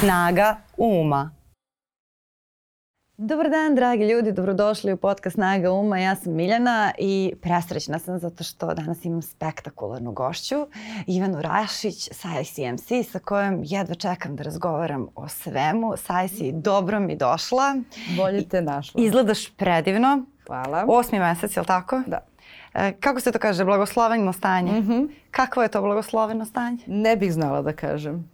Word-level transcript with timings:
Snaga 0.00 0.56
uma. 0.76 1.30
Dobar 3.16 3.50
dan, 3.50 3.74
dragi 3.74 4.04
ljudi, 4.04 4.32
dobrodošli 4.32 4.92
u 4.92 4.96
podcast 4.96 5.34
Snaga 5.34 5.72
uma. 5.72 5.98
Ja 5.98 6.16
sam 6.16 6.32
Miljana 6.32 6.92
i 6.98 7.34
presrećna 7.42 7.98
sam 7.98 8.18
zato 8.18 8.44
što 8.44 8.74
danas 8.74 9.04
imam 9.04 9.22
spektakularnu 9.22 10.12
gošću, 10.12 10.66
Ivanu 11.06 11.42
Rašić 11.42 12.08
sa 12.12 12.28
ICMC, 12.40 13.10
sa 13.10 13.18
kojom 13.18 13.60
jedva 13.64 13.94
čekam 13.94 14.36
da 14.36 14.42
razgovaram 14.42 15.08
o 15.14 15.28
svemu. 15.28 15.92
Sajsi, 15.96 16.52
dobro 16.52 17.00
mi 17.00 17.16
došla. 17.16 17.76
Bolje 18.16 18.48
te 18.48 18.62
našla. 18.62 19.02
Izgledaš 19.02 19.50
predivno. 19.56 20.24
Hvala. 20.46 20.84
Osmi 20.88 21.18
mesec, 21.18 21.56
je 21.56 21.60
li 21.60 21.66
tako? 21.66 22.02
Da. 22.06 22.33
E, 22.74 22.92
kako 22.92 23.20
se 23.20 23.32
to 23.32 23.38
kaže, 23.38 23.64
blagosloveno 23.64 24.32
stanje? 24.32 24.72
Mm 24.72 24.86
-hmm. 24.86 25.08
Kakvo 25.30 25.62
je 25.62 25.68
to 25.68 25.82
blagosloveno 25.82 26.44
stanje? 26.44 26.78
Ne 26.86 27.16
bih 27.16 27.32
znala 27.32 27.62
da 27.62 27.72
kažem. 27.72 28.30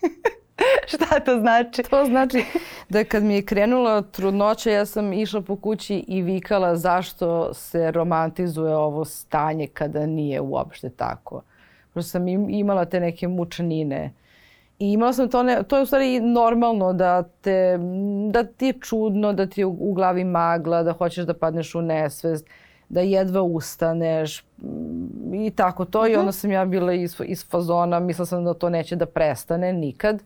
Šta 0.86 1.20
to 1.20 1.38
znači? 1.38 1.82
To 1.82 2.04
znači 2.04 2.44
da 2.88 3.04
kad 3.04 3.22
mi 3.22 3.34
je 3.34 3.44
krenula 3.44 4.02
trudnoća, 4.02 4.70
ja 4.70 4.86
sam 4.86 5.12
išla 5.12 5.40
po 5.40 5.56
kući 5.56 6.04
i 6.08 6.22
vikala 6.22 6.76
zašto 6.76 7.54
se 7.54 7.90
romantizuje 7.90 8.76
ovo 8.76 9.04
stanje 9.04 9.66
kada 9.66 10.06
nije 10.06 10.40
uopšte 10.40 10.90
tako. 10.90 11.42
Prosto 11.92 12.10
sam 12.10 12.28
imala 12.28 12.84
te 12.84 13.00
neke 13.00 13.28
mučanine. 13.28 14.12
I 14.78 14.92
imala 14.92 15.12
sam 15.12 15.28
to, 15.28 15.42
ne, 15.42 15.62
to 15.62 15.76
je 15.76 15.82
u 15.82 15.86
stvari 15.86 16.20
normalno 16.20 16.92
da, 16.92 17.22
te, 17.22 17.78
da 18.30 18.44
ti 18.44 18.66
je 18.66 18.72
čudno, 18.80 19.32
da 19.32 19.46
ti 19.46 19.60
je 19.60 19.64
u, 19.64 19.76
u 19.80 19.92
glavi 19.92 20.24
magla, 20.24 20.82
da 20.82 20.92
hoćeš 20.92 21.24
da 21.24 21.34
padneš 21.34 21.74
u 21.74 21.82
nesvest, 21.82 22.46
da 22.88 23.00
jedva 23.00 23.42
ustaneš 23.42 24.44
i 25.34 25.50
tako 25.50 25.84
to. 25.84 25.98
Uh 25.98 26.04
-huh. 26.04 26.08
I 26.08 26.12
mhm. 26.12 26.20
onda 26.20 26.32
sam 26.32 26.50
ja 26.50 26.64
bila 26.64 26.92
iz, 26.92 27.16
iz 27.24 27.48
fazona, 27.48 28.00
mislila 28.00 28.26
sam 28.26 28.44
da 28.44 28.54
to 28.54 28.68
neće 28.68 28.96
da 28.96 29.06
prestane 29.06 29.72
nikad. 29.72 30.22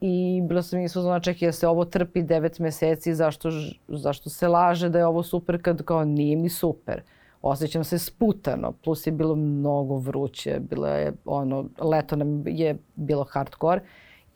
I 0.00 0.42
bila 0.48 0.62
sam 0.62 0.80
izfazona 0.80 1.20
čekaj, 1.20 1.52
se 1.52 1.68
ovo 1.68 1.84
trpi 1.84 2.22
devet 2.22 2.58
meseci, 2.58 3.14
zašto, 3.14 3.48
zašto 3.88 4.30
se 4.30 4.48
laže 4.48 4.88
da 4.88 4.98
je 4.98 5.06
ovo 5.06 5.22
super 5.22 5.62
kad 5.62 5.82
kao 5.84 6.04
nije 6.04 6.36
mi 6.36 6.48
super. 6.48 7.02
Osjećam 7.42 7.84
se 7.84 7.98
sputano, 7.98 8.72
plus 8.72 9.06
je 9.06 9.12
bilo 9.12 9.34
mnogo 9.34 9.96
vruće, 9.96 10.60
bilo 10.70 10.86
je 10.86 11.12
ono, 11.24 11.64
leto 11.78 12.16
nam 12.16 12.42
je 12.46 12.76
bilo 12.94 13.24
hardcore, 13.24 13.80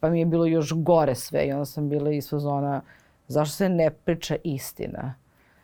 pa 0.01 0.11
mi 0.11 0.19
je 0.19 0.27
bilo 0.27 0.47
još 0.47 0.73
gore 0.73 1.15
sve 1.15 1.47
i 1.47 1.53
onda 1.53 1.65
sam 1.65 1.89
bila 1.89 2.11
izfazona 2.11 2.83
zašto 3.29 3.57
se 3.57 3.69
ne 3.69 3.91
priča 3.91 4.37
istina. 4.45 5.15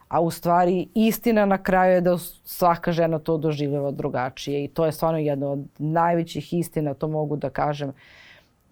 A 0.09 0.21
u 0.21 0.31
stvari 0.31 0.89
istina 0.95 1.47
na 1.47 1.63
kraju 1.63 1.95
je 1.95 2.01
da 2.01 2.19
svaka 2.45 2.93
žena 2.93 3.19
to 3.19 3.37
doživljava 3.39 3.91
drugačije 3.91 4.65
i 4.65 4.69
to 4.69 4.87
je 4.87 4.93
stvarno 4.93 5.19
jedna 5.19 5.51
od 5.51 5.65
najvećih 5.79 6.53
istina, 6.53 6.95
to 6.95 7.09
mogu 7.09 7.37
da 7.37 7.51
kažem 7.51 7.93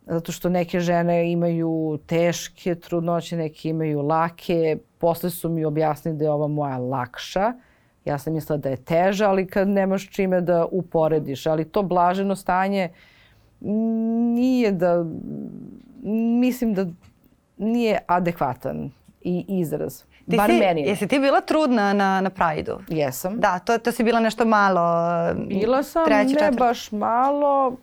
zato 0.07 0.33
što 0.33 0.49
neke 0.49 0.81
žene 0.81 1.33
imaju 1.33 1.99
teške 2.07 2.75
trudnoće, 2.75 3.37
neke 3.37 3.69
imaju 3.69 4.03
lake. 4.03 4.79
Posle 4.99 5.31
su 5.31 5.49
mi 5.49 5.65
objasnili 5.65 6.19
da 6.19 6.25
je 6.25 6.31
ova 6.31 6.49
moja 6.49 6.79
lakša. 6.79 7.53
Ja 8.05 8.19
sam 8.19 8.33
mislila 8.33 8.57
da 8.57 8.69
je 8.69 8.77
teža, 8.77 9.29
ali 9.29 9.47
kad 9.47 9.69
nemaš 9.69 10.11
čime 10.11 10.41
da 10.41 10.67
uporediš. 10.71 11.47
Ali 11.47 11.65
to 11.65 11.83
blaženo 11.83 12.37
stanje 12.37 12.89
nije 14.35 14.73
da, 14.73 15.05
mislim 16.41 16.75
da 16.75 16.87
nije 17.57 17.99
adekvatan 18.07 18.91
i 19.21 19.45
izraz. 19.49 20.03
Ti 20.31 20.37
Bar 20.37 20.51
si, 20.51 20.59
meni. 20.59 20.83
Jesi 20.83 21.09
ti 21.09 21.19
bila 21.19 21.41
trudna 21.41 21.93
na, 21.93 22.21
na 22.21 22.31
Prajdu? 22.31 22.79
Jesam. 22.89 23.41
Da, 23.41 23.59
to, 23.59 23.79
to 23.79 23.93
si 23.93 24.05
bila 24.05 24.21
nešto 24.21 24.45
malo. 24.45 24.81
Bila 25.49 25.83
sam, 25.83 26.05
treći, 26.05 26.35
ne 26.35 26.41
četiri. 26.41 26.59
baš 26.59 26.93
malo. 26.93 27.77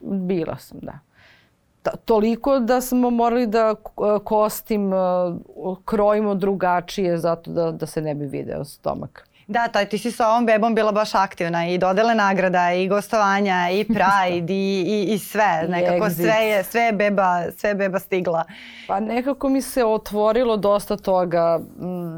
Bila 0.00 0.56
sam, 0.56 0.80
da 1.84 1.90
toliko 2.04 2.58
da 2.58 2.80
smo 2.80 3.10
morali 3.10 3.46
da 3.46 3.74
kostim 4.24 4.90
krojimo 5.84 6.34
drugačije 6.34 7.18
zato 7.18 7.50
da, 7.50 7.70
da 7.72 7.86
se 7.86 8.02
ne 8.02 8.14
bi 8.14 8.26
video 8.26 8.64
stomak. 8.64 9.28
Da, 9.50 9.68
taj, 9.68 9.88
ti 9.88 9.98
si 9.98 10.12
sa 10.12 10.28
ovom 10.28 10.46
bebom 10.46 10.74
bila 10.74 10.92
baš 10.92 11.14
aktivna 11.14 11.66
i 11.66 11.78
dodele 11.78 12.14
nagrada 12.14 12.72
i 12.72 12.88
gostovanja 12.88 13.70
i 13.72 13.84
Pride 13.94 14.54
i, 14.54 14.84
i, 14.86 15.12
i 15.12 15.18
sve. 15.18 15.66
Nekako 15.68 16.06
I 16.06 16.10
sve 16.10 16.46
je, 16.46 16.64
sve 16.64 16.80
je 16.82 16.92
beba, 16.92 17.50
sve 17.56 17.70
je 17.70 17.74
beba 17.74 17.98
stigla. 17.98 18.44
Pa 18.88 19.00
nekako 19.00 19.48
mi 19.48 19.62
se 19.62 19.84
otvorilo 19.84 20.56
dosta 20.56 20.96
toga 20.96 21.60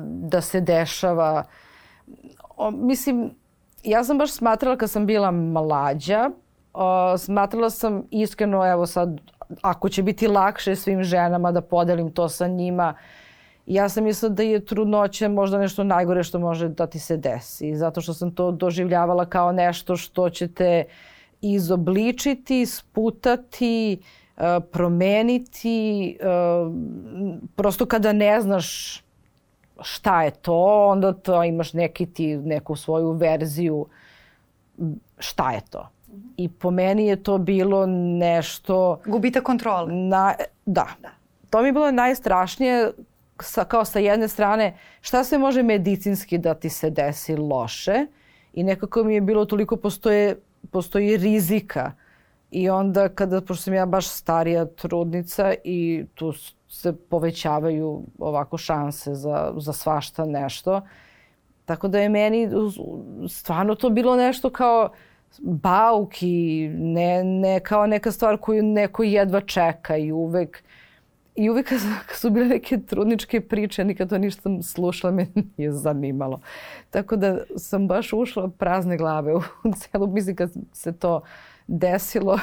da 0.05 0.41
se 0.41 0.61
dešava. 0.61 1.45
O, 2.57 2.71
mislim, 2.71 3.31
ja 3.83 4.05
sam 4.05 4.19
baš 4.19 4.31
smatrala 4.31 4.77
kad 4.77 4.91
sam 4.91 5.07
bila 5.07 5.31
mlađa, 5.31 6.31
o, 6.75 7.19
smatrala 7.19 7.71
sam 7.71 8.03
iskreno, 8.11 8.73
evo 8.73 8.87
sad 8.87 9.21
ako 9.63 9.89
će 9.89 10.03
biti 10.03 10.29
lakše 10.29 10.77
svim 10.77 11.03
ženama 11.03 11.53
da 11.53 11.61
podelim 11.61 12.11
to 12.11 12.29
sa 12.29 12.47
njima, 12.47 12.95
ja 13.67 13.89
sam 13.89 14.05
mislila 14.05 14.35
da 14.35 14.43
je 14.43 14.65
trudnoća 14.65 15.29
možda 15.29 15.59
nešto 15.59 15.85
najgore 15.85 16.23
što 16.23 16.39
može 16.39 16.69
da 16.69 16.87
ti 16.87 16.99
se 16.99 17.17
desi. 17.17 17.77
Zato 17.77 18.01
što 18.01 18.15
sam 18.15 18.35
to 18.35 18.51
doživljavala 18.51 19.27
kao 19.27 19.53
nešto 19.53 19.97
što 19.97 20.31
će 20.31 20.49
te 20.49 20.85
izobličiti, 21.41 22.67
sputati, 22.67 23.99
e, 24.37 24.61
promeniti. 24.73 26.11
E, 26.11 26.27
prosto 27.57 27.87
kada 27.87 28.13
ne 28.13 28.41
znaš 28.41 28.99
šta 29.81 30.23
je 30.23 30.31
to, 30.31 30.87
onda 30.89 31.13
to 31.13 31.45
imaš 31.45 31.73
neki 31.73 32.07
ti, 32.07 32.37
neku 32.37 32.77
svoju 32.77 33.11
verziju 33.11 33.87
šta 35.19 35.53
je 35.53 35.61
to. 35.71 35.89
I 36.37 36.49
po 36.49 36.71
meni 36.71 37.07
je 37.07 37.23
to 37.23 37.39
bilo 37.39 37.87
nešto... 37.87 39.01
Gubita 39.07 39.41
kontrole. 39.41 39.93
Na, 39.93 40.35
da. 40.67 40.87
da. 41.03 41.09
To 41.51 41.63
mi 41.63 41.69
je 41.69 41.73
bilo 41.73 41.91
najstrašnije 41.91 42.93
sa, 43.43 43.65
kao 43.65 43.85
sa 43.85 43.99
jedne 43.99 44.29
strane 44.29 44.77
šta 45.01 45.25
se 45.25 45.39
može 45.39 45.63
medicinski 45.63 46.39
da 46.39 46.55
ti 46.55 46.69
se 46.69 46.91
desi 46.91 47.37
loše 47.37 48.07
i 48.53 48.63
nekako 48.63 49.05
mi 49.05 49.15
je 49.15 49.21
bilo 49.21 49.45
toliko 49.45 49.77
postoje, 49.77 50.37
postoji 50.71 51.17
rizika 51.17 51.93
i 52.51 52.71
onda 52.71 53.09
kada, 53.09 53.41
pošto 53.41 53.63
sam 53.63 53.75
ja 53.75 53.87
baš 53.87 54.09
starija 54.09 54.65
trudnica 54.65 55.55
i 55.65 56.05
tu 56.15 56.33
se 56.69 56.93
povećavaju 56.97 58.03
ovako 58.19 58.59
šanse 58.59 59.15
za, 59.15 59.53
za 59.57 59.73
svašta 59.73 60.25
nešto. 60.25 60.81
Tako 61.65 61.89
da 61.89 61.99
je 61.99 62.09
meni 62.09 62.49
stvarno 63.29 63.75
to 63.75 63.91
bilo 63.91 64.17
nešto 64.17 64.51
kao 64.51 64.91
bauk 65.39 66.23
i 66.23 66.69
ne, 66.79 67.25
ne 67.25 67.61
kao 67.61 67.87
neka 67.87 68.13
stvar 68.13 68.37
koju 68.37 68.63
neko 68.63 69.03
jedva 69.03 69.41
čeka 69.41 69.97
i 69.97 70.13
uvek 70.13 70.63
I 71.35 71.51
uvek 71.51 71.69
kad 71.69 71.81
su 72.17 72.31
bile 72.31 72.47
neke 72.47 72.79
trudničke 72.79 73.41
priče, 73.41 73.85
nikad 73.85 74.09
to 74.09 74.19
ništa 74.19 74.51
slušala, 74.63 75.13
me 75.13 75.27
nije 75.57 75.73
zanimalo. 75.73 76.41
Tako 76.91 77.17
da 77.17 77.39
sam 77.57 77.89
baš 77.89 78.13
ušla 78.13 78.49
prazne 78.49 78.97
glave 78.97 79.35
u 79.35 79.41
celu, 79.79 80.07
mislim 80.07 80.37
kad 80.37 80.51
se 80.73 80.93
to 80.93 81.21
desilo, 81.67 82.39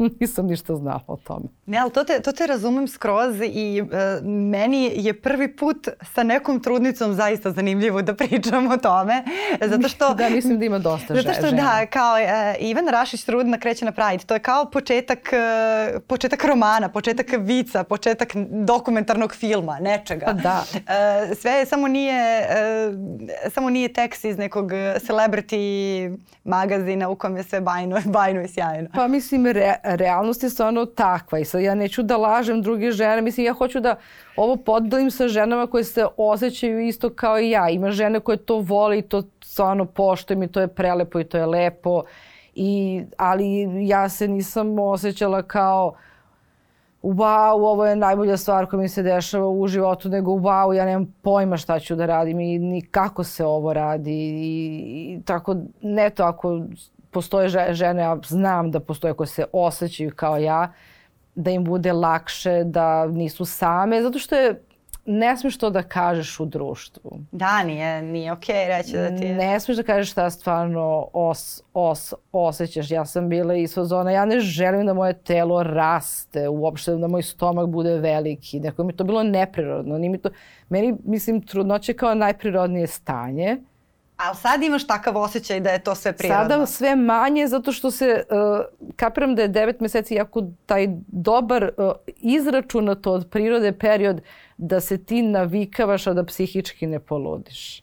nisam 0.20 0.46
ništa 0.46 0.76
znala 0.76 1.00
o 1.06 1.16
tome. 1.16 1.44
Ne, 1.66 1.78
ali 1.78 1.90
to 1.90 2.04
te, 2.04 2.20
to 2.20 2.32
te 2.32 2.46
razumem 2.46 2.88
skroz 2.88 3.40
i 3.42 3.82
uh, 3.82 3.88
meni 4.26 4.92
je 4.94 5.20
prvi 5.20 5.56
put 5.56 5.88
sa 6.14 6.22
nekom 6.22 6.60
trudnicom 6.60 7.14
zaista 7.14 7.50
zanimljivo 7.50 8.02
da 8.02 8.14
pričam 8.14 8.70
o 8.70 8.76
tome. 8.76 9.24
Zato 9.70 9.88
što... 9.88 10.14
da, 10.14 10.28
mislim 10.28 10.58
da 10.58 10.64
ima 10.64 10.78
dosta 10.78 11.14
žena. 11.14 11.22
Zato 11.22 11.46
što 11.46 11.56
da, 11.56 11.86
kao 11.86 12.14
uh, 12.14 12.68
Ivan 12.68 12.88
Rašić 12.88 13.24
trudna 13.24 13.58
kreće 13.58 13.84
na 13.84 13.92
Pride. 13.92 14.24
To 14.24 14.34
je 14.34 14.40
kao 14.40 14.70
početak, 14.70 15.18
uh, 15.18 16.00
početak 16.06 16.44
romana, 16.44 16.88
početak 16.88 17.26
vica, 17.38 17.84
početak 17.84 18.28
dokumentarnog 18.50 19.34
filma, 19.34 19.78
nečega. 19.80 20.26
Pa 20.26 20.32
da. 20.32 20.64
Uh, 20.74 21.36
sve 21.36 21.66
samo 21.66 21.88
nije, 21.88 22.46
uh, 22.88 23.52
samo 23.52 23.70
nije 23.70 23.92
tekst 23.92 24.24
iz 24.24 24.38
nekog 24.38 24.70
celebrity 25.00 26.16
magazina 26.44 27.08
u 27.08 27.16
kojem 27.16 27.36
je 27.36 27.42
sve 27.42 27.60
bajno, 27.60 28.00
bajno 28.04 28.42
i 28.42 28.48
sjajno. 28.48 28.88
Pa 28.94 29.08
mislim, 29.08 29.46
re, 29.46 29.74
realnost 29.96 30.42
je 30.42 30.50
stvarno 30.50 30.86
takva 30.86 31.38
i 31.38 31.44
sad 31.44 31.62
ja 31.62 31.74
neću 31.74 32.02
da 32.02 32.16
lažem 32.16 32.62
druge 32.62 32.90
žene, 32.90 33.22
mislim 33.22 33.46
ja 33.46 33.52
hoću 33.52 33.80
da 33.80 33.96
ovo 34.36 34.56
podelim 34.56 35.10
sa 35.10 35.28
ženama 35.28 35.66
koje 35.66 35.84
se 35.84 36.06
osjećaju 36.16 36.80
isto 36.80 37.10
kao 37.10 37.40
i 37.40 37.50
ja. 37.50 37.68
Ima 37.68 37.90
žene 37.90 38.20
koje 38.20 38.36
to 38.36 38.58
vole 38.58 38.98
i 38.98 39.02
to 39.02 39.22
stvarno 39.44 39.84
poštujem 39.84 40.42
i 40.42 40.48
to 40.48 40.60
je 40.60 40.68
prelepo 40.68 41.20
i 41.20 41.24
to 41.24 41.38
je 41.38 41.46
lepo. 41.46 42.02
I, 42.54 43.02
ali 43.16 43.68
ja 43.88 44.08
se 44.08 44.28
nisam 44.28 44.78
osjećala 44.78 45.42
kao 45.42 45.94
wow, 47.02 47.52
ovo 47.52 47.86
je 47.86 47.96
najbolja 47.96 48.36
stvar 48.36 48.66
koja 48.66 48.80
mi 48.80 48.88
se 48.88 49.02
dešava 49.02 49.48
u 49.48 49.66
životu, 49.66 50.08
nego 50.08 50.30
wow, 50.30 50.72
ja 50.72 50.84
nemam 50.84 51.14
pojma 51.22 51.56
šta 51.56 51.78
ću 51.78 51.96
da 51.96 52.06
radim 52.06 52.40
i 52.40 52.58
ni 52.58 52.82
kako 52.82 53.24
se 53.24 53.44
ovo 53.44 53.72
radi. 53.72 54.12
I, 54.12 55.14
i 55.14 55.22
tako, 55.24 55.56
ne 55.82 56.10
to 56.10 56.24
ako 56.24 56.60
postoje 57.10 57.48
žene, 57.74 58.02
ja 58.02 58.18
znam 58.26 58.70
da 58.70 58.80
postoje 58.80 59.14
koje 59.14 59.26
se 59.26 59.44
osjećaju 59.52 60.12
kao 60.16 60.38
ja, 60.38 60.72
da 61.34 61.50
im 61.50 61.64
bude 61.64 61.92
lakše, 61.92 62.64
da 62.64 63.06
nisu 63.06 63.44
same, 63.44 64.02
zato 64.02 64.18
što 64.18 64.36
je 64.36 64.62
ne 65.06 65.36
smiješ 65.36 65.58
to 65.58 65.70
da 65.70 65.82
kažeš 65.82 66.40
u 66.40 66.44
društvu. 66.44 67.18
Da, 67.32 67.62
nije, 67.62 68.02
nije 68.02 68.32
okej 68.32 68.54
okay 68.54 68.76
reći 68.76 68.96
da 68.96 69.16
ti 69.16 69.24
je... 69.24 69.34
Ne 69.34 69.60
smiješ 69.60 69.76
da 69.76 69.82
kažeš 69.82 70.10
šta 70.10 70.30
stvarno 70.30 71.08
os, 71.12 71.62
os, 71.74 72.14
osjećaš. 72.32 72.90
Ja 72.90 73.04
sam 73.04 73.28
bila 73.28 73.54
iz 73.54 73.74
fazona, 73.74 74.10
ja 74.10 74.24
ne 74.24 74.40
želim 74.40 74.86
da 74.86 74.94
moje 74.94 75.12
telo 75.12 75.62
raste, 75.62 76.48
uopšte 76.48 76.96
da 76.96 77.08
moj 77.08 77.22
stomak 77.22 77.68
bude 77.68 77.96
veliki. 77.96 78.60
Neko 78.60 78.84
mi 78.84 78.96
to 78.96 79.04
bilo 79.04 79.22
neprirodno. 79.22 79.98
Nije 79.98 80.10
mi 80.10 80.18
to, 80.18 80.30
meni, 80.68 80.96
mislim, 81.04 81.42
trudnoće 81.42 81.92
kao 81.92 82.14
najprirodnije 82.14 82.86
stanje. 82.86 83.56
Ali 84.22 84.36
sad 84.36 84.62
imaš 84.62 84.86
takav 84.86 85.16
osjećaj 85.16 85.60
da 85.60 85.70
je 85.70 85.78
to 85.78 85.94
sve 85.94 86.12
prirodno? 86.12 86.42
Sada 86.42 86.66
sve 86.66 86.96
manje 86.96 87.46
zato 87.46 87.72
što 87.72 87.90
se, 87.90 88.24
uh, 88.30 88.92
kapiram 88.96 89.34
da 89.34 89.42
je 89.42 89.48
devet 89.48 89.80
meseci 89.80 90.14
jako 90.14 90.42
taj 90.66 90.86
dobar 91.06 91.70
uh, 91.76 91.92
izračunato 92.16 93.12
od 93.12 93.30
prirode 93.30 93.72
period 93.72 94.20
da 94.56 94.80
se 94.80 95.04
ti 95.04 95.22
navikavaš, 95.22 96.06
a 96.06 96.12
da 96.12 96.24
psihički 96.24 96.86
ne 96.86 96.98
poludiš. 97.00 97.82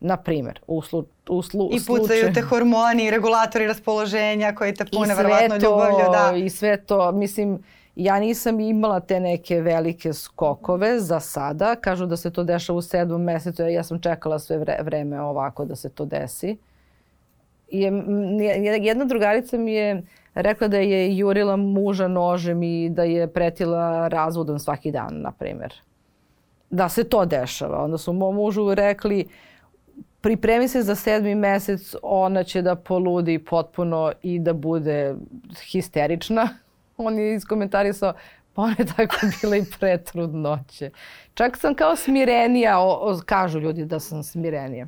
Na 0.00 0.16
primer, 0.16 0.60
u, 0.66 0.82
slu, 0.82 1.06
u 1.28 1.42
slu, 1.42 1.70
I 1.72 1.80
pucaju 1.86 2.32
te 2.34 2.40
hormoni, 2.40 3.10
regulatori 3.10 3.66
raspoloženja 3.66 4.54
koji 4.54 4.74
te 4.74 4.84
pune 4.84 5.14
verovatno 5.14 5.56
ljubavlju. 5.56 6.10
Da. 6.12 6.36
I 6.36 6.50
sve 6.50 6.76
to, 6.76 7.12
mislim, 7.12 7.62
ja 7.96 8.20
nisam 8.20 8.60
imala 8.60 9.00
te 9.00 9.20
neke 9.20 9.60
velike 9.60 10.12
skokove 10.12 11.00
za 11.00 11.20
sada. 11.20 11.74
Kažu 11.74 12.06
da 12.06 12.16
se 12.16 12.30
to 12.30 12.44
dešava 12.44 12.78
u 12.78 12.82
sedmom 12.82 13.22
mesecu, 13.22 13.62
ja 13.62 13.82
sam 13.82 14.00
čekala 14.00 14.38
sve 14.38 14.58
vre, 14.58 14.78
vreme 14.82 15.20
ovako 15.20 15.64
da 15.64 15.76
se 15.76 15.88
to 15.88 16.04
desi. 16.04 16.56
I 17.68 17.80
jedna 18.80 19.04
drugarica 19.04 19.58
mi 19.58 19.72
je 19.72 20.02
rekla 20.34 20.68
da 20.68 20.76
je 20.76 21.16
jurila 21.16 21.56
muža 21.56 22.08
nožem 22.08 22.62
i 22.62 22.90
da 22.90 23.02
je 23.02 23.32
pretila 23.32 24.08
razvodom 24.08 24.58
svaki 24.58 24.90
dan, 24.90 25.20
na 25.20 25.32
primer 25.32 25.74
da 26.72 26.88
se 26.88 27.04
to 27.04 27.24
dešava. 27.24 27.84
Onda 27.84 27.98
su 27.98 28.12
mom 28.12 28.34
mužu 28.34 28.74
rekli 28.74 29.28
pripremi 30.20 30.68
se 30.68 30.82
za 30.82 30.94
sedmi 30.94 31.34
mesec, 31.34 31.94
ona 32.02 32.44
će 32.44 32.62
da 32.62 32.74
poludi 32.74 33.38
potpuno 33.38 34.12
i 34.22 34.38
da 34.38 34.52
bude 34.52 35.14
histerična. 35.70 36.48
On 36.96 37.18
je 37.18 37.34
iskomentarisao, 37.34 38.12
pa 38.54 38.62
ona 38.62 38.74
je 38.78 38.86
tako 38.96 39.16
bila 39.42 39.56
i 39.56 39.64
pre 39.80 39.98
trudnoće. 39.98 40.90
Čak 41.34 41.56
sam 41.56 41.74
kao 41.74 41.96
smirenija, 41.96 42.78
o, 42.78 42.90
o, 42.90 43.20
kažu 43.26 43.58
ljudi 43.58 43.84
da 43.84 44.00
sam 44.00 44.22
smirenija. 44.22 44.86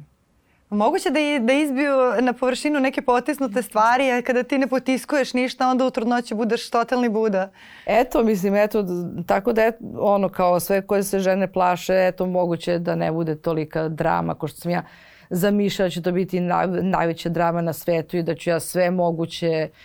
Moguće 0.71 1.11
da, 1.11 1.21
da 1.47 1.53
izbiju 1.53 1.97
na 2.21 2.33
površinu 2.33 2.81
neke 2.81 3.03
potisnute 3.03 3.63
stvari, 3.63 4.11
a 4.11 4.23
kada 4.23 4.43
ti 4.43 4.59
ne 4.59 4.67
potiskuješ 4.67 5.35
ništa, 5.35 5.69
onda 5.69 5.87
u 5.87 5.91
trudnoći 5.91 6.35
budeš 6.35 6.71
totalni 6.71 7.09
buda. 7.09 7.51
Eto, 7.87 8.23
mislim, 8.23 8.55
eto, 8.55 8.85
tako 9.27 9.53
da 9.53 9.63
je 9.63 9.73
ono 9.99 10.29
kao 10.29 10.61
sve 10.61 10.87
koje 10.87 11.03
se 11.03 11.19
žene 11.19 11.53
plaše, 11.53 11.95
eto, 12.09 12.27
moguće 12.27 12.79
da 12.79 12.95
ne 12.95 13.13
bude 13.13 13.37
tolika 13.37 13.89
drama, 13.89 14.35
ko 14.35 14.49
što 14.49 14.61
sam 14.61 14.71
ja 14.71 14.83
zamišljala 15.31 15.87
da 15.87 15.91
će 15.91 16.03
to 16.03 16.13
biti 16.13 16.41
naj, 16.41 16.67
najveća 16.67 17.29
drama 17.29 17.61
na 17.61 17.73
svetu 17.73 18.17
i 18.17 18.23
da 18.23 18.35
ću 18.35 18.51
ja 18.51 18.61
sve 18.61 18.91
moguće 18.91 19.69
uh, 19.71 19.77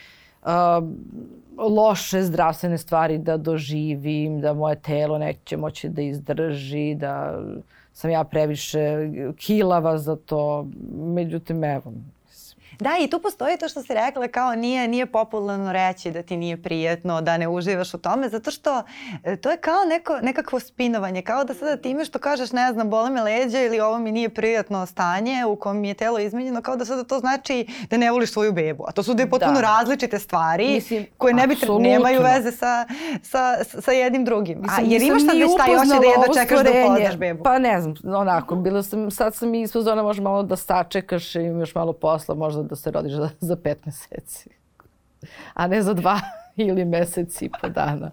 loše 1.58 2.24
zdravstvene 2.24 2.78
stvari 2.78 3.18
da 3.18 3.38
doživim, 3.38 4.42
da 4.42 4.54
moje 4.54 4.76
telo 4.76 5.18
neće 5.18 5.58
moći 5.58 5.90
da 5.90 6.02
izdrži, 6.02 6.96
da 6.96 7.42
sam 7.94 8.12
ja 8.12 8.24
previše 8.24 9.10
kilava 9.38 9.98
za 9.98 10.16
to. 10.16 10.68
Međutim, 10.94 11.64
evo, 11.64 11.94
Da, 12.80 12.90
i 13.02 13.08
tu 13.08 13.20
postoji 13.20 13.58
to 13.58 13.68
što 13.68 13.82
si 13.84 13.94
rekla 13.94 14.28
kao 14.28 14.56
nije, 14.56 14.88
nije 14.88 15.06
popularno 15.06 15.74
reći 15.74 16.12
da 16.12 16.22
ti 16.22 16.38
nije 16.38 16.62
prijetno, 16.64 17.22
da 17.22 17.38
ne 17.38 17.48
uživaš 17.48 17.94
u 17.94 17.98
tome, 17.98 18.30
zato 18.30 18.52
što 18.52 18.84
e, 19.24 19.36
to 19.36 19.52
je 19.52 19.58
kao 19.58 19.86
neko, 19.90 20.18
nekakvo 20.22 20.60
spinovanje, 20.60 21.22
kao 21.22 21.44
da 21.44 21.54
sada 21.54 21.78
time 21.78 22.06
što 22.06 22.20
kažeš, 22.20 22.52
ne 22.52 22.74
znam, 22.74 22.90
bole 22.90 23.10
me 23.10 23.22
leđa 23.22 23.62
ili 23.62 23.80
ovo 23.80 24.00
mi 24.00 24.12
nije 24.12 24.30
prijatno 24.30 24.86
stanje 24.86 25.46
u 25.46 25.56
kom 25.56 25.78
mi 25.78 25.88
je 25.88 25.94
telo 25.94 26.20
izmenjeno, 26.20 26.62
kao 26.62 26.76
da 26.76 26.86
sada 26.86 27.04
to 27.04 27.20
znači 27.20 27.68
da 27.90 27.98
ne 27.98 28.12
voliš 28.12 28.32
svoju 28.32 28.54
bebu. 28.54 28.84
A 28.88 28.92
to 28.92 29.04
su 29.04 29.14
dve 29.14 29.30
potpuno 29.30 29.54
da. 29.54 29.62
različite 29.62 30.20
stvari 30.20 30.68
Mislim, 30.68 31.06
koje 31.18 31.34
ne 31.34 31.48
bi 31.48 31.56
nemaju 31.80 32.22
veze 32.22 32.52
sa, 32.52 32.86
sa, 33.24 33.64
sa 33.64 33.92
jednim 33.92 34.26
drugim. 34.26 34.62
Mislim, 34.62 34.86
A, 34.86 34.90
jer 34.92 35.02
imaš 35.02 35.22
sad 35.26 35.38
već 35.38 35.52
taj 35.58 35.76
oči 35.76 35.88
da 35.88 36.08
jedno 36.08 36.34
čekaš 36.42 36.64
da 36.64 36.70
upoznaš 36.86 37.18
bebu? 37.18 37.44
Pa 37.44 37.60
ne 37.60 37.82
znam, 37.82 37.94
onako, 38.16 38.56
bilo 38.56 38.84
sam, 38.84 39.12
sad 39.12 39.36
sam 39.36 39.54
i 39.54 39.62
ispod 39.62 39.84
zona 39.84 40.04
možda 40.04 40.24
malo 40.24 40.44
da 40.44 40.56
sačekaš 40.56 41.36
i 41.36 41.40
imaš 41.40 41.76
malo 41.76 41.94
posla, 41.94 42.36
možda 42.36 42.69
da 42.70 42.76
se 42.76 42.92
rodiš 42.92 43.14
za, 43.14 43.30
za 43.40 43.56
pet 43.56 43.86
meseci. 43.86 44.50
A 45.54 45.68
ne 45.68 45.82
za 45.82 45.94
dva 45.94 46.20
ili 46.68 46.86
mesec 46.86 47.42
i 47.42 47.50
po 47.62 47.70
dana. 47.70 48.12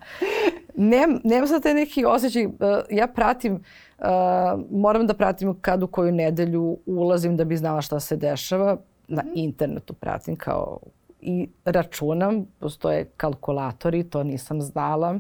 Nem, 0.75 1.21
nema 1.25 1.47
sad 1.47 1.63
taj 1.63 1.75
neki 1.75 2.05
osjećaj, 2.05 2.47
uh, 2.47 2.53
ja 2.91 3.07
pratim, 3.07 3.55
uh, 3.55 4.05
moram 4.71 5.07
da 5.07 5.15
pratim 5.15 5.55
kad 5.61 5.83
u 5.83 5.87
koju 5.87 6.13
nedelju 6.13 6.79
ulazim 6.87 7.37
da 7.37 7.45
bi 7.45 7.57
znala 7.57 7.81
šta 7.81 8.01
se 8.01 8.17
dešava. 8.17 8.77
Na 9.09 9.23
mhm. 9.23 9.33
internetu 9.35 9.95
pratim 9.95 10.37
kao 10.37 10.79
i 11.21 11.49
računam, 11.65 12.47
postoje 12.59 13.05
kalkulatori, 13.17 14.05
to 14.05 14.23
nisam 14.23 14.63
znala. 14.63 15.19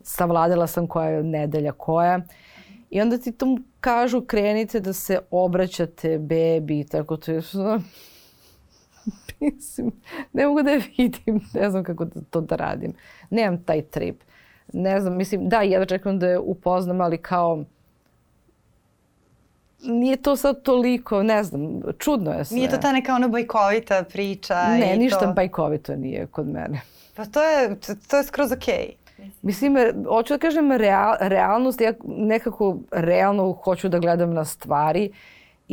Savladala 0.00 0.66
sam 0.66 0.86
koja 0.86 1.08
je 1.08 1.22
nedelja 1.22 1.72
koja. 1.72 2.20
I 2.90 3.00
onda 3.00 3.18
ti 3.18 3.32
tu 3.32 3.58
kažu 3.80 4.20
krenite 4.20 4.80
da 4.80 4.92
se 4.92 5.18
obraćate 5.30 6.18
bebi, 6.18 6.84
tako 6.84 7.16
to 7.16 7.32
je 7.32 7.42
Mislim, 9.42 9.92
ne 10.32 10.46
mogu 10.46 10.62
da 10.62 10.70
je 10.70 10.82
vidim, 10.98 11.40
ne 11.54 11.70
znam 11.70 11.84
kako 11.84 12.04
da 12.04 12.20
to 12.30 12.40
da 12.40 12.56
radim. 12.56 12.92
Nemam 13.30 13.64
taj 13.64 13.82
trip. 13.82 14.22
Ne 14.72 15.00
znam, 15.00 15.16
mislim, 15.16 15.48
da, 15.48 15.60
jedva 15.60 15.86
čekam 15.86 16.18
da 16.18 16.26
je 16.26 16.38
upoznam, 16.38 17.00
ali 17.00 17.18
kao 17.18 17.64
nije 19.82 20.16
to 20.16 20.36
sad 20.36 20.62
toliko, 20.62 21.22
ne 21.22 21.44
znam, 21.44 21.80
čudno 21.98 22.32
je 22.32 22.44
sve. 22.44 22.56
Nije 22.56 22.70
to 22.70 22.76
ta 22.76 22.92
neka 22.92 23.14
ono 23.14 23.28
bajkovita 23.28 24.04
priča 24.12 24.68
Ne, 24.68 24.94
i 24.94 24.98
ništa 24.98 25.26
to... 25.26 25.32
bajkovito 25.32 25.96
nije 25.96 26.26
kod 26.26 26.46
mene. 26.46 26.80
Pa 27.16 27.24
to 27.24 27.42
je, 27.42 27.80
to, 27.80 27.92
to 28.08 28.16
je 28.16 28.24
skroz 28.24 28.52
okej. 28.52 28.94
Okay. 29.18 29.30
Mislim, 29.42 29.76
hoću 30.08 30.34
da 30.34 30.38
kažem 30.38 30.72
real, 30.72 31.14
realnost, 31.20 31.80
ja 31.80 31.92
nekako 32.04 32.78
realno 32.90 33.52
hoću 33.52 33.88
da 33.88 33.98
gledam 33.98 34.34
na 34.34 34.44
stvari 34.44 35.10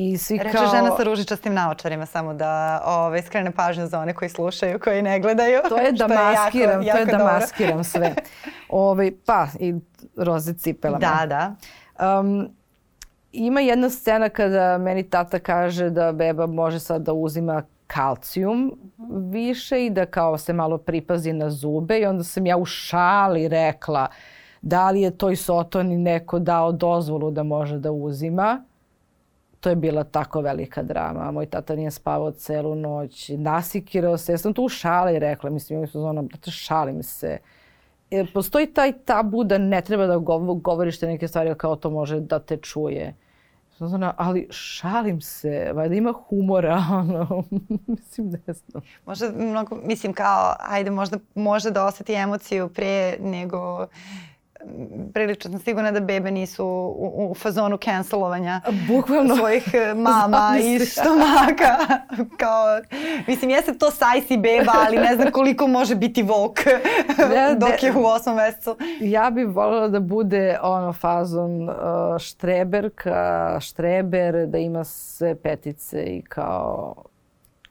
I 0.02 0.18
svi 0.18 0.38
Reče 0.38 0.58
kao... 0.58 0.68
žena 0.68 0.98
sa 0.98 1.04
ružičastim 1.04 1.54
naočarima, 1.54 2.06
samo 2.06 2.34
da 2.34 2.82
ove, 2.86 2.96
ovaj, 2.98 3.22
skrene 3.22 3.52
pažnju 3.52 3.88
za 3.88 4.00
one 4.00 4.14
koji 4.14 4.30
slušaju, 4.30 4.80
koji 4.80 5.02
ne 5.02 5.20
gledaju. 5.20 5.60
To 5.70 5.78
je 5.78 5.92
da 6.02 6.08
maskiram, 6.08 6.82
je 6.82 6.88
jako, 6.88 6.98
to 6.98 7.02
je 7.02 7.06
da 7.06 7.18
dobro. 7.18 7.34
maskiram 7.34 7.84
sve. 7.84 8.16
Ove, 8.70 8.92
ovaj, 8.92 9.12
pa, 9.26 9.48
i 9.60 9.76
roze 10.18 10.54
cipelama. 10.54 11.00
Da, 11.00 11.26
da. 11.26 11.56
Um, 12.20 12.50
ima 13.32 13.62
jedna 13.62 13.90
scena 13.90 14.30
kada 14.30 14.78
meni 14.78 15.10
tata 15.10 15.40
kaže 15.40 15.90
da 15.90 16.12
beba 16.12 16.48
može 16.48 16.80
sad 16.80 17.02
da 17.02 17.14
uzima 17.14 17.64
kalcijum 17.88 18.80
više 19.32 19.86
i 19.86 19.90
da 19.90 20.06
kao 20.06 20.38
se 20.38 20.54
malo 20.54 20.78
pripazi 20.78 21.34
na 21.34 21.50
zube 21.50 22.00
i 22.00 22.06
onda 22.06 22.24
sam 22.24 22.46
ja 22.46 22.58
u 22.58 22.66
šali 22.66 23.48
rekla 23.48 24.08
da 24.62 24.92
li 24.92 25.02
je 25.02 25.18
toj 25.18 25.36
sotoni 25.36 25.98
neko 25.98 26.40
dao 26.40 26.72
dozvolu 26.72 27.32
da 27.32 27.44
može 27.44 27.78
da 27.78 27.92
uzima 27.92 28.64
to 29.60 29.70
je 29.70 29.76
bila 29.76 30.04
tako 30.04 30.42
velika 30.42 30.84
drama. 30.84 31.32
Moj 31.32 31.46
tata 31.46 31.76
nije 31.76 31.92
spavao 31.92 32.32
celu 32.32 32.76
noć, 32.76 33.32
nasikirao 33.38 34.18
se. 34.18 34.32
Ja 34.32 34.38
sam 34.38 34.54
tu 34.54 34.64
u 34.64 34.70
šali 34.70 35.20
rekla, 35.20 35.50
mislim, 35.50 35.88
su 35.88 36.04
ono, 36.04 36.22
da 36.22 36.52
šalim 36.52 37.04
se. 37.04 37.38
Jer 38.10 38.34
postoji 38.34 38.74
taj 38.74 38.94
tabu 39.06 39.44
da 39.44 39.58
ne 39.58 39.82
treba 39.82 40.08
da 40.08 40.18
govoriš 40.62 41.00
te 41.00 41.08
neke 41.08 41.28
stvari 41.28 41.56
kao 41.58 41.76
to 41.76 41.90
može 41.90 42.20
da 42.20 42.40
te 42.40 42.58
čuje. 42.58 43.16
Znači, 43.78 44.14
ali 44.18 44.48
šalim 44.52 45.22
se, 45.22 45.72
valjda 45.74 45.96
ima 45.96 46.14
humora, 46.30 46.84
ono, 46.92 47.44
mislim, 47.88 48.30
ne 48.30 48.54
znam. 48.54 48.84
Možda, 49.06 49.32
mnogo, 49.38 49.76
mislim, 49.84 50.14
kao, 50.14 50.56
ajde, 50.60 50.92
možda 50.92 51.18
može 51.36 51.72
da 51.72 51.86
oseti 51.86 52.14
emociju 52.14 52.70
pre 52.70 53.18
nego 53.20 53.88
prilično 55.14 55.52
sam 55.52 55.60
sigurna 55.60 55.92
da 55.92 56.00
bebe 56.00 56.32
nisu 56.32 56.66
u, 56.66 57.30
u 57.32 57.36
fazonu 57.36 57.78
cancelovanja 57.78 58.62
Bukvalno. 58.88 59.36
svojih 59.36 59.74
e, 59.74 59.94
mama 60.10 60.58
i 60.64 60.80
stomaka. 60.80 61.78
Kao, 62.40 62.82
mislim, 63.28 63.52
jeste 63.52 63.78
to 63.78 63.92
sajsi 63.92 64.38
beba, 64.38 64.72
ali 64.88 64.98
ne 64.98 65.16
znam 65.16 65.32
koliko 65.32 65.68
može 65.68 65.96
biti 65.96 66.24
vok 66.24 66.60
ja, 67.36 67.56
dok 67.66 67.84
je 67.84 67.94
u 67.96 68.06
osmom 68.06 68.36
mesecu. 68.36 68.78
Ja 69.02 69.30
bih 69.30 69.48
voljela 69.48 69.88
da 69.88 70.00
bude 70.00 70.58
ono 70.62 70.94
fazon 70.94 71.70
uh, 71.70 71.76
štreberka, 72.20 73.58
štreber, 73.62 74.48
da 74.48 74.58
ima 74.58 74.84
sve 74.84 75.36
petice 75.36 76.04
i 76.04 76.22
kao 76.22 76.96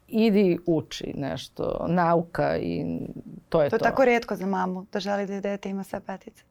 idi 0.08 0.58
uči 0.66 1.12
nešto, 1.16 1.86
nauka 1.88 2.56
i 2.56 2.84
to 3.48 3.62
je 3.62 3.70
to. 3.70 3.78
To 3.78 3.84
je 3.84 3.90
tako 3.90 4.04
redko 4.04 4.36
za 4.36 4.46
mamu, 4.46 4.86
da 4.92 5.00
želi 5.00 5.26
da 5.26 5.40
dete 5.40 5.70
ima 5.70 5.84
sve 5.84 6.00
petice. 6.00 6.47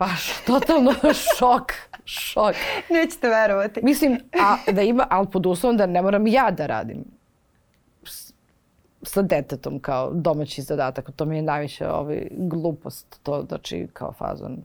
Baš, 0.00 0.44
totalno 0.46 0.94
šok, 1.36 1.72
šok. 2.04 2.54
Nećete 2.90 3.28
verovati. 3.28 3.80
Mislim, 3.82 4.20
a, 4.40 4.72
da 4.72 4.82
ima, 4.82 5.06
ali 5.10 5.26
pod 5.32 5.46
uslovom 5.46 5.76
da 5.76 5.86
ne 5.86 6.02
moram 6.02 6.26
ja 6.26 6.50
da 6.50 6.66
radim 6.66 7.04
s, 8.04 8.32
sa 9.02 9.22
detetom 9.22 9.78
kao 9.78 10.10
domaći 10.12 10.62
zadatak. 10.62 11.10
To 11.16 11.24
mi 11.24 11.36
je 11.36 11.42
najviše 11.42 11.88
ovaj, 11.88 12.28
glupost, 12.30 13.20
to 13.22 13.44
znači 13.48 13.88
kao 13.92 14.12
fazon. 14.12 14.56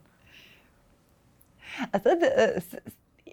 A 1.91 1.99
sad, 1.99 2.23
e, 2.23 2.61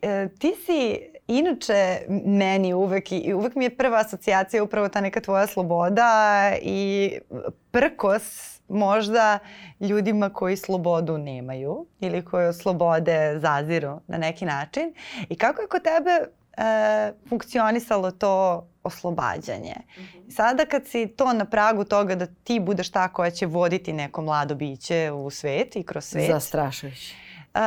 e, 0.02 0.28
ti 0.38 0.54
si 0.66 0.98
inače 1.26 1.98
meni 2.24 2.74
uvek 2.74 3.12
i 3.12 3.34
uvek 3.34 3.54
mi 3.54 3.64
je 3.64 3.76
prva 3.76 3.98
asocijacija 3.98 4.62
upravo 4.62 4.88
ta 4.88 5.00
neka 5.00 5.20
tvoja 5.20 5.46
sloboda 5.46 6.52
i 6.62 7.12
prkos 7.70 8.51
možda 8.68 9.38
ljudima 9.80 10.30
koji 10.30 10.56
slobodu 10.56 11.18
nemaju 11.18 11.86
ili 12.00 12.24
koji 12.24 12.46
od 12.46 12.56
slobode 12.56 13.38
zaziru 13.38 14.00
na 14.06 14.18
neki 14.18 14.44
način. 14.44 14.94
I 15.28 15.38
kako 15.38 15.62
je 15.62 15.68
kod 15.68 15.82
tebe 15.82 16.10
e, 16.10 17.12
funkcionisalo 17.28 18.10
to 18.10 18.66
oslobađanje. 18.82 19.74
Mm 19.96 20.00
-hmm. 20.00 20.30
Sada 20.30 20.64
kad 20.64 20.86
si 20.86 21.06
to 21.06 21.32
na 21.32 21.44
pragu 21.44 21.84
toga 21.84 22.14
da 22.14 22.26
ti 22.26 22.60
budeš 22.60 22.90
ta 22.90 23.08
koja 23.08 23.30
će 23.30 23.46
voditi 23.46 23.92
neko 23.92 24.22
mlado 24.22 24.54
biće 24.54 25.10
u 25.14 25.30
svet 25.30 25.76
i 25.76 25.82
kroz 25.82 26.04
svet. 26.04 26.30
Zastrašujuće. 26.30 27.14
Uh, 27.54 27.60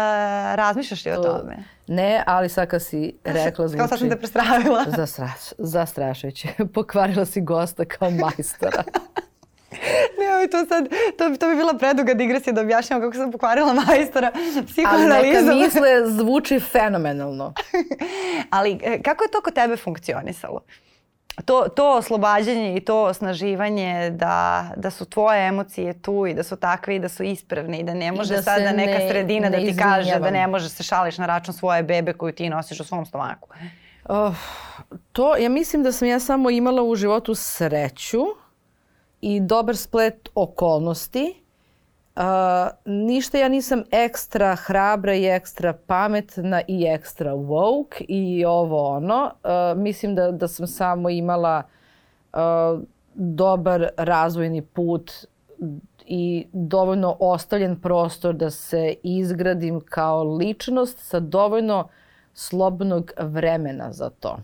razmišljaš 0.55 1.05
li 1.05 1.11
o 1.11 1.23
tome? 1.23 1.63
Ne, 1.87 2.23
ali 2.27 2.49
sad 2.49 2.67
kad 2.67 2.83
si 2.83 3.17
rekla 3.23 3.67
zvuči... 3.67 3.79
Kao 3.79 3.87
sad 3.87 3.99
sam 3.99 4.09
te 4.09 4.17
prestravila. 4.17 4.85
Zastraš, 4.97 5.39
zastrašujuće. 5.57 6.47
Pokvarila 6.73 7.25
si 7.25 7.41
gosta 7.41 7.85
kao 7.85 8.09
majstora. 8.09 8.83
Ne, 10.45 10.49
to 10.51 10.65
sad, 10.65 10.89
to, 11.17 11.37
to 11.37 11.49
bi 11.49 11.55
bila 11.55 11.73
preduga 11.73 12.13
digresija 12.13 12.53
da 12.53 12.61
objašnjam 12.61 13.01
kako 13.01 13.17
sam 13.17 13.31
pokvarila 13.31 13.73
majstora 13.73 14.31
psihoanalizom. 14.67 15.11
Ali 15.11 15.27
neka 15.27 15.55
misle 15.65 16.09
zvuči 16.09 16.59
fenomenalno. 16.59 17.53
Ali 18.49 18.79
e, 18.83 19.01
kako 19.01 19.23
je 19.23 19.31
to 19.31 19.41
kod 19.41 19.53
tebe 19.53 19.77
funkcionisalo? 19.77 20.61
to, 21.45 21.67
to 21.75 21.91
oslobađanje 21.97 22.75
i 22.75 22.79
to 22.79 23.03
osnaživanje 23.03 24.09
da, 24.09 24.69
da 24.77 24.91
su 24.91 25.05
tvoje 25.05 25.47
emocije 25.47 26.01
tu 26.01 26.25
i 26.27 26.33
da 26.33 26.43
su 26.43 26.55
takve 26.55 26.95
i 26.95 26.99
da 26.99 27.09
su 27.09 27.23
ispravne 27.23 27.79
i 27.79 27.83
da 27.83 27.93
ne 27.93 28.11
može 28.11 28.35
da 28.35 28.41
sada 28.41 28.71
neka 28.71 28.99
ne, 28.99 29.09
sredina 29.09 29.49
ne 29.49 29.57
da 29.57 29.57
ti 29.57 29.69
izvinjavam. 29.69 29.93
kaže 29.93 30.19
da 30.19 30.31
ne 30.31 30.47
može 30.47 30.69
se 30.69 30.83
šališ 30.83 31.17
na 31.17 31.25
račun 31.25 31.53
svoje 31.53 31.83
bebe 31.83 32.13
koju 32.13 32.33
ti 32.33 32.49
nosiš 32.49 32.79
u 32.79 32.83
svom 32.83 33.05
stomaku. 33.05 33.49
Uh, 34.09 34.35
to, 35.11 35.37
ja 35.37 35.49
mislim 35.49 35.83
da 35.83 35.91
sam 35.91 36.07
ja 36.07 36.19
samo 36.19 36.49
imala 36.49 36.83
u 36.83 36.95
životu 36.95 37.35
sreću 37.35 38.25
i 39.25 39.39
dobar 39.39 39.75
splet 39.75 40.29
okolnosti 40.35 41.41
Uh, 42.15 42.21
ništa 42.85 43.37
ja 43.37 43.47
nisam 43.49 43.83
ekstra 43.91 44.55
hrabra 44.55 45.13
i 45.13 45.25
ekstra 45.25 45.73
pametna 45.87 46.61
i 46.67 46.83
ekstra 46.83 47.33
woke 47.33 48.05
i 48.07 48.45
ovo 48.45 48.89
ono. 48.89 49.31
Uh, 49.43 49.81
mislim 49.81 50.15
da, 50.15 50.31
da 50.31 50.47
sam 50.47 50.67
samo 50.67 51.09
imala 51.09 51.63
uh, 52.33 52.39
dobar 53.13 53.89
razvojni 53.97 54.61
put 54.61 55.11
i 56.05 56.47
dovoljno 56.53 57.17
ostavljen 57.19 57.81
prostor 57.81 58.33
da 58.33 58.49
se 58.49 58.95
izgradim 59.03 59.81
kao 59.89 60.23
ličnost 60.23 60.99
sa 60.99 61.19
dovoljno 61.19 61.87
slobodnog 62.33 63.11
vremena 63.17 63.91
za 63.91 64.09
to. 64.09 64.37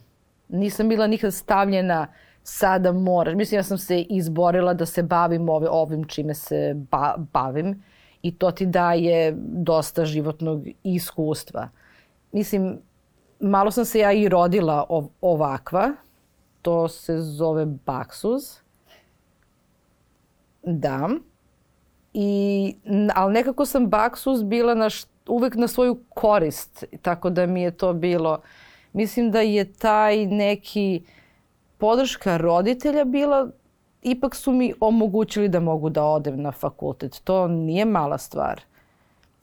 Nisam 0.49 0.89
bila 0.89 1.07
nikad 1.07 1.33
stavljena 1.33 2.07
uh, 2.09 2.30
sada 2.43 2.91
moraš. 2.91 3.35
Mislim, 3.35 3.59
ja 3.59 3.63
sam 3.63 3.77
se 3.77 4.01
izborila 4.01 4.73
da 4.73 4.85
se 4.85 5.03
bavim 5.03 5.49
ove, 5.49 5.69
ovim 5.69 6.03
čime 6.03 6.33
se 6.33 6.73
ba, 6.91 7.15
bavim 7.33 7.83
i 8.21 8.35
to 8.35 8.51
ti 8.51 8.65
daje 8.65 9.33
dosta 9.37 10.05
životnog 10.05 10.67
iskustva. 10.83 11.69
Mislim, 12.31 12.79
malo 13.39 13.71
sam 13.71 13.85
se 13.85 13.99
ja 13.99 14.11
i 14.11 14.29
rodila 14.29 14.85
ov, 14.89 15.07
ovakva. 15.21 15.93
To 16.61 16.87
se 16.87 17.17
zove 17.19 17.65
baksuz. 17.65 18.43
Da. 20.63 21.09
I, 22.13 22.75
ali 23.15 23.33
nekako 23.33 23.65
sam 23.65 23.87
baksuz 23.87 24.43
bila 24.43 24.75
na 24.75 24.89
št, 24.89 25.09
uvek 25.27 25.55
na 25.55 25.67
svoju 25.67 26.03
korist, 26.09 26.83
tako 27.01 27.29
da 27.29 27.45
mi 27.45 27.61
je 27.61 27.71
to 27.71 27.93
bilo. 27.93 28.41
Mislim 28.93 29.31
da 29.31 29.41
je 29.41 29.73
taj 29.73 30.25
neki 30.25 31.01
uh, 31.03 31.20
podrška 31.81 32.37
roditelja 32.37 33.05
bila 33.05 33.49
ipak 34.01 34.35
su 34.35 34.51
mi 34.51 34.73
omogućili 34.79 35.49
da 35.49 35.59
mogu 35.59 35.89
da 35.89 36.03
odem 36.03 36.41
na 36.41 36.51
fakultet. 36.51 37.21
To 37.23 37.47
nije 37.47 37.85
mala 37.85 38.17
stvar. 38.17 38.61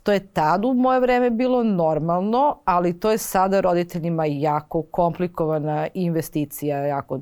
To 0.02 0.12
je 0.12 0.26
tad 0.26 0.64
u 0.64 0.74
moje 0.74 1.00
vreme 1.00 1.30
bilo 1.30 1.62
normalno, 1.62 2.58
ali 2.64 3.00
to 3.00 3.10
je 3.10 3.18
sada 3.18 3.60
roditeljima 3.60 4.26
jako 4.26 4.82
komplikovana 4.82 5.88
investicija, 5.94 6.78
jako 6.78 7.20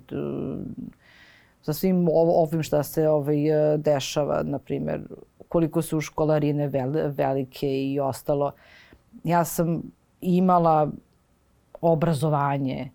sa 1.62 1.72
svim 1.72 2.08
ovim 2.12 2.62
šta 2.62 2.82
se 2.82 3.08
ovaj, 3.08 3.36
dešava, 3.76 4.42
na 4.42 4.58
primjer, 4.58 5.00
koliko 5.48 5.82
su 5.82 6.00
školarine 6.00 6.68
velike 7.08 7.84
i 7.84 8.00
ostalo. 8.00 8.52
Ja 9.24 9.44
sam 9.44 9.82
imala 10.20 10.90
obrazovanje, 11.80 12.90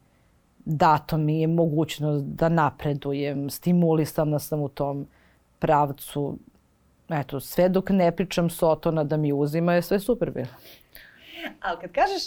dato 0.65 1.17
mi 1.17 1.41
je 1.41 1.47
mogućnost 1.47 2.25
da 2.25 2.49
napredujem, 2.49 3.49
stimulisana 3.49 4.39
sam 4.39 4.61
u 4.61 4.69
tom 4.69 5.07
pravcu. 5.59 6.37
Eto, 7.09 7.39
sve 7.39 7.69
dok 7.69 7.89
ne 7.89 8.11
pričam 8.11 8.49
Sotona 8.49 9.03
da 9.03 9.17
mi 9.17 9.33
uzima 9.33 9.73
je 9.73 9.81
sve 9.81 9.99
super 9.99 10.31
bilo. 10.31 10.47
Ali 11.59 11.77
kad 11.81 11.91
kažeš 11.91 12.23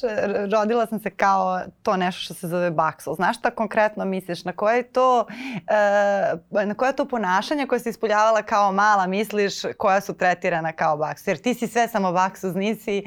rodila 0.52 0.86
sam 0.86 0.98
se 0.98 1.10
kao 1.10 1.60
to 1.82 1.96
nešto 1.96 2.20
što 2.20 2.34
se 2.34 2.48
zove 2.48 2.70
baksel, 2.70 3.14
znaš 3.14 3.38
šta 3.38 3.50
konkretno 3.50 4.04
misliš? 4.04 4.44
Na 4.44 4.52
koje 4.52 4.92
to, 4.92 5.20
uh, 5.20 6.64
na 6.64 6.74
koje 6.74 6.96
to 6.96 7.04
ponašanja 7.04 7.66
koje 7.66 7.80
si 7.80 7.88
ispoljavala 7.88 8.42
kao 8.42 8.72
mala 8.72 9.06
misliš 9.06 9.54
koja 9.78 10.00
su 10.00 10.14
tretirana 10.14 10.72
kao 10.72 10.96
baksel? 10.96 11.32
Jer 11.32 11.38
ti 11.38 11.54
si 11.54 11.66
sve 11.66 11.88
samo 11.88 12.12
baksuz, 12.12 12.54
nisi, 12.54 13.02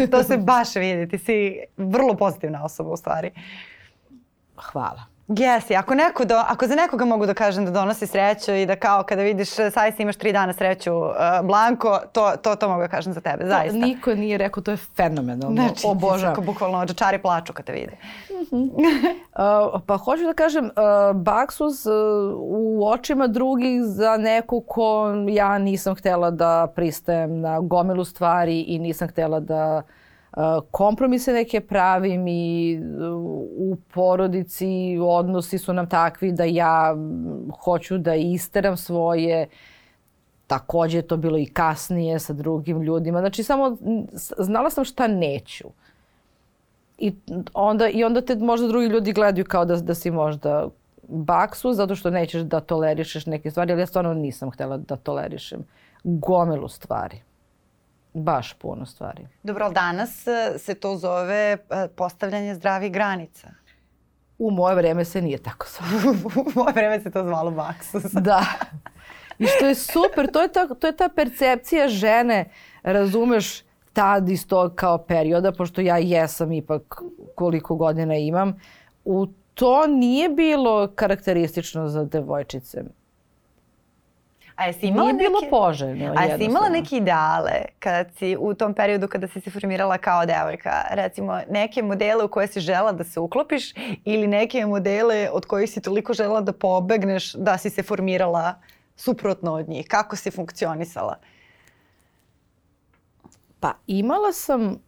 uh, 0.00 0.10
to 0.10 0.22
se 0.22 0.36
baš 0.36 0.76
vidi, 0.76 1.08
ti 1.08 1.18
si 1.18 1.60
vrlo 1.76 2.14
pozitivna 2.14 2.64
osoba 2.64 2.90
u 2.90 2.96
stvari. 2.96 3.30
Hvala. 4.62 5.18
Jesi, 5.28 5.76
ako, 5.76 5.94
neko 5.94 6.24
do, 6.24 6.34
ako 6.48 6.66
za 6.66 6.74
nekoga 6.74 7.04
mogu 7.04 7.26
da 7.26 7.34
kažem 7.34 7.64
da 7.64 7.70
donosi 7.70 8.06
sreću 8.06 8.54
i 8.54 8.66
da 8.66 8.76
kao 8.76 9.02
kada 9.02 9.22
vidiš 9.22 9.56
zaista 9.56 10.02
imaš 10.02 10.16
tri 10.16 10.32
dana 10.32 10.52
sreću 10.52 10.96
uh, 10.96 11.12
Blanko, 11.42 11.98
to, 12.12 12.32
to, 12.42 12.56
to 12.56 12.68
mogu 12.68 12.80
da 12.80 12.88
kažem 12.88 13.12
za 13.12 13.20
tebe, 13.20 13.46
zaista. 13.46 13.80
To, 13.80 13.86
niko 13.86 14.14
nije 14.14 14.38
rekao, 14.38 14.62
to 14.62 14.70
je 14.70 14.76
fenomenalno. 14.76 15.62
Znači, 15.62 15.86
Obožavam. 15.86 16.34
Znači, 16.34 16.46
bukvalno 16.46 16.86
džačari 16.86 17.18
plaču 17.18 17.52
kad 17.52 17.66
te 17.66 17.72
vide. 17.72 17.96
Mm 18.30 18.56
-hmm. 18.56 18.70
uh, 19.74 19.80
pa 19.86 19.96
hoću 19.96 20.24
da 20.24 20.32
kažem, 20.32 20.64
uh, 20.64 21.16
baksus 21.16 21.86
uh, 21.86 21.92
u 22.36 22.88
očima 22.88 23.26
drugih 23.26 23.82
za 23.82 24.16
neko 24.16 24.60
ko 24.60 25.14
ja 25.28 25.58
nisam 25.58 25.94
htela 25.94 26.30
da 26.30 26.72
pristajem 26.74 27.40
na 27.40 27.60
gomilu 27.60 28.04
stvari 28.04 28.60
i 28.60 28.78
nisam 28.78 29.08
htela 29.08 29.40
da 29.40 29.76
uh, 29.76 29.97
kompromise 30.70 31.32
neke 31.32 31.60
pravim 31.60 32.28
i 32.28 32.80
u 33.56 33.76
porodici 33.94 34.98
odnosi 35.02 35.58
su 35.58 35.72
nam 35.72 35.88
takvi 35.88 36.32
da 36.32 36.44
ja 36.44 36.96
hoću 37.64 37.98
da 37.98 38.14
isteram 38.14 38.76
svoje 38.76 39.48
takođe 40.46 40.98
je 40.98 41.02
to 41.02 41.16
bilo 41.16 41.38
i 41.38 41.46
kasnije 41.46 42.18
sa 42.18 42.32
drugim 42.32 42.82
ljudima. 42.82 43.20
Znači 43.20 43.42
samo 43.42 43.76
znala 44.38 44.70
sam 44.70 44.84
šta 44.84 45.06
neću. 45.06 45.68
I 46.98 47.12
onda, 47.54 47.88
I 47.88 48.04
onda 48.04 48.20
te 48.20 48.36
možda 48.36 48.68
drugi 48.68 48.86
ljudi 48.86 49.12
gledaju 49.12 49.44
kao 49.44 49.64
da, 49.64 49.76
da 49.76 49.94
si 49.94 50.10
možda 50.10 50.68
baksu 51.08 51.72
zato 51.72 51.94
što 51.94 52.10
nećeš 52.10 52.42
da 52.42 52.60
tolerišeš 52.60 53.26
neke 53.26 53.50
stvari, 53.50 53.72
ali 53.72 53.82
ja 53.82 53.86
stvarno 53.86 54.14
nisam 54.14 54.50
htela 54.50 54.76
da 54.76 54.96
tolerišem 54.96 55.64
gomilu 56.04 56.68
stvari. 56.68 57.22
Baš 58.14 58.52
puno 58.52 58.86
stvari. 58.86 59.26
Dobro, 59.42 59.64
ali 59.64 59.74
danas 59.74 60.26
e, 60.26 60.58
se 60.58 60.74
to 60.74 60.96
zove 60.96 61.52
e, 61.70 61.88
postavljanje 61.96 62.54
zdravih 62.54 62.92
granica. 62.92 63.48
U 64.38 64.50
moje 64.50 64.74
vreme 64.74 65.04
se 65.04 65.22
nije 65.22 65.38
tako 65.38 65.66
zvalo. 65.68 66.16
U 66.46 66.52
moje 66.54 66.72
vreme 66.72 67.00
se 67.00 67.10
to 67.10 67.24
zvalo 67.24 67.50
baksus. 67.50 68.12
da. 68.30 68.44
I 69.38 69.46
što 69.46 69.66
je 69.66 69.74
super, 69.74 70.32
to 70.32 70.42
je 70.42 70.48
ta, 70.48 70.74
to 70.74 70.86
je 70.86 70.96
ta 70.96 71.08
percepcija 71.08 71.88
žene, 71.88 72.50
razumeš, 72.82 73.62
tad 73.92 74.28
iz 74.28 74.46
tog 74.46 74.74
kao 74.74 74.98
perioda, 74.98 75.52
pošto 75.52 75.80
ja 75.80 75.98
jesam 75.98 76.52
ipak 76.52 77.02
koliko 77.34 77.74
godina 77.74 78.16
imam, 78.16 78.60
u 79.04 79.26
to 79.54 79.86
nije 79.86 80.28
bilo 80.28 80.88
karakteristično 80.94 81.88
za 81.88 82.04
devojčice. 82.04 82.82
A 84.58 84.66
jesi 84.66 84.86
imala 84.86 85.12
Nije 85.12 85.12
neke, 85.12 85.28
bilo 85.28 85.50
poželjno. 85.50 86.14
A 86.16 86.24
jesi 86.24 86.44
imala 86.44 86.68
neke 86.68 86.96
ideale 86.96 87.62
kada 87.78 88.10
si 88.10 88.36
u 88.40 88.54
tom 88.54 88.74
periodu 88.74 89.08
kada 89.08 89.28
si 89.28 89.40
se 89.40 89.50
formirala 89.50 89.98
kao 89.98 90.26
devojka? 90.26 90.84
Recimo 90.90 91.40
neke 91.50 91.82
modele 91.82 92.24
u 92.24 92.28
koje 92.28 92.46
si 92.46 92.60
žela 92.60 92.92
da 92.92 93.04
se 93.04 93.20
uklopiš 93.20 93.72
ili 94.04 94.26
neke 94.26 94.66
modele 94.66 95.28
od 95.32 95.46
kojih 95.46 95.70
si 95.70 95.82
toliko 95.82 96.12
žela 96.12 96.40
da 96.40 96.52
pobegneš 96.52 97.32
da 97.32 97.58
si 97.58 97.70
se 97.70 97.82
formirala 97.82 98.54
suprotno 98.96 99.54
od 99.54 99.68
njih? 99.68 99.86
Kako 99.88 100.16
si 100.16 100.30
funkcionisala? 100.30 101.16
Pa 103.60 103.72
imala 103.86 104.32
sam, 104.32 104.78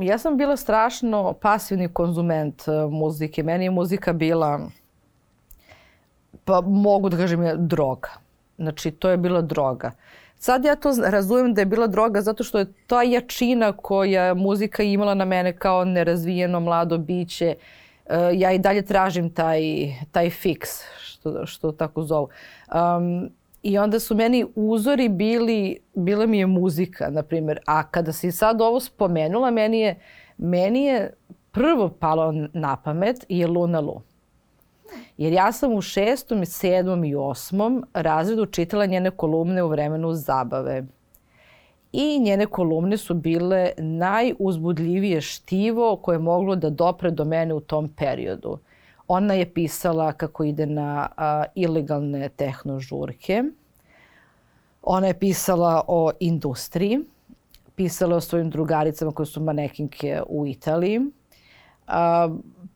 ja 0.00 0.18
sam 0.18 0.36
bila 0.36 0.56
strašno 0.56 1.32
pasivni 1.32 1.88
konzument 1.88 2.68
e, 2.68 2.70
muzike. 2.90 3.42
Meni 3.42 3.64
je 3.64 3.70
muzika 3.70 4.12
bila, 4.12 4.60
pa 6.44 6.60
mogu 6.60 7.08
da 7.08 7.16
kažem, 7.16 7.40
droga 7.56 8.27
Znači, 8.58 8.90
to 8.90 9.10
je 9.10 9.16
bila 9.16 9.40
droga. 9.42 9.90
sad 10.38 10.64
ja 10.64 10.76
to 10.76 10.90
razumem 11.04 11.54
da 11.54 11.60
je 11.60 11.66
bila 11.66 11.86
droga 11.86 12.20
zato 12.20 12.44
što 12.44 12.58
je 12.58 12.72
ta 12.86 13.02
jačina 13.02 13.72
koja 13.72 14.34
muzika 14.34 14.82
imala 14.82 15.14
na 15.14 15.24
mene 15.24 15.52
kao 15.52 15.84
nerazvijeno 15.84 16.60
mlado 16.60 16.98
biće, 16.98 17.54
uh, 18.06 18.14
ja 18.34 18.52
i 18.52 18.58
dalje 18.58 18.82
tražim 18.82 19.30
taj, 19.30 19.62
taj 20.12 20.30
fix, 20.30 20.82
što, 21.00 21.46
što 21.46 21.72
tako 21.72 22.02
zovu. 22.02 22.28
Um, 22.98 23.30
I 23.62 23.78
onda 23.78 24.00
su 24.00 24.14
meni 24.14 24.46
uzori 24.54 25.08
bili, 25.08 25.78
bila 25.94 26.26
mi 26.26 26.38
je 26.38 26.46
muzika, 26.46 27.10
na 27.10 27.22
primjer. 27.22 27.58
A 27.66 27.82
kada 27.82 28.12
si 28.12 28.32
sad 28.32 28.60
ovo 28.60 28.80
spomenula, 28.80 29.50
meni 29.50 29.80
je, 29.80 29.96
meni 30.36 30.84
je 30.84 31.12
prvo 31.50 31.88
palo 31.88 32.32
na 32.52 32.76
pamet 32.76 33.24
je 33.28 33.46
Luna 33.46 33.80
Lu. 33.80 34.02
Jer 35.16 35.32
ja 35.32 35.52
sam 35.52 35.74
u 35.74 35.80
šestom, 35.80 36.46
sedmom 36.46 37.04
i 37.04 37.14
osmom 37.14 37.84
razredu 37.94 38.46
čitala 38.46 38.86
njene 38.86 39.10
kolumne 39.10 39.62
u 39.62 39.68
vremenu 39.68 40.14
zabave. 40.14 40.84
I 41.92 42.18
njene 42.20 42.46
kolumne 42.46 42.96
su 42.96 43.14
bile 43.14 43.72
najuzbudljivije 43.78 45.20
štivo 45.20 45.96
koje 45.96 46.14
je 46.14 46.18
moglo 46.18 46.56
da 46.56 46.70
dopre 46.70 47.10
do 47.10 47.24
mene 47.24 47.54
u 47.54 47.60
tom 47.60 47.88
periodu. 47.88 48.58
Ona 49.08 49.34
je 49.34 49.54
pisala 49.54 50.12
kako 50.12 50.44
ide 50.44 50.66
na 50.66 51.08
a, 51.16 51.44
ilegalne 51.54 52.28
tehnožurke. 52.28 53.42
Ona 54.82 55.06
je 55.06 55.18
pisala 55.18 55.84
o 55.86 56.10
industriji. 56.20 56.98
Pisala 57.74 58.16
o 58.16 58.20
svojim 58.20 58.50
drugaricama 58.50 59.12
koje 59.12 59.26
su 59.26 59.40
manekinke 59.40 60.22
u 60.28 60.46
Italiji. 60.46 61.00
A, 61.88 62.28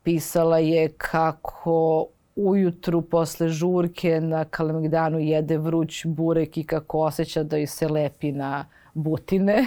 pisala 0.03 0.59
je 0.59 0.89
kako 0.89 2.07
ujutru 2.37 3.03
posle 3.03 3.49
žurke 3.49 4.21
na 4.21 4.45
Kalemegdanu 4.45 5.19
jede 5.19 5.59
vruć 5.59 6.07
burek 6.07 6.57
i 6.57 6.65
kako 6.65 6.99
osjeća 6.99 7.43
da 7.43 7.57
joj 7.57 7.67
se 7.67 7.89
lepi 7.89 8.33
na 8.33 8.67
butine. 8.95 9.67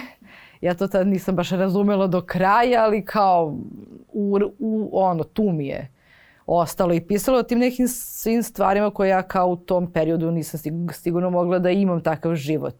Ja 0.60 0.74
to 0.74 0.88
tad 0.88 1.06
nisam 1.06 1.36
baš 1.36 1.50
razumela 1.50 2.06
do 2.06 2.20
kraja, 2.20 2.82
ali 2.82 3.04
kao 3.04 3.56
u, 4.12 4.38
u, 4.58 4.90
ono, 4.92 5.24
tu 5.24 5.42
mi 5.42 5.66
je 5.66 5.88
ostalo 6.46 6.94
i 6.94 7.00
pisalo 7.00 7.38
o 7.38 7.42
tim 7.42 7.58
nekim 7.58 7.88
svim 7.88 8.42
stvarima 8.42 8.90
koje 8.90 9.08
ja 9.08 9.22
kao 9.22 9.48
u 9.48 9.56
tom 9.56 9.92
periodu 9.92 10.30
nisam 10.30 10.60
sigurno 10.92 11.30
mogla 11.30 11.58
da 11.58 11.70
imam 11.70 12.00
takav 12.00 12.34
život. 12.34 12.74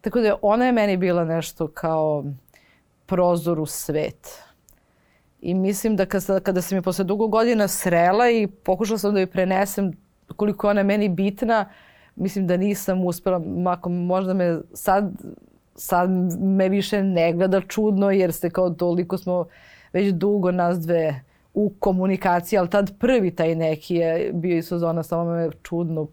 Tako 0.00 0.20
da 0.20 0.36
ona 0.42 0.66
je 0.66 0.72
meni 0.72 0.96
bila 0.96 1.24
nešto 1.24 1.68
kao 1.68 2.24
prozor 3.06 3.60
u 3.60 3.66
svet. 3.66 4.42
I 5.42 5.54
mislim 5.54 5.96
da 5.96 6.06
kada, 6.06 6.40
kada 6.40 6.62
sam 6.62 6.78
je 6.78 6.82
posle 6.82 7.04
dugo 7.04 7.28
godina 7.28 7.68
srela 7.68 8.30
i 8.30 8.46
pokušala 8.46 8.98
sam 8.98 9.14
da 9.14 9.20
joj 9.20 9.26
prenesem 9.26 9.92
koliko 10.36 10.68
ona 10.68 10.82
meni 10.82 11.08
bitna, 11.08 11.68
mislim 12.16 12.46
da 12.46 12.56
nisam 12.56 13.04
uspela, 13.04 13.38
mako 13.38 13.88
možda 13.88 14.34
me 14.34 14.58
sad, 14.74 15.12
sad 15.74 16.10
me 16.40 16.68
više 16.68 17.02
ne 17.02 17.32
gleda 17.32 17.60
čudno 17.60 18.10
jer 18.10 18.32
se 18.32 18.50
kao 18.50 18.70
toliko 18.70 19.18
smo 19.18 19.46
već 19.92 20.12
dugo 20.12 20.50
nas 20.50 20.78
dve 20.78 21.20
u 21.54 21.72
komunikaciji, 21.78 22.58
ali 22.58 22.70
tad 22.70 22.98
prvi 22.98 23.30
taj 23.30 23.54
neki 23.54 23.94
je 23.94 24.30
bio 24.32 24.56
i 24.56 24.62
Suzona, 24.62 25.02
samo 25.02 25.24
me 25.24 25.50
čudno 25.62 26.06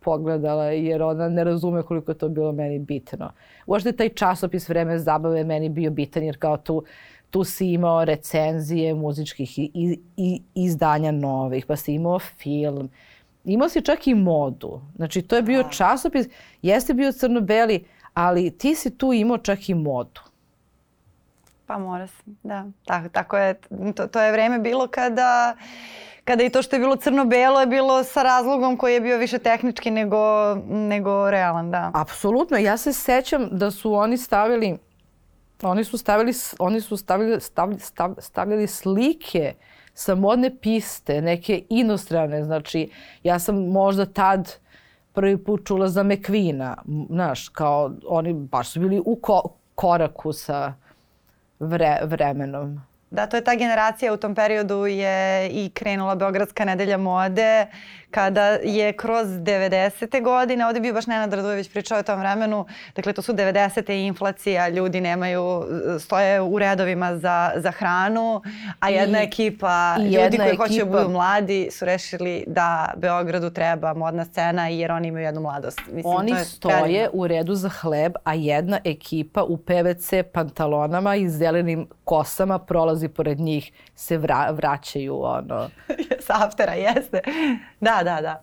pogledala 0.00 0.64
jer 0.64 1.02
ona 1.02 1.28
ne 1.28 1.44
razume 1.44 1.82
koliko 1.82 2.10
je 2.10 2.18
to 2.18 2.28
bilo 2.28 2.52
meni 2.52 2.78
bitno. 2.78 3.32
Uošte 3.66 3.92
taj 3.92 4.08
časopis 4.08 4.68
Vreme 4.68 4.98
zabave 4.98 5.44
meni 5.44 5.68
bio 5.68 5.90
bitan 5.90 6.22
jer 6.22 6.38
kao 6.38 6.56
tu 6.56 6.84
tu 7.32 7.44
si 7.44 7.72
imao 7.72 8.04
recenzije 8.04 8.94
muzičkih 8.94 9.58
i, 9.58 9.70
i, 9.74 9.98
i 10.16 10.42
izdanja 10.54 11.10
novih, 11.10 11.66
pa 11.66 11.76
si 11.76 11.94
imao 11.94 12.18
film. 12.18 12.90
Imao 13.44 13.68
si 13.68 13.82
čak 13.82 14.06
i 14.06 14.14
modu. 14.14 14.80
Znači, 14.96 15.22
to 15.22 15.36
je 15.36 15.42
bio 15.42 15.64
časopis, 15.70 16.26
jeste 16.62 16.94
bio 16.94 17.12
crno-beli, 17.12 17.84
ali 18.14 18.50
ti 18.50 18.74
si 18.74 18.98
tu 18.98 19.12
imao 19.12 19.38
čak 19.38 19.68
i 19.68 19.74
modu. 19.74 20.20
Pa 21.66 21.78
mora 21.78 22.06
se, 22.06 22.22
da. 22.42 22.66
Tako, 22.84 23.08
tako 23.08 23.36
je, 23.36 23.54
to, 23.96 24.06
to 24.06 24.20
je 24.20 24.32
vreme 24.32 24.58
bilo 24.58 24.86
kada 24.86 25.56
kada 26.24 26.44
i 26.44 26.50
to 26.50 26.62
što 26.62 26.76
je 26.76 26.80
bilo 26.80 26.96
crno-belo 26.96 27.60
je 27.60 27.66
bilo 27.66 28.04
sa 28.04 28.22
razlogom 28.22 28.76
koji 28.76 28.94
je 28.94 29.00
bio 29.00 29.18
više 29.18 29.38
tehnički 29.38 29.90
nego, 29.90 30.54
nego 30.68 31.30
realan, 31.30 31.70
da. 31.70 31.90
Apsolutno. 31.94 32.56
Ja 32.56 32.76
se 32.76 32.92
sećam 32.92 33.48
da 33.50 33.70
su 33.70 33.94
oni 33.94 34.16
stavili 34.18 34.78
Oni 35.62 35.84
su 35.84 35.98
stavili, 35.98 36.32
oni 36.58 36.80
su 36.80 36.96
stavili, 36.96 37.40
stavili, 37.40 37.80
stavljali 38.18 38.66
slike 38.66 39.54
sa 39.94 40.14
modne 40.14 40.56
piste, 40.60 41.20
neke 41.22 41.62
inostrane. 41.68 42.44
Znači, 42.44 42.90
ja 43.22 43.38
sam 43.38 43.56
možda 43.56 44.06
tad 44.06 44.52
prvi 45.12 45.44
put 45.44 45.66
čula 45.66 45.88
za 45.88 46.02
Mekvina, 46.02 46.76
znaš, 47.10 47.48
kao 47.48 47.92
oni 48.08 48.32
baš 48.32 48.72
su 48.72 48.80
bili 48.80 49.02
u 49.04 49.16
ko 49.16 49.42
koraku 49.74 50.32
sa 50.32 50.74
vre, 51.60 51.98
vremenom. 52.04 52.80
Da, 53.10 53.26
to 53.26 53.36
je 53.36 53.44
ta 53.44 53.54
generacija 53.54 54.12
u 54.12 54.16
tom 54.16 54.34
periodu 54.34 54.86
je 54.86 55.48
i 55.48 55.70
krenula 55.74 56.14
Beogradska 56.14 56.64
nedelja 56.64 56.96
mode 56.96 57.66
kada 58.12 58.46
je 58.62 58.92
kroz 58.92 59.26
90. 59.28 60.22
godine, 60.22 60.66
ovde 60.66 60.80
bio 60.80 60.94
baš 60.94 61.06
Nenad 61.06 61.32
Radojević 61.32 61.70
pričao 61.70 61.98
o 61.98 62.02
tom 62.02 62.20
vremenu, 62.20 62.66
dakle 62.96 63.12
to 63.12 63.22
su 63.22 63.32
90. 63.32 64.06
inflacija, 64.06 64.68
ljudi 64.68 65.00
nemaju, 65.00 65.64
stoje 66.00 66.40
u 66.40 66.58
redovima 66.58 67.18
za, 67.18 67.52
za 67.56 67.70
hranu, 67.70 68.42
a 68.80 68.88
jedna 68.88 69.20
I, 69.20 69.24
ekipa, 69.24 69.96
i 70.00 70.02
ljudi 70.02 70.36
koji 70.36 70.48
ekipa... 70.48 70.66
hoće 70.66 70.84
budu 70.84 71.08
mladi 71.08 71.68
su 71.70 71.84
rešili 71.84 72.44
da 72.46 72.92
Beogradu 72.96 73.50
treba 73.50 73.94
modna 73.94 74.24
scena 74.24 74.68
jer 74.68 74.92
oni 74.92 75.08
imaju 75.08 75.24
jednu 75.24 75.40
mladost. 75.40 75.80
Mislim, 75.92 76.14
oni 76.16 76.34
stoje 76.44 76.76
predivno. 76.80 77.10
u 77.12 77.26
redu 77.26 77.54
za 77.54 77.68
hleb, 77.68 78.12
a 78.24 78.34
jedna 78.34 78.78
ekipa 78.84 79.42
u 79.42 79.56
PVC 79.56 80.10
pantalonama 80.32 81.16
i 81.16 81.28
zelenim 81.28 81.86
kosama 82.04 82.58
prolazi 82.58 83.08
pored 83.08 83.40
njih, 83.40 83.72
se 83.94 84.18
vra, 84.18 84.50
vraćaju 84.50 85.22
ono. 85.22 85.68
S 86.26 86.30
aftera, 86.30 86.72
jeste. 86.72 87.20
Da, 87.80 88.01
da, 88.04 88.20
da. 88.20 88.42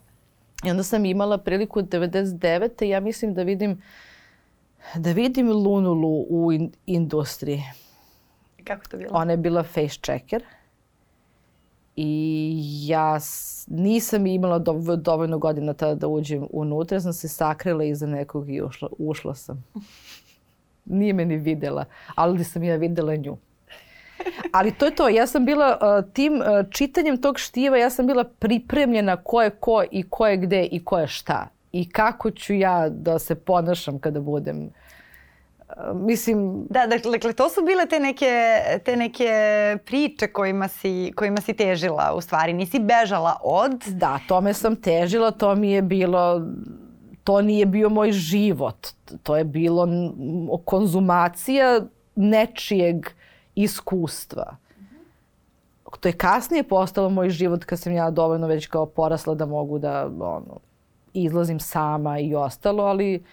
I 0.64 0.72
onda 0.72 0.84
sam 0.84 1.06
imala 1.06 1.38
priliku 1.38 1.82
99. 1.82 2.84
ja 2.84 3.00
mislim 3.00 3.34
da 3.34 3.44
vidim 3.44 3.82
da 4.96 5.12
vidim 5.12 5.52
Lunulu 5.52 6.26
u 6.30 6.52
in, 6.52 6.72
industriji. 6.86 7.64
Kako 8.64 8.88
to 8.90 8.98
bilo? 8.98 9.10
Ona 9.14 9.32
je 9.32 9.38
bila 9.38 9.64
face 9.64 10.00
checker. 10.02 10.44
I 11.96 12.62
ja 12.88 13.20
nisam 13.68 14.28
imala 14.28 14.60
dovoljno 14.98 15.38
godina 15.38 15.74
tada 15.74 15.96
da 15.96 16.08
uđem 16.08 16.48
unutra. 16.52 16.96
Ja 16.96 17.02
sam 17.02 17.14
se 17.14 17.28
sakrila 17.28 17.84
iza 17.84 18.08
nekog 18.08 18.50
i 18.50 18.62
ušla, 18.62 18.90
ušla 18.98 19.36
sam. 19.36 19.66
Nije 20.86 21.14
me 21.14 21.26
ni 21.26 21.38
videla, 21.38 21.86
ali 22.16 22.44
sam 22.44 22.64
ja 22.64 22.76
videla 22.76 23.16
nju. 23.16 23.38
Ali 24.52 24.72
to 24.72 24.86
je 24.86 24.96
to. 24.96 25.10
Ja 25.10 25.28
sam 25.28 25.46
bila 25.46 25.78
uh, 25.82 26.14
tim 26.14 26.34
uh, 26.34 26.46
čitanjem 26.72 27.18
tog 27.18 27.40
štiva, 27.40 27.78
ja 27.78 27.90
sam 27.90 28.08
bila 28.08 28.24
pripremljena 28.24 29.16
ko 29.16 29.42
je 29.42 29.50
ko 29.50 29.84
i 29.92 30.04
ko 30.10 30.28
je 30.28 30.38
gde 30.38 30.66
i 30.66 30.84
ko 30.84 31.00
je 31.00 31.08
šta. 31.08 31.48
I 31.72 31.90
kako 31.90 32.32
ću 32.32 32.54
ja 32.54 32.90
da 32.90 33.20
se 33.20 33.36
ponašam 33.36 34.00
kada 34.00 34.20
budem 34.20 34.70
Uh, 35.78 36.02
mislim... 36.02 36.66
Da, 36.70 36.88
dakle, 36.88 37.12
dakle, 37.12 37.34
to 37.34 37.50
su 37.50 37.62
bile 37.66 37.86
te 37.86 38.00
neke, 38.00 38.60
te 38.86 38.96
neke 38.96 39.32
priče 39.86 40.28
kojima 40.28 40.68
si, 40.68 41.12
kojima 41.16 41.42
si 41.42 41.54
težila 41.54 42.14
u 42.16 42.22
stvari. 42.22 42.54
Nisi 42.54 42.80
bežala 42.80 43.38
od... 43.44 43.84
Da, 43.88 44.20
tome 44.28 44.54
sam 44.54 44.76
težila, 44.76 45.32
to 45.32 45.56
mi 45.56 45.72
je 45.72 45.82
bilo... 45.82 46.42
To 47.24 47.42
nije 47.42 47.66
bio 47.66 47.90
moj 47.90 48.12
život. 48.12 48.88
To 49.24 49.38
je 49.38 49.44
bilo 49.44 49.88
konzumacija 50.66 51.82
nečijeg 52.16 53.08
iskustva. 53.64 54.56
To 56.00 56.10
je 56.10 56.14
kasnije 56.14 56.64
postalo 56.64 57.10
moj 57.10 57.30
život 57.30 57.66
kad 57.66 57.80
sam 57.80 57.94
ja 57.94 58.10
dovoljno 58.10 58.48
već 58.48 58.68
kao 58.68 58.86
porasla 58.86 59.36
da 59.36 59.46
mogu 59.46 59.80
da 59.80 60.06
ono, 60.06 60.60
izlazim 61.14 61.60
sama 61.60 62.20
i 62.20 62.36
ostalo, 62.36 62.84
ali 62.84 63.24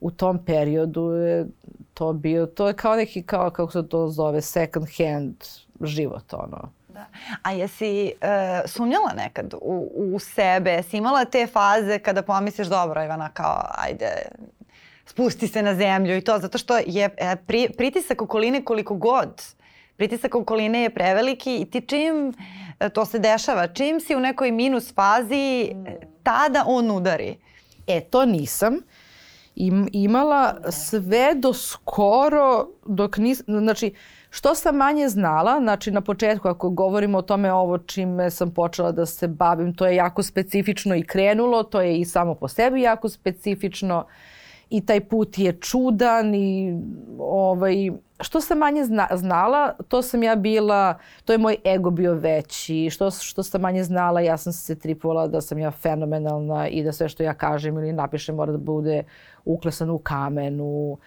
u 0.00 0.10
tom 0.10 0.44
periodu 0.44 1.10
je 1.10 1.46
to 1.94 2.12
bio, 2.12 2.46
to 2.46 2.68
je 2.68 2.74
kao 2.74 2.96
neki, 2.96 3.22
kao, 3.22 3.50
kako 3.50 3.72
se 3.72 3.88
to 3.88 4.08
zove, 4.08 4.40
second 4.40 4.86
hand 4.98 5.34
život, 5.80 6.32
ono. 6.32 6.72
Da. 6.88 7.04
A 7.42 7.52
jesi 7.52 8.12
uh, 8.22 8.70
sumnjala 8.70 9.12
nekad 9.16 9.54
u, 9.60 9.92
u 10.14 10.18
sebe? 10.18 10.70
Jesi 10.70 10.96
imala 10.96 11.24
te 11.24 11.46
faze 11.46 11.98
kada 11.98 12.22
pomisliš, 12.22 12.68
dobro, 12.68 13.04
Ivana, 13.04 13.28
kao, 13.28 13.62
ajde, 13.78 14.08
spusti 15.06 15.48
se 15.48 15.62
na 15.62 15.74
zemlju 15.74 16.16
i 16.16 16.20
to, 16.20 16.38
zato 16.38 16.58
što 16.58 16.78
je 16.86 17.10
e, 17.16 17.36
pri, 17.46 17.68
pritisak 17.76 18.22
okoline 18.22 18.64
koliko 18.64 18.94
god 18.94 19.57
pritisak 19.98 20.34
okoline 20.34 20.82
je 20.82 20.90
preveliki 20.90 21.56
i 21.56 21.64
ti 21.64 21.80
čim 21.80 22.32
e, 22.80 22.88
to 22.88 23.04
se 23.04 23.18
dešava, 23.18 23.66
čim 23.66 24.00
si 24.00 24.16
u 24.16 24.20
nekoj 24.20 24.52
minus 24.52 24.94
fazi, 24.94 25.74
tada 26.22 26.64
on 26.66 26.90
udari. 26.90 27.36
E, 27.86 28.00
to 28.00 28.24
nisam 28.24 28.78
im, 29.58 29.88
imala 29.92 30.70
sve 30.70 31.34
do 31.34 31.52
skoro 31.52 32.68
dok 32.86 33.16
nis, 33.16 33.42
znači 33.46 33.94
što 34.30 34.54
sam 34.54 34.76
manje 34.76 35.08
znala, 35.08 35.58
znači 35.60 35.90
na 35.90 36.00
početku 36.00 36.48
ako 36.48 36.70
govorimo 36.70 37.18
o 37.18 37.22
tome 37.22 37.52
ovo 37.52 37.78
čime 37.78 38.30
sam 38.30 38.50
počela 38.50 38.92
da 38.92 39.06
se 39.06 39.28
bavim, 39.28 39.74
to 39.74 39.86
je 39.86 39.96
jako 39.96 40.22
specifično 40.22 40.94
i 40.96 41.02
krenulo, 41.02 41.62
to 41.62 41.80
je 41.80 41.98
i 41.98 42.04
samo 42.04 42.34
po 42.34 42.48
sebi 42.48 42.82
jako 42.82 43.08
specifično 43.08 44.06
i 44.70 44.80
taj 44.86 45.00
put 45.00 45.38
je 45.38 45.52
čudan 45.52 46.34
i 46.34 46.80
ovaj, 47.18 47.90
što 48.20 48.40
sam 48.40 48.58
manje 48.58 48.84
zna, 48.84 49.08
znala, 49.14 49.72
to 49.88 50.02
sam 50.02 50.22
ja 50.22 50.36
bila, 50.36 50.98
to 51.24 51.32
je 51.32 51.38
moj 51.38 51.56
ego 51.66 51.90
bio 51.90 52.14
veći. 52.14 52.90
Što, 52.90 53.10
što 53.10 53.42
sam 53.42 53.60
manje 53.60 53.84
znala, 53.84 54.20
ja 54.20 54.36
sam 54.36 54.52
se 54.52 54.78
tripovala 54.78 55.26
da 55.26 55.40
sam 55.40 55.58
ja 55.58 55.70
fenomenalna 55.70 56.68
i 56.68 56.82
da 56.82 56.92
sve 56.92 57.08
što 57.08 57.22
ja 57.22 57.34
kažem 57.34 57.78
ili 57.78 57.92
napišem 57.92 58.36
mora 58.36 58.52
da 58.52 58.58
bude 58.58 59.02
uklesano 59.44 59.94
u 59.94 59.98
kamenu. 59.98 60.98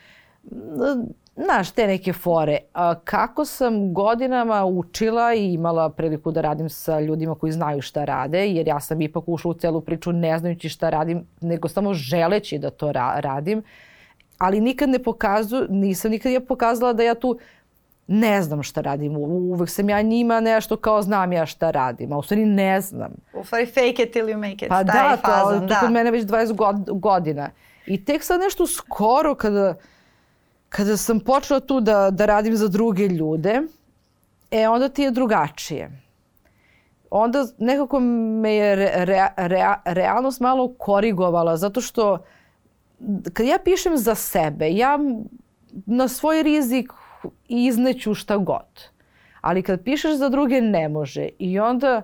Znaš, 1.36 1.72
te 1.72 1.88
neke 1.88 2.14
fore. 2.14 2.58
A 2.74 2.96
kako 2.96 3.46
sam 3.46 3.94
godinama 3.94 4.66
učila 4.66 5.34
i 5.34 5.54
imala 5.54 5.90
priliku 5.90 6.32
da 6.32 6.42
radim 6.42 6.70
sa 6.70 7.00
ljudima 7.00 7.36
koji 7.36 7.52
znaju 7.52 7.82
šta 7.82 8.06
rade, 8.06 8.48
jer 8.48 8.68
ja 8.68 8.80
sam 8.80 9.02
ipak 9.02 9.24
ušla 9.28 9.52
u 9.52 9.54
celu 9.54 9.82
priču 9.82 10.12
ne 10.12 10.40
znajući 10.40 10.70
šta 10.70 10.90
radim, 10.90 11.26
nego 11.42 11.68
samo 11.68 11.94
želeći 11.94 12.58
da 12.58 12.70
to 12.70 12.92
ra 12.92 13.20
radim 13.20 13.64
ali 14.42 14.62
nikad 14.62 14.90
ne 14.90 15.00
pokazu, 15.00 15.66
nisam 15.70 16.12
nikad 16.12 16.32
je 16.32 16.46
pokazala 16.46 16.94
da 16.94 17.04
ja 17.04 17.16
tu 17.16 17.40
ne 18.08 18.42
znam 18.42 18.64
šta 18.64 18.82
radim. 18.82 19.18
Uvek 19.18 19.70
sam 19.70 19.90
ja 19.90 20.02
njima 20.02 20.40
nešto 20.40 20.78
kao 20.78 21.02
znam 21.02 21.34
ja 21.34 21.46
šta 21.46 21.72
radim, 21.72 22.14
a 22.14 22.18
u 22.18 22.24
stvari 22.24 22.46
ne 22.46 22.82
znam. 22.82 23.12
U 23.34 23.44
stvari 23.44 23.66
fake 23.66 24.04
it 24.04 24.12
till 24.12 24.26
you 24.26 24.38
make 24.38 24.66
it. 24.66 24.70
Pa 24.70 24.84
da, 24.84 25.18
to, 25.18 25.28
fazon, 25.28 25.60
to 25.60 25.66
da. 25.66 25.80
kod 25.80 25.92
mene 25.92 26.12
već 26.12 26.26
20 26.26 27.00
godina. 27.00 27.50
I 27.86 28.06
tek 28.06 28.24
sad 28.24 28.42
nešto 28.42 28.68
skoro 28.68 29.36
kada, 29.36 29.76
kada 30.72 30.98
sam 30.98 31.20
počela 31.20 31.60
tu 31.60 31.82
da, 31.82 32.10
da 32.12 32.26
radim 32.26 32.56
za 32.56 32.68
druge 32.68 33.08
ljude, 33.08 33.62
e 34.52 34.68
onda 34.68 34.90
ti 34.90 35.02
je 35.02 35.12
drugačije. 35.12 35.92
Onda 37.10 37.46
nekako 37.58 38.00
me 38.00 38.56
je 38.56 38.76
re, 38.76 38.92
re, 38.96 39.28
re, 39.38 39.76
realnost 39.86 40.40
malo 40.40 40.74
korigovala 40.78 41.58
zato 41.58 41.82
što 41.82 42.18
kad 43.34 43.46
ja 43.46 43.58
pišem 43.64 43.98
za 43.98 44.16
sebe, 44.16 44.72
ja 44.72 45.00
na 45.86 46.08
svoj 46.08 46.44
rizik 46.44 46.92
izneću 47.48 48.14
šta 48.14 48.38
god. 48.38 48.90
Ali 49.42 49.64
kad 49.64 49.84
pišeš 49.84 50.16
za 50.16 50.30
druge 50.30 50.62
ne 50.62 50.90
može. 50.90 51.30
I 51.40 51.60
onda 51.60 52.02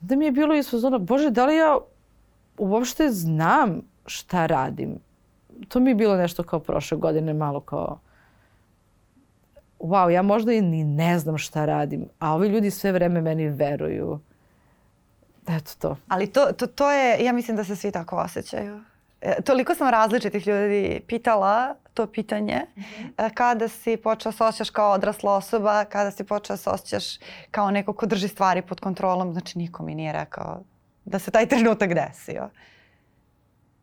da 0.00 0.16
mi 0.16 0.24
je 0.24 0.32
bilo 0.32 0.54
izfazona, 0.54 0.98
bože, 0.98 1.30
da 1.30 1.46
li 1.46 1.56
ja 1.56 1.78
uopšte 2.58 3.10
znam 3.10 3.80
šta 4.06 4.46
radim? 4.46 4.98
To 5.68 5.80
mi 5.80 5.90
je 5.90 5.94
bilo 5.94 6.16
nešto 6.16 6.42
kao 6.42 6.60
prošle 6.60 6.98
godine, 6.98 7.34
malo 7.34 7.60
kao 7.60 7.98
wow, 9.78 10.08
ja 10.08 10.22
možda 10.22 10.52
i 10.52 10.62
ni 10.62 10.84
ne 10.84 11.18
znam 11.18 11.38
šta 11.38 11.64
radim, 11.64 12.08
a 12.18 12.34
ovi 12.34 12.48
ljudi 12.48 12.70
sve 12.70 12.92
vreme 12.92 13.20
meni 13.20 13.48
veruju. 13.48 14.20
Eto 15.48 15.72
to. 15.78 15.96
Ali 16.08 16.26
to, 16.26 16.52
to, 16.52 16.66
to 16.66 16.90
je, 16.90 17.24
ja 17.24 17.32
mislim 17.32 17.56
da 17.56 17.64
se 17.64 17.76
svi 17.76 17.92
tako 17.92 18.16
osjećaju. 18.16 18.80
E, 19.20 19.42
toliko 19.42 19.74
sam 19.74 19.88
različitih 19.88 20.46
ljudi 20.46 21.00
pitala 21.06 21.74
to 21.94 22.06
pitanje. 22.06 22.62
Mm 22.76 22.80
-hmm. 22.80 23.34
Kada 23.34 23.68
si 23.68 23.96
počela 23.96 24.32
se 24.32 24.44
osjećaš 24.44 24.70
kao 24.70 24.92
odrasla 24.92 25.34
osoba, 25.34 25.84
kada 25.84 26.10
si 26.10 26.24
počela 26.24 26.56
se 26.56 26.70
osjećaš 26.70 27.04
kao 27.50 27.70
neko 27.70 27.92
ko 27.92 28.06
drži 28.06 28.28
stvari 28.28 28.62
pod 28.62 28.80
kontrolom, 28.80 29.32
znači 29.32 29.58
niko 29.58 29.82
mi 29.82 29.94
nije 29.94 30.12
rekao 30.12 30.60
da 31.04 31.18
se 31.18 31.30
taj 31.30 31.46
trenutak 31.46 31.94
desio. 31.94 32.48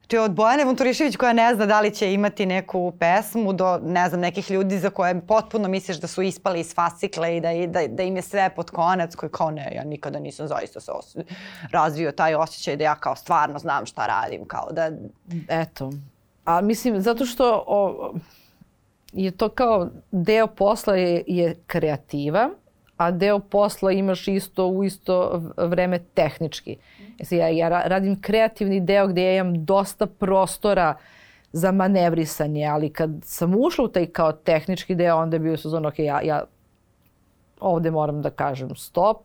Znači 0.06 0.18
od 0.18 0.32
Bojane 0.32 0.66
Vunturišević 0.66 1.16
koja 1.16 1.34
ne 1.34 1.56
zna 1.56 1.66
da 1.66 1.82
li 1.82 1.92
će 1.96 2.14
imati 2.14 2.46
neku 2.46 2.94
pesmu 3.00 3.54
do 3.54 3.80
ne 3.84 4.10
znam 4.10 4.22
nekih 4.22 4.52
ljudi 4.52 4.80
za 4.80 4.90
koje 4.90 5.22
potpuno 5.28 5.68
misliš 5.68 5.98
da 5.98 6.08
su 6.08 6.22
ispali 6.22 6.60
iz 6.60 6.74
fascikle 6.76 7.38
i 7.38 7.42
da, 7.42 7.50
da, 7.68 7.88
da 7.88 8.04
im 8.04 8.16
je 8.16 8.22
sve 8.22 8.50
pod 8.56 8.72
konac 8.72 9.16
koji 9.16 9.30
kao 9.30 9.52
ne, 9.52 9.72
ja 9.76 9.84
nikada 9.84 10.20
nisam 10.20 10.48
zaista 10.48 10.80
se 10.80 10.92
os 10.92 11.16
razvio 11.72 12.12
taj 12.12 12.36
osjećaj 12.36 12.76
da 12.76 12.84
ja 12.84 12.96
kao 12.96 13.16
stvarno 13.16 13.60
znam 13.60 13.86
šta 13.86 14.06
radim. 14.06 14.46
Kao 14.48 14.68
da... 14.72 14.92
Eto. 15.50 15.92
A 16.46 16.62
mislim, 16.62 17.02
zato 17.02 17.26
što 17.26 17.64
o, 17.68 18.14
je 19.14 19.32
to 19.32 19.50
kao 19.50 19.90
deo 20.12 20.48
posla 20.48 20.96
je, 20.96 21.24
je 21.28 21.56
kreativa, 21.68 22.50
a 22.98 23.12
deo 23.12 23.40
posla 23.40 23.92
imaš 23.92 24.28
isto 24.28 24.68
u 24.68 24.84
isto 24.84 25.42
vreme 25.58 26.00
tehnički. 26.14 26.78
Ja, 27.32 27.48
ja 27.48 27.70
radim 27.70 28.22
kreativni 28.22 28.80
deo 28.80 29.08
gde 29.08 29.24
ja 29.24 29.34
imam 29.42 29.66
dosta 29.66 30.06
prostora 30.06 30.96
za 31.52 31.72
manevrisanje, 31.72 32.66
ali 32.66 32.90
kad 32.90 33.10
sam 33.24 33.56
ušla 33.58 33.86
u 33.86 33.88
taj 33.88 34.06
kao 34.06 34.32
tehnički 34.32 34.96
deo, 34.96 35.18
onda 35.18 35.36
je 35.36 35.40
bio 35.40 35.58
sezon, 35.58 35.86
ok, 35.86 36.00
ja, 36.00 36.22
ja 36.22 36.44
ovde 37.60 37.92
moram 37.92 38.22
da 38.22 38.30
kažem 38.30 38.76
stop 38.76 39.18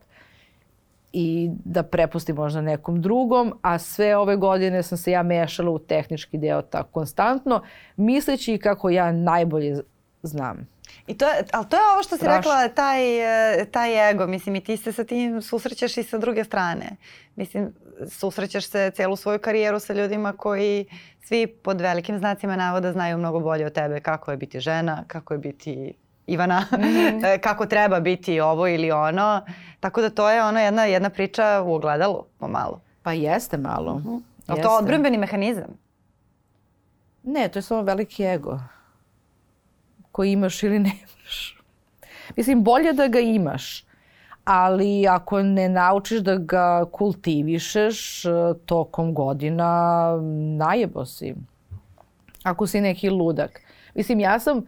i 1.13 1.49
da 1.65 1.83
prepustim 1.83 2.35
možda 2.35 2.61
nekom 2.61 3.01
drugom, 3.01 3.53
a 3.61 3.79
sve 3.79 4.17
ove 4.17 4.35
godine 4.35 4.83
sam 4.83 4.97
se 4.97 5.11
ja 5.11 5.23
mešala 5.23 5.71
u 5.71 5.79
tehnički 5.79 6.37
deo 6.37 6.61
tako 6.61 6.89
konstantno, 6.91 7.61
misleći 7.95 8.57
kako 8.57 8.89
ja 8.89 9.11
najbolje 9.11 9.81
znam. 10.23 10.67
I 11.07 11.17
to 11.17 11.25
ali 11.53 11.65
to 11.69 11.75
je 11.75 11.83
ovo 11.93 12.03
što 12.03 12.15
si 12.17 12.23
Strašno. 12.23 12.37
rekla, 12.37 12.67
taj, 12.67 13.01
taj 13.71 14.11
ego, 14.11 14.27
mislim 14.27 14.55
i 14.55 14.61
ti 14.61 14.77
se 14.77 14.91
sa 14.91 15.03
tim 15.03 15.41
susrećeš 15.41 15.97
i 15.97 16.03
sa 16.03 16.17
druge 16.17 16.43
strane. 16.43 16.89
Mislim, 17.35 17.73
susrećeš 18.09 18.69
se 18.69 18.91
celu 18.95 19.15
svoju 19.15 19.39
karijeru 19.39 19.79
sa 19.79 19.93
ljudima 19.93 20.33
koji 20.33 20.85
svi 21.23 21.47
pod 21.47 21.81
velikim 21.81 22.17
znacima 22.17 22.55
navoda 22.55 22.91
znaju 22.91 23.17
mnogo 23.17 23.39
bolje 23.39 23.65
od 23.65 23.73
tebe 23.73 23.99
kako 23.99 24.31
je 24.31 24.37
biti 24.37 24.59
žena, 24.59 25.03
kako 25.07 25.33
je 25.33 25.37
biti 25.37 25.93
Ivana, 26.27 26.65
mm 26.71 26.75
-hmm. 26.75 27.39
kako 27.47 27.65
treba 27.65 27.99
biti 27.99 28.39
ovo 28.39 28.67
ili 28.67 28.91
ono. 28.91 29.41
Tako 29.79 30.01
da 30.01 30.09
to 30.09 30.29
je 30.29 30.43
ono 30.43 30.59
jedna, 30.59 30.85
jedna 30.85 31.09
priča 31.09 31.61
u 31.65 31.73
ogledalu, 31.73 32.23
pomalo. 32.39 32.81
Pa 33.03 33.13
jeste 33.13 33.57
malo. 33.57 33.95
Mm 33.95 34.03
-hmm. 34.03 34.21
Ali 34.47 34.61
to 34.61 34.77
odbrambeni 34.77 35.17
mehanizam? 35.17 35.77
Ne, 37.23 37.47
to 37.47 37.59
je 37.59 37.63
samo 37.63 37.81
veliki 37.81 38.23
ego 38.23 38.59
koji 40.11 40.31
imaš 40.31 40.63
ili 40.63 40.79
nemaš. 40.79 41.57
Mislim, 42.37 42.63
bolje 42.63 42.93
da 42.93 43.07
ga 43.07 43.19
imaš, 43.19 43.85
ali 44.43 45.07
ako 45.07 45.43
ne 45.43 45.69
naučiš 45.69 46.19
da 46.19 46.35
ga 46.35 46.85
kultivišeš 46.91 48.25
e, 48.25 48.29
tokom 48.65 49.13
godina, 49.13 50.11
najebo 50.57 51.05
si. 51.05 51.35
Ako 52.43 52.67
si 52.67 52.81
neki 52.81 53.09
ludak. 53.09 53.61
Mislim, 53.95 54.19
ja 54.19 54.39
sam 54.39 54.65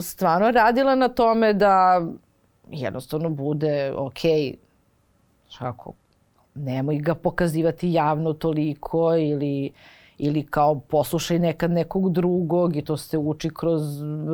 stvarno 0.00 0.50
radila 0.50 0.94
na 0.94 1.08
tome 1.08 1.52
da 1.52 2.02
jednostavno 2.70 3.28
bude 3.28 3.92
ok, 3.96 4.20
kako, 5.58 5.92
nemoj 6.54 6.98
ga 6.98 7.14
pokazivati 7.14 7.92
javno 7.92 8.32
toliko 8.32 9.16
ili 9.16 9.72
ili 10.18 10.46
kao 10.46 10.80
poslušaj 10.80 11.38
nekad 11.38 11.70
nekog 11.70 12.12
drugog 12.12 12.76
i 12.76 12.82
to 12.82 12.96
se 12.96 13.18
uči 13.18 13.50
kroz 13.50 13.82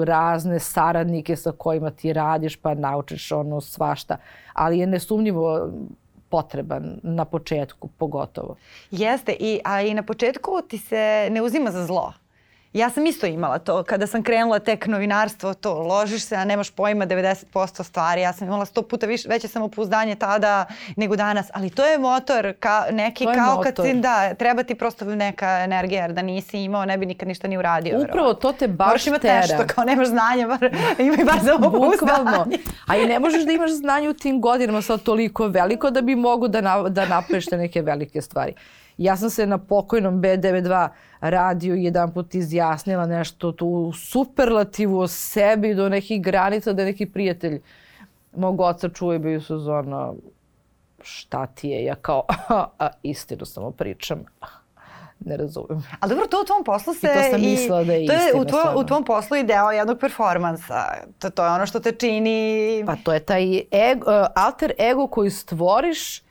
razne 0.04 0.58
saradnike 0.58 1.36
sa 1.36 1.52
kojima 1.52 1.90
ti 1.90 2.12
radiš 2.12 2.56
pa 2.56 2.74
naučiš 2.74 3.32
ono 3.32 3.60
svašta. 3.60 4.16
Ali 4.52 4.78
je 4.78 4.86
nesumnjivo 4.86 5.70
potreban 6.28 7.00
na 7.02 7.24
početku 7.24 7.88
pogotovo. 7.88 8.56
Jeste, 8.90 9.36
i, 9.40 9.60
a 9.64 9.82
i 9.82 9.94
na 9.94 10.02
početku 10.02 10.50
ti 10.68 10.78
se 10.78 11.28
ne 11.30 11.42
uzima 11.42 11.70
za 11.70 11.86
zlo. 11.86 12.12
Ja 12.72 12.90
sam 12.90 13.06
isto 13.06 13.26
imala 13.26 13.58
to, 13.58 13.82
kada 13.82 14.06
sam 14.06 14.22
krenula 14.22 14.58
tek 14.58 14.86
novinarstvo, 14.86 15.54
to 15.54 15.74
ložiš 15.74 16.22
se, 16.22 16.36
a 16.36 16.44
nemaš 16.44 16.70
pojma 16.70 17.06
90% 17.06 17.82
stvari. 17.82 18.20
Ja 18.20 18.32
sam 18.32 18.46
imala 18.46 18.64
sto 18.64 18.82
puta 18.82 19.06
više, 19.06 19.28
veće 19.28 19.48
samopouzdanje 19.48 20.14
tada 20.14 20.66
nego 20.96 21.16
danas, 21.16 21.46
ali 21.54 21.70
to 21.70 21.84
je 21.84 21.98
motor, 21.98 22.52
ka, 22.60 22.84
neki 22.90 23.24
kao 23.24 23.56
motor. 23.56 23.74
kad 23.74 23.86
si, 23.86 23.94
da, 23.94 24.34
treba 24.34 24.62
ti 24.62 24.74
prosto 24.74 25.04
neka 25.04 25.48
energija, 25.48 26.02
jer 26.02 26.12
da 26.12 26.22
nisi 26.22 26.58
imao, 26.58 26.84
ne 26.84 26.98
bi 26.98 27.06
nikad 27.06 27.28
ništa 27.28 27.48
ni 27.48 27.58
uradio. 27.58 28.00
Upravo, 28.02 28.34
to 28.34 28.52
te 28.52 28.68
baš 28.68 28.86
Moraš 28.86 29.06
imati 29.06 29.22
tera. 29.22 29.40
nešto, 29.40 29.64
kao 29.66 29.84
nemaš 29.84 30.08
znanja, 30.08 30.46
bar, 30.46 30.70
imaj 30.98 31.24
bar 31.24 31.40
samopouzdanje. 31.44 32.58
A 32.86 32.96
i 32.96 33.06
ne 33.06 33.18
možeš 33.18 33.44
da 33.44 33.52
imaš 33.52 33.70
znanje 33.70 34.08
u 34.08 34.14
tim 34.14 34.40
godinama 34.40 34.82
sad 34.82 35.02
toliko 35.02 35.46
veliko 35.46 35.90
da 35.90 36.00
bi 36.00 36.14
mogu 36.14 36.48
da, 36.48 36.60
na, 36.60 36.88
da 36.88 37.06
napraviš 37.06 37.50
neke 37.50 37.82
velike 37.82 38.22
stvari. 38.22 38.54
Ja 39.00 39.16
sam 39.16 39.30
se 39.30 39.46
na 39.46 39.58
pokojnom 39.58 40.22
B92 40.22 40.88
radiju 41.20 41.76
jedan 41.76 42.12
put 42.12 42.34
izjasnila 42.34 43.06
nešto 43.06 43.52
tu 43.52 43.92
superlativu 43.92 44.98
o 44.98 45.08
sebi 45.08 45.74
do 45.74 45.88
nekih 45.88 46.22
granica 46.22 46.72
da 46.72 46.84
neki 46.84 47.06
prijatelj 47.06 47.60
mog 48.36 48.60
oca 48.60 48.88
čuje 48.88 49.18
bio 49.18 49.40
su 49.40 49.58
zona 49.58 50.12
šta 51.02 51.46
ti 51.46 51.68
je? 51.68 51.84
Ja 51.84 51.94
kao, 51.94 52.24
a, 52.78 52.88
istinu 53.02 53.44
samo 53.44 53.70
pričam 53.70 54.24
ne 55.20 55.36
razumem. 55.36 55.82
Ali 56.00 56.10
dobro, 56.10 56.26
to 56.26 56.40
u 56.42 56.44
tvom 56.44 56.64
poslu 56.64 56.94
se... 56.94 57.06
I 57.06 57.22
to 57.22 57.30
sam 57.30 57.40
mislila 57.40 57.84
da 57.84 57.92
je 57.92 58.06
to 58.06 58.12
je 58.12 58.34
u, 58.34 58.44
tvo, 58.44 58.60
u 58.76 58.84
tvom 58.84 59.04
poslu 59.04 59.36
i 59.36 59.44
deo 59.44 59.70
jednog 59.70 59.98
performansa. 59.98 60.84
To, 61.18 61.30
to 61.30 61.44
je 61.44 61.50
ono 61.50 61.66
što 61.66 61.80
te 61.80 61.92
čini... 61.92 62.82
Pa 62.86 62.96
to 62.96 63.12
je 63.12 63.20
taj 63.20 63.62
ego, 63.92 64.26
alter 64.34 64.72
ego 64.78 65.06
koji 65.06 65.30
stvoriš 65.30 66.29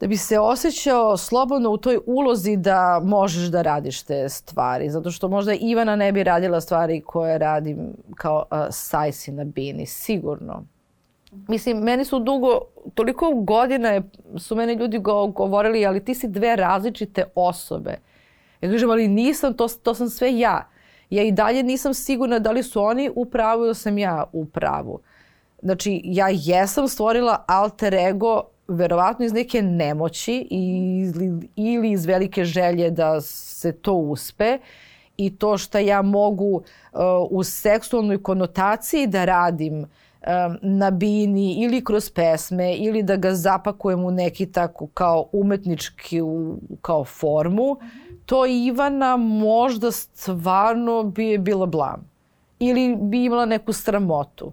da 0.00 0.06
bi 0.06 0.16
se 0.16 0.38
osjećao 0.38 1.16
slobodno 1.16 1.70
u 1.70 1.76
toj 1.76 1.98
ulozi 2.06 2.56
da 2.56 3.00
možeš 3.04 3.48
da 3.48 3.62
radiš 3.62 4.02
te 4.02 4.28
stvari. 4.28 4.90
Zato 4.90 5.10
što 5.10 5.28
možda 5.28 5.54
Ivana 5.54 5.96
ne 5.96 6.12
bi 6.12 6.24
radila 6.24 6.60
stvari 6.60 7.00
koje 7.00 7.38
radim 7.38 7.78
kao 8.14 8.44
uh, 8.50 8.58
Sajsi 8.70 9.32
na 9.32 9.44
bini, 9.44 9.86
sigurno. 9.86 10.64
Mislim, 11.48 11.78
meni 11.78 12.04
su 12.04 12.18
dugo, 12.18 12.60
toliko 12.94 13.30
godina 13.34 13.88
je, 13.88 14.02
su 14.38 14.56
meni 14.56 14.72
ljudi 14.72 14.98
go, 14.98 15.26
govorili, 15.26 15.86
ali 15.86 16.04
ti 16.04 16.14
si 16.14 16.28
dve 16.28 16.56
različite 16.56 17.24
osobe. 17.34 17.98
Ja 18.60 18.70
kažem, 18.70 18.90
ali 18.90 19.08
nisam, 19.08 19.54
to, 19.54 19.68
to 19.68 19.94
sam 19.94 20.08
sve 20.08 20.38
ja. 20.38 20.68
Ja 21.10 21.22
i 21.22 21.32
dalje 21.32 21.62
nisam 21.62 21.94
sigurna 21.94 22.38
da 22.38 22.50
li 22.50 22.62
su 22.62 22.82
oni 22.82 23.10
u 23.14 23.24
pravu 23.24 23.64
ili 23.64 23.74
sam 23.74 23.98
ja 23.98 24.24
u 24.32 24.46
pravu. 24.46 25.00
Znači, 25.62 26.00
ja 26.04 26.28
jesam 26.32 26.88
stvorila 26.88 27.44
alter 27.48 27.94
ego 27.94 28.42
verovatno 28.68 29.24
iz 29.24 29.32
neke 29.32 29.62
nemoći 29.62 30.46
ili, 30.50 31.48
ili 31.56 31.90
iz 31.90 32.06
velike 32.06 32.44
želje 32.44 32.90
da 32.90 33.20
se 33.20 33.72
to 33.72 33.92
uspe 33.92 34.58
i 35.16 35.36
to 35.36 35.58
što 35.58 35.78
ja 35.78 36.02
mogu 36.02 36.54
uh, 36.54 37.00
u 37.30 37.44
seksualnoj 37.44 38.22
konotaciji 38.22 39.06
da 39.06 39.24
radim 39.24 39.80
uh, 39.80 39.86
na 40.62 40.90
bini 40.90 41.52
ili 41.52 41.84
kroz 41.84 42.10
pesme 42.10 42.76
ili 42.76 43.02
da 43.02 43.16
ga 43.16 43.34
zapakujem 43.34 44.04
u 44.04 44.10
neki 44.10 44.52
tako 44.52 44.86
kao 44.86 45.28
umetnički 45.32 46.20
u, 46.20 46.58
kao 46.82 47.04
formu, 47.04 47.76
to 48.26 48.46
Ivana 48.46 49.16
možda 49.16 49.92
stvarno 49.92 51.02
bi 51.02 51.26
je 51.26 51.38
bila 51.38 51.66
blam. 51.66 52.10
Ili 52.58 52.96
bi 52.96 53.24
imala 53.24 53.46
neku 53.46 53.72
sramotu. 53.72 54.52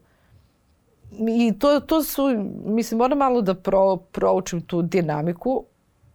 I 1.29 1.53
to, 1.59 1.79
to 1.79 2.03
su, 2.03 2.23
mislim, 2.65 2.97
moram 2.97 3.17
malo 3.17 3.41
da 3.41 3.53
pro, 3.53 3.97
proučim 3.97 4.61
tu 4.61 4.81
dinamiku 4.81 5.65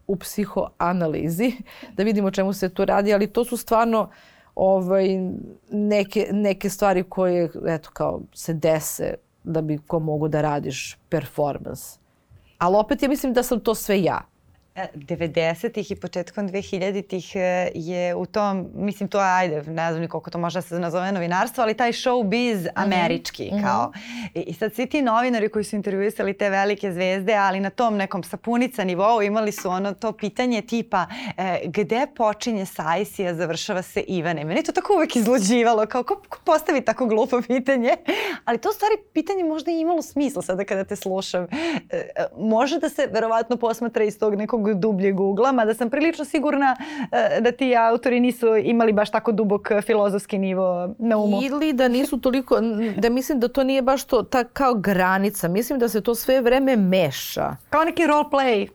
u 0.07 0.17
psihoanalizi, 0.17 1.53
da 1.97 2.03
vidimo 2.03 2.31
čemu 2.31 2.53
se 2.53 2.69
to 2.69 2.85
radi, 2.85 3.15
ali 3.15 3.27
to 3.27 3.45
su 3.45 3.57
stvarno 3.57 4.11
ovaj, 4.55 5.09
neke, 5.71 6.29
neke 6.33 6.71
stvari 6.71 7.03
koje, 7.03 7.51
eto, 7.67 7.91
kao 7.93 8.21
se 8.35 8.55
dese 8.55 9.15
da 9.45 9.61
bi 9.63 9.79
ko 9.79 9.99
mogu 9.99 10.29
da 10.29 10.41
radiš 10.41 10.99
performans. 11.09 11.99
Ali 12.59 12.77
opet 12.77 13.03
ja 13.03 13.09
mislim 13.09 13.33
da 13.33 13.43
sam 13.43 13.61
to 13.61 13.75
sve 13.75 14.03
ja. 14.03 14.21
90-ih 14.95 15.91
i 15.91 15.97
početkom 15.97 16.49
2000-ih 16.49 17.37
e, 17.37 17.71
je 17.75 18.15
u 18.15 18.27
tom, 18.27 18.67
mislim 18.75 19.09
to 19.09 19.19
je, 19.19 19.31
ajde, 19.31 19.63
ne 19.63 19.91
znam 19.91 20.01
ni 20.01 20.09
koliko 20.09 20.31
to 20.31 20.39
može 20.39 20.59
da 20.59 20.63
se 20.63 20.79
nazove 20.79 21.13
novinarstvo, 21.13 21.63
ali 21.63 21.75
taj 21.75 21.93
showbiz 21.93 22.57
mhm. 22.57 22.69
američki 22.75 23.51
mm 23.53 23.57
-hmm. 23.57 23.63
kao. 23.63 23.93
I, 24.35 24.41
I 24.41 24.55
sad 24.55 24.75
svi 24.75 24.87
ti 24.87 25.03
novinari 25.03 25.49
koji 25.49 25.65
su 25.65 25.77
intervjuisali 25.77 26.35
te 26.35 26.51
velike 26.51 26.93
zvezde, 26.93 27.35
ali 27.35 27.61
na 27.61 27.71
tom 27.71 27.97
nekom 27.97 28.23
sapunica 28.23 28.85
nivou 28.85 29.23
imali 29.23 29.53
su 29.53 29.71
ono 29.71 29.95
to 29.95 30.13
pitanje 30.13 30.63
tipa 30.63 31.07
e, 31.37 31.61
gde 31.65 32.07
počinje 32.17 32.67
Sajsija, 32.67 33.35
završava 33.35 33.83
se 33.83 34.01
Ivane. 34.01 34.45
Meni 34.45 34.63
to 34.63 34.73
tako 34.73 34.95
uvek 34.95 35.17
izluđivalo, 35.17 35.87
kao 35.87 36.03
ko, 36.03 36.23
ko 36.29 36.39
postavi 36.45 36.81
tako 36.81 37.07
glupo 37.07 37.43
pitanje, 37.47 37.91
ali 38.45 38.59
to 38.59 38.73
stvari 38.73 38.95
pitanje 39.13 39.45
možda 39.45 39.71
i 39.71 39.81
imalo 39.81 40.03
smisla 40.03 40.43
sada 40.43 40.65
kada 40.65 40.85
te 40.85 40.97
slušam. 40.97 41.45
E, 41.45 41.47
e 41.91 42.27
može 42.39 42.79
da 42.79 42.89
se 42.89 43.09
verovatno 43.13 43.57
posmatra 43.57 44.05
iz 44.05 44.19
tog 44.19 44.35
nekog 44.35 44.66
nekog 44.67 44.81
dubljeg 44.81 45.21
ugla, 45.21 45.53
mada 45.53 45.75
sam 45.75 45.91
prilično 45.91 46.25
sigurna 46.25 46.77
e, 47.13 47.41
da 47.41 47.53
ti 47.53 47.77
autori 47.77 48.21
nisu 48.21 48.57
imali 48.57 48.93
baš 48.93 49.11
tako 49.11 49.33
dubok 49.33 49.69
filozofski 49.83 50.39
nivo 50.39 50.95
na 50.99 51.17
umu. 51.17 51.41
Ili 51.43 51.73
da 51.73 51.89
nisu 51.89 52.21
toliko, 52.21 52.61
da 52.97 53.11
mislim 53.11 53.41
da 53.41 53.49
to 53.49 53.65
nije 53.65 53.83
baš 53.83 54.05
to 54.05 54.23
ta 54.23 54.45
kao 54.45 54.75
granica. 54.75 55.49
Mislim 55.49 55.79
da 55.79 55.89
se 55.89 56.01
to 56.01 56.15
sve 56.15 56.41
vreme 56.41 56.77
meša. 56.77 57.57
Kao 57.71 57.85
neki 57.85 58.07
role 58.07 58.25
play 58.31 58.69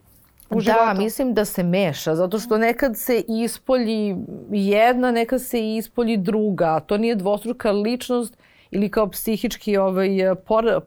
u 0.49 0.55
da, 0.55 0.61
životu. 0.61 0.85
Da, 0.85 0.93
mislim 0.93 1.33
da 1.33 1.45
se 1.45 1.63
meša, 1.63 2.15
zato 2.15 2.39
što 2.39 2.57
nekad 2.57 2.97
se 2.97 3.23
ispolji 3.27 4.15
jedna, 4.51 5.11
nekad 5.11 5.41
se 5.41 5.75
ispolji 5.75 6.17
druga. 6.17 6.79
To 6.79 6.97
nije 6.97 7.15
dvostruka 7.15 7.71
ličnost 7.71 8.37
ili 8.71 8.89
kao 8.89 9.09
psihički 9.09 9.77
ovaj, 9.77 10.09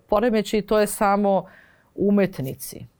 poremećaj, 0.08 0.62
to 0.62 0.78
je 0.80 0.86
samo 0.86 1.44
umetnici. 1.94 2.93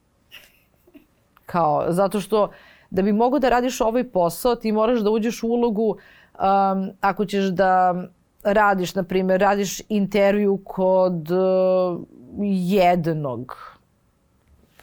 Kao, 1.55 1.85
zato 1.89 2.21
što 2.21 2.51
da 2.91 3.03
bi 3.03 3.13
mogo 3.13 3.39
da 3.39 3.49
radiš 3.49 3.81
ovaj 3.81 4.05
posao, 4.05 4.55
ti 4.55 4.73
moraš 4.73 5.01
da 5.01 5.11
uđeš 5.11 5.43
u 5.43 5.49
ulogu 5.49 5.89
um, 5.91 6.91
ako 7.01 7.25
ćeš 7.25 7.45
da 7.45 7.95
radiš, 8.43 8.95
na 8.95 9.03
primjer, 9.03 9.41
radiš 9.41 9.81
intervju 9.89 10.61
kod 10.65 11.31
uh, 11.31 12.01
jednog 12.49 13.57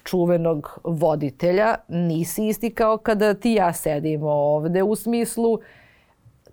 čuvenog 0.03 0.79
voditelja, 0.83 1.75
nisi 1.87 2.47
isti 2.47 2.69
kao 2.69 2.97
kada 2.97 3.33
ti 3.33 3.53
ja 3.53 3.73
sedimo 3.73 4.29
ovde 4.29 4.83
u 4.83 4.95
smislu 4.95 5.59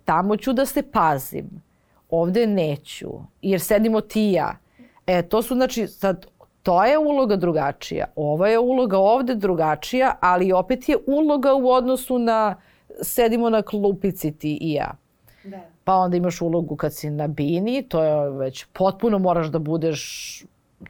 tamo 0.05 0.37
ću 0.37 0.53
da 0.53 0.65
se 0.65 0.81
pazim, 0.91 1.49
ovde 2.09 2.47
neću, 2.47 3.09
jer 3.41 3.61
sedimo 3.61 4.01
ti 4.01 4.31
ja. 4.31 4.57
E, 5.07 5.21
to 5.21 5.41
su 5.41 5.55
znači 5.55 5.87
sad 5.87 6.25
to 6.69 6.83
je 6.85 6.97
uloga 6.97 7.35
drugačija. 7.35 8.05
Ova 8.15 8.47
je 8.47 8.59
uloga 8.59 8.97
ovde 8.97 9.35
drugačija, 9.35 10.15
ali 10.21 10.51
opet 10.51 10.89
je 10.89 10.97
uloga 11.07 11.53
u 11.53 11.69
odnosu 11.69 12.19
na 12.19 12.55
sedimo 13.01 13.49
na 13.49 13.61
klupici 13.61 14.31
ti 14.31 14.57
i 14.61 14.73
ja. 14.73 14.91
Da. 15.43 15.59
Pa 15.83 15.95
onda 15.95 16.17
imaš 16.17 16.41
ulogu 16.41 16.75
kad 16.75 16.93
si 16.93 17.09
na 17.09 17.27
bini, 17.27 17.81
to 17.81 18.03
je 18.03 18.29
već 18.29 18.65
potpuno 18.73 19.19
moraš 19.19 19.47
da 19.47 19.59
budeš 19.59 20.01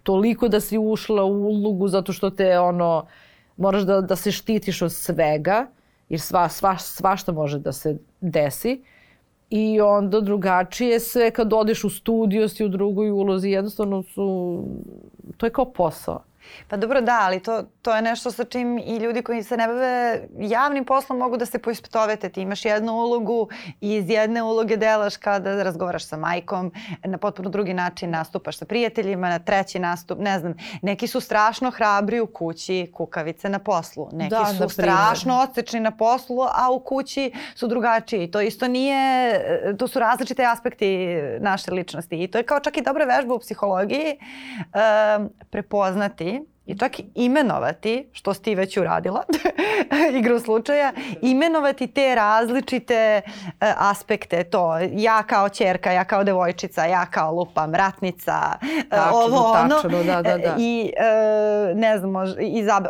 toliko 0.04 0.48
da 0.48 0.60
si 0.60 0.78
ušla 0.78 1.24
u 1.24 1.48
ulogu 1.48 1.88
zato 1.88 2.14
što 2.14 2.30
te 2.30 2.60
ono, 2.60 3.06
moraš 3.58 3.84
da, 3.84 4.02
da 4.02 4.16
se 4.16 4.32
štitiš 4.32 4.82
od 4.82 4.92
svega, 4.94 5.68
jer 6.10 6.20
sva, 6.20 6.50
sva, 6.50 6.78
svašta 6.78 7.32
može 7.32 7.60
da 7.60 7.72
se 7.72 7.98
desi. 8.22 8.82
I 9.50 9.82
onda 9.82 10.22
drugačije 10.22 11.00
sve 11.00 11.32
kad 11.32 11.54
odeš 11.54 11.84
u 11.84 11.90
studio 11.90 12.48
si 12.48 12.66
u 12.66 12.70
drugoj 12.70 13.10
ulozi, 13.10 13.50
jednostavno 13.50 14.04
su, 14.04 14.64
to 15.38 15.46
je 15.46 15.50
kao 15.50 15.66
posao. 15.74 16.29
Pa 16.68 16.78
dobro 16.78 17.02
da, 17.02 17.20
ali 17.22 17.40
to, 17.40 17.64
to 17.82 17.96
je 17.96 18.02
nešto 18.02 18.32
sa 18.32 18.44
čim 18.44 18.78
i 18.78 18.98
ljudi 18.98 19.22
koji 19.22 19.44
se 19.44 19.58
ne 19.58 19.68
bave 19.68 20.28
javnim 20.40 20.86
poslom 20.86 21.18
mogu 21.20 21.38
da 21.38 21.46
se 21.46 21.60
poispetovete. 21.60 22.30
Ti 22.30 22.42
imaš 22.42 22.66
jednu 22.66 22.94
ulogu 22.94 23.50
i 23.82 23.96
iz 23.96 24.10
jedne 24.10 24.44
uloge 24.44 24.78
delaš 24.78 25.18
kada 25.18 25.64
razgovaraš 25.64 26.06
sa 26.06 26.18
majkom, 26.18 26.72
na 27.04 27.18
potpuno 27.18 27.50
drugi 27.50 27.74
način 27.74 28.10
nastupaš 28.10 28.58
sa 28.58 28.66
prijateljima, 28.66 29.30
na 29.30 29.40
treći 29.40 29.80
nastup, 29.80 30.20
ne 30.20 30.40
znam, 30.40 30.54
neki 30.82 31.08
su 31.08 31.22
strašno 31.22 31.72
hrabri 31.72 32.20
u 32.20 32.28
kući, 32.28 32.92
kukavice 32.94 33.50
na 33.50 33.60
poslu. 33.60 34.10
Neki 34.12 34.30
da, 34.30 34.46
su 34.46 34.70
strašno 34.70 35.40
odsečni 35.40 35.80
na 35.80 35.92
poslu, 35.92 36.42
a 36.42 36.72
u 36.72 36.80
kući 36.80 37.32
su 37.56 37.68
drugačiji. 37.68 38.32
To 38.32 38.42
isto 38.42 38.68
nije, 38.68 39.42
to 39.78 39.88
su 39.88 40.00
različite 40.00 40.46
aspekti 40.46 41.08
naše 41.40 41.72
ličnosti 41.72 42.24
i 42.24 42.28
to 42.28 42.38
je 42.38 42.44
kao 42.44 42.60
čak 42.60 42.78
i 42.78 42.82
dobra 42.82 43.06
vežba 43.06 43.34
u 43.34 43.40
psihologiji 43.40 44.18
um, 44.18 45.30
prepoznati 45.50 46.29
fazer. 46.30 46.59
I 46.70 46.78
čak 46.78 46.92
imenovati, 47.16 48.10
što 48.12 48.34
si 48.34 48.42
ti 48.42 48.56
već 48.56 48.78
uradila, 48.78 49.24
igru 50.20 50.40
slučaja, 50.40 50.92
imenovati 51.22 51.88
te 51.88 52.16
različite 52.16 53.22
uh, 53.26 53.52
aspekte, 53.78 54.44
to 54.44 54.78
ja 54.92 55.24
kao 55.24 55.50
čerka, 55.50 55.92
ja 55.92 56.04
kao 56.04 56.24
devojčica, 56.24 56.86
ja 56.86 57.06
kao 57.06 57.34
lupam, 57.34 57.76
ratnica, 57.76 58.34
e, 58.62 58.90
tačno, 58.90 59.18
ovo 59.18 59.52
ono. 59.52 59.76
Tačno, 59.76 60.04
da, 60.04 60.22
da, 60.22 60.38
da. 60.38 60.56
I 60.60 60.92
uh, 60.94 61.78
ne 61.78 61.98
znam, 61.98 62.12
mož, 62.12 62.30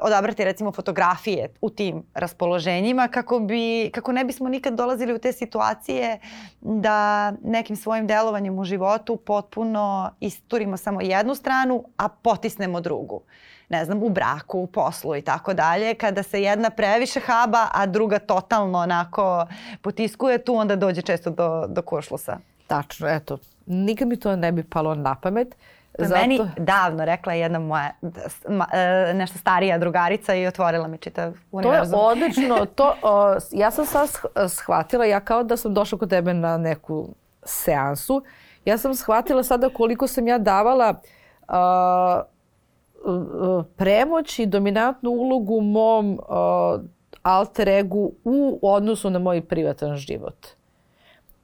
odabrati 0.01 0.45
recimo 0.45 0.71
fotografije 0.71 1.53
u 1.61 1.69
tim 1.69 2.03
raspoloženjima 2.13 3.07
kako, 3.07 3.39
bi, 3.39 3.91
kako 3.93 4.11
ne 4.11 4.25
bismo 4.25 4.49
nikad 4.49 4.73
dolazili 4.73 5.13
u 5.13 5.19
te 5.19 5.33
situacije 5.33 6.19
da 6.61 7.31
nekim 7.43 7.75
svojim 7.75 8.07
delovanjem 8.07 8.59
u 8.59 8.63
životu 8.63 9.15
potpuno 9.15 10.11
isturimo 10.19 10.77
samo 10.77 11.01
jednu 11.01 11.35
stranu, 11.35 11.83
a 11.97 12.07
potisnemo 12.07 12.81
drugu 12.81 13.21
ne 13.69 13.85
znam, 13.85 14.03
u 14.03 14.09
braku, 14.09 14.59
u 14.59 14.67
poslu 14.67 15.15
i 15.15 15.21
tako 15.21 15.53
dalje, 15.53 15.93
kada 15.93 16.23
se 16.23 16.41
jedna 16.41 16.69
previše 16.69 17.19
haba, 17.19 17.67
a 17.73 17.85
druga 17.85 18.19
totalno 18.19 18.79
onako 18.79 19.45
potiskuje, 19.81 20.37
tu 20.37 20.55
onda 20.55 20.75
dođe 20.75 21.01
često 21.01 21.29
do, 21.29 21.65
do 21.67 21.81
kuršlusa. 21.81 22.37
Tačno, 22.67 23.07
eto, 23.07 23.37
nikad 23.65 24.07
mi 24.07 24.19
to 24.19 24.35
ne 24.35 24.51
bi 24.51 24.63
palo 24.63 24.95
na 24.95 25.15
pamet. 25.15 25.55
Zato... 25.97 26.21
Meni 26.21 26.39
davno 26.57 27.05
rekla 27.05 27.33
jedna 27.33 27.59
moja 27.59 27.91
e, 28.73 29.13
nešto 29.13 29.37
starija 29.37 29.77
drugarica 29.77 30.35
i 30.35 30.47
otvorila 30.47 30.87
mi 30.87 30.97
čitav 30.97 31.33
univerzum. 31.51 31.91
To 31.91 32.05
je 32.05 32.11
odlično. 32.11 32.65
To, 32.75 32.95
o, 33.01 33.35
ja 33.51 33.71
sam 33.71 33.85
sad 33.85 34.09
shvatila, 34.49 35.05
ja 35.05 35.19
kao 35.19 35.43
da 35.43 35.57
sam 35.57 35.73
došla 35.73 35.97
kod 35.97 36.09
tebe 36.09 36.33
na 36.33 36.57
neku 36.57 37.09
seansu, 37.43 38.23
ja 38.65 38.77
sam 38.77 38.95
shvatila 38.95 39.43
sada 39.43 39.69
koliko 39.69 40.07
sam 40.07 40.27
ja 40.27 40.37
davala 40.37 40.89
uh, 41.47 41.55
premoć 43.75 44.39
i 44.39 44.45
dominantnu 44.45 45.09
ulogu 45.09 45.61
mom 45.61 46.13
uh, 46.13 46.81
alter 47.23 47.69
egu 47.69 48.11
u 48.23 48.59
odnosu 48.61 49.09
na 49.09 49.19
moj 49.19 49.41
privatan 49.41 49.95
život. 49.95 50.47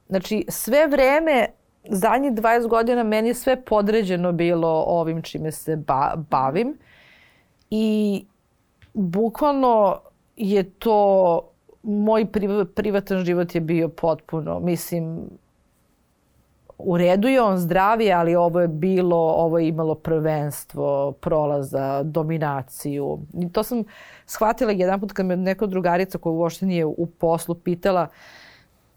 Znači, 0.08 0.44
sve 0.48 0.86
vreme, 0.86 1.46
zadnjih 1.88 2.32
20 2.32 2.68
godina, 2.68 3.02
meni 3.02 3.28
je 3.28 3.34
sve 3.34 3.64
podređeno 3.64 4.32
bilo 4.32 4.84
ovim 4.86 5.22
čime 5.22 5.52
se 5.52 5.76
ba 5.76 6.14
bavim. 6.30 6.78
I 7.70 8.24
bukvalno 8.94 10.00
je 10.36 10.70
to, 10.70 11.40
moj 11.82 12.26
privatan 12.74 13.24
život 13.24 13.54
je 13.54 13.60
bio 13.60 13.88
potpuno, 13.88 14.60
mislim, 14.60 15.28
u 16.78 16.96
redu 16.96 17.28
je 17.28 17.42
on 17.42 17.58
zdravi, 17.58 18.12
ali 18.12 18.34
ovo 18.34 18.60
je 18.60 18.68
bilo, 18.68 19.16
ovo 19.16 19.58
je 19.58 19.68
imalo 19.68 19.94
prvenstvo, 19.94 21.12
prolaza, 21.12 22.02
dominaciju. 22.02 23.18
I 23.40 23.52
to 23.52 23.62
sam 23.62 23.84
shvatila 24.26 24.72
jedan 24.72 25.00
put 25.00 25.12
kad 25.12 25.26
me 25.26 25.36
neka 25.36 25.66
drugarica 25.66 26.18
koja 26.18 26.32
uopšte 26.32 26.66
nije 26.66 26.84
u 26.84 27.06
poslu 27.06 27.54
pitala 27.54 28.08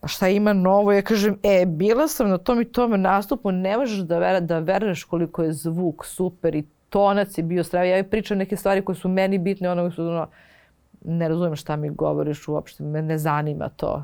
a 0.02 0.08
šta 0.08 0.28
ima 0.28 0.54
novo? 0.54 0.92
Ja 0.92 1.02
kažem, 1.02 1.38
e, 1.44 1.66
bila 1.66 2.08
sam 2.08 2.30
na 2.30 2.38
tom 2.38 2.62
i 2.62 2.66
tom 2.66 3.02
nastupu, 3.02 3.52
ne 3.52 3.78
možeš 3.78 4.00
da, 4.00 4.20
ver, 4.20 4.42
da 4.42 4.60
veruješ 4.60 5.04
koliko 5.04 5.44
je 5.44 5.54
zvuk 5.54 6.06
super 6.06 6.56
i 6.56 6.66
tonac 6.90 7.38
je 7.38 7.44
bio 7.44 7.64
stravi. 7.64 7.90
Ja 7.90 8.04
pričam 8.04 8.38
neke 8.38 8.56
stvari 8.56 8.86
koje 8.86 8.96
su 8.96 9.10
meni 9.10 9.38
bitne, 9.38 9.72
ono 9.72 9.92
su, 9.92 10.08
ono, 10.08 10.28
ne 11.06 11.30
razumijem 11.30 11.56
šta 11.56 11.76
mi 11.76 11.90
govoriš 11.90 12.48
uopšte, 12.48 12.84
me 12.84 13.02
ne 13.02 13.18
zanima 13.18 13.70
to. 13.70 14.04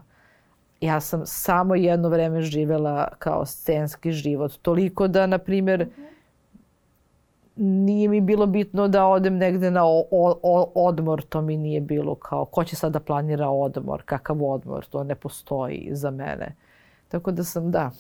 Ja 0.82 1.00
sam 1.00 1.22
samo 1.26 1.76
jedno 1.76 2.10
vreme 2.10 2.42
živela 2.42 3.08
kao 3.20 3.46
scenski 3.46 4.12
život. 4.12 4.52
Toliko 4.62 5.08
da, 5.08 5.28
na 5.28 5.38
primjer, 5.38 5.90
nije 7.56 8.10
mi 8.10 8.22
bilo 8.22 8.46
bitno 8.46 8.88
da 8.88 9.06
odem 9.06 9.38
negde 9.38 9.72
na 9.72 9.86
o, 9.86 10.06
o, 10.12 10.72
odmor, 10.76 11.24
to 11.24 11.42
mi 11.42 11.58
nije 11.58 11.82
bilo 11.82 12.16
kao 12.16 12.46
ko 12.46 12.64
će 12.64 12.76
sad 12.76 12.94
da 12.94 13.00
planira 13.00 13.50
odmor, 13.50 14.02
kakav 14.06 14.44
odmor, 14.44 14.86
to 14.86 15.04
ne 15.04 15.16
postoji 15.16 15.90
za 15.92 16.12
mene. 16.12 16.56
Tako 17.08 17.32
da 17.32 17.44
sam, 17.44 17.72
da, 17.72 17.92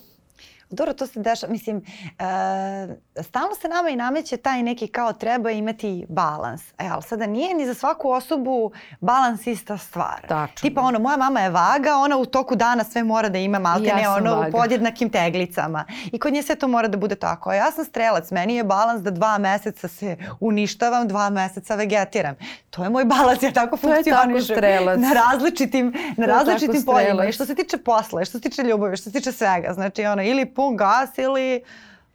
Dobro, 0.75 0.93
to 0.93 1.07
se 1.07 1.19
dešava, 1.19 1.51
mislim, 1.51 1.77
e, 1.77 3.23
stalno 3.23 3.55
se 3.61 3.67
nama 3.67 3.89
i 3.89 3.95
nameće 3.95 4.37
taj 4.37 4.63
neki 4.63 4.87
kao 4.87 5.13
treba 5.13 5.51
imati 5.51 6.05
balans. 6.09 6.61
E, 6.77 6.87
ali 6.91 7.03
sada 7.03 7.25
nije 7.25 7.53
ni 7.53 7.65
za 7.65 7.73
svaku 7.73 8.09
osobu 8.09 8.71
balans 8.99 9.47
ista 9.47 9.77
stvar. 9.77 10.27
Tačno. 10.27 10.69
Tipa 10.69 10.81
ono, 10.81 10.99
moja 10.99 11.17
mama 11.17 11.41
je 11.41 11.49
vaga, 11.49 11.95
ona 11.97 12.17
u 12.17 12.25
toku 12.25 12.55
dana 12.55 12.83
sve 12.83 13.03
mora 13.03 13.29
da 13.29 13.37
ima 13.37 13.59
malte 13.59 13.87
ja 13.87 13.95
ne 13.95 14.09
ono 14.09 14.35
vaga. 14.35 14.47
u 14.47 14.51
podjednakim 14.51 15.09
teglicama. 15.09 15.85
I 16.11 16.19
kod 16.19 16.33
nje 16.33 16.43
sve 16.43 16.55
to 16.55 16.67
mora 16.67 16.87
da 16.87 16.97
bude 16.97 17.15
tako. 17.15 17.49
A 17.49 17.55
ja 17.55 17.71
sam 17.71 17.85
strelac, 17.85 18.31
meni 18.31 18.55
je 18.55 18.63
balans 18.63 19.01
da 19.01 19.11
dva 19.11 19.37
meseca 19.37 19.87
se 19.87 20.17
uništavam, 20.39 21.07
dva 21.07 21.29
meseca 21.29 21.75
vegetiram. 21.75 22.35
To 22.69 22.83
je 22.83 22.89
moj 22.89 23.05
balans, 23.05 23.43
ja 23.43 23.51
tako 23.51 23.77
funkcionišem. 23.77 24.55
Na 24.97 25.13
različitim, 25.13 25.93
na 26.17 26.25
različitim 26.25 26.83
poljima. 26.85 27.25
I 27.25 27.31
što 27.31 27.45
se 27.45 27.55
tiče 27.55 27.77
posla, 27.77 28.25
što 28.25 28.39
se 28.39 28.49
tiče 28.49 28.63
ljubavi, 28.63 28.97
što 28.97 29.03
se 29.03 29.11
tiče 29.11 29.31
svega. 29.31 29.73
Znači 29.73 30.05
ono, 30.05 30.23
ili 30.23 30.45
pun 30.45 30.64
gas 30.71 31.17
ili 31.17 31.63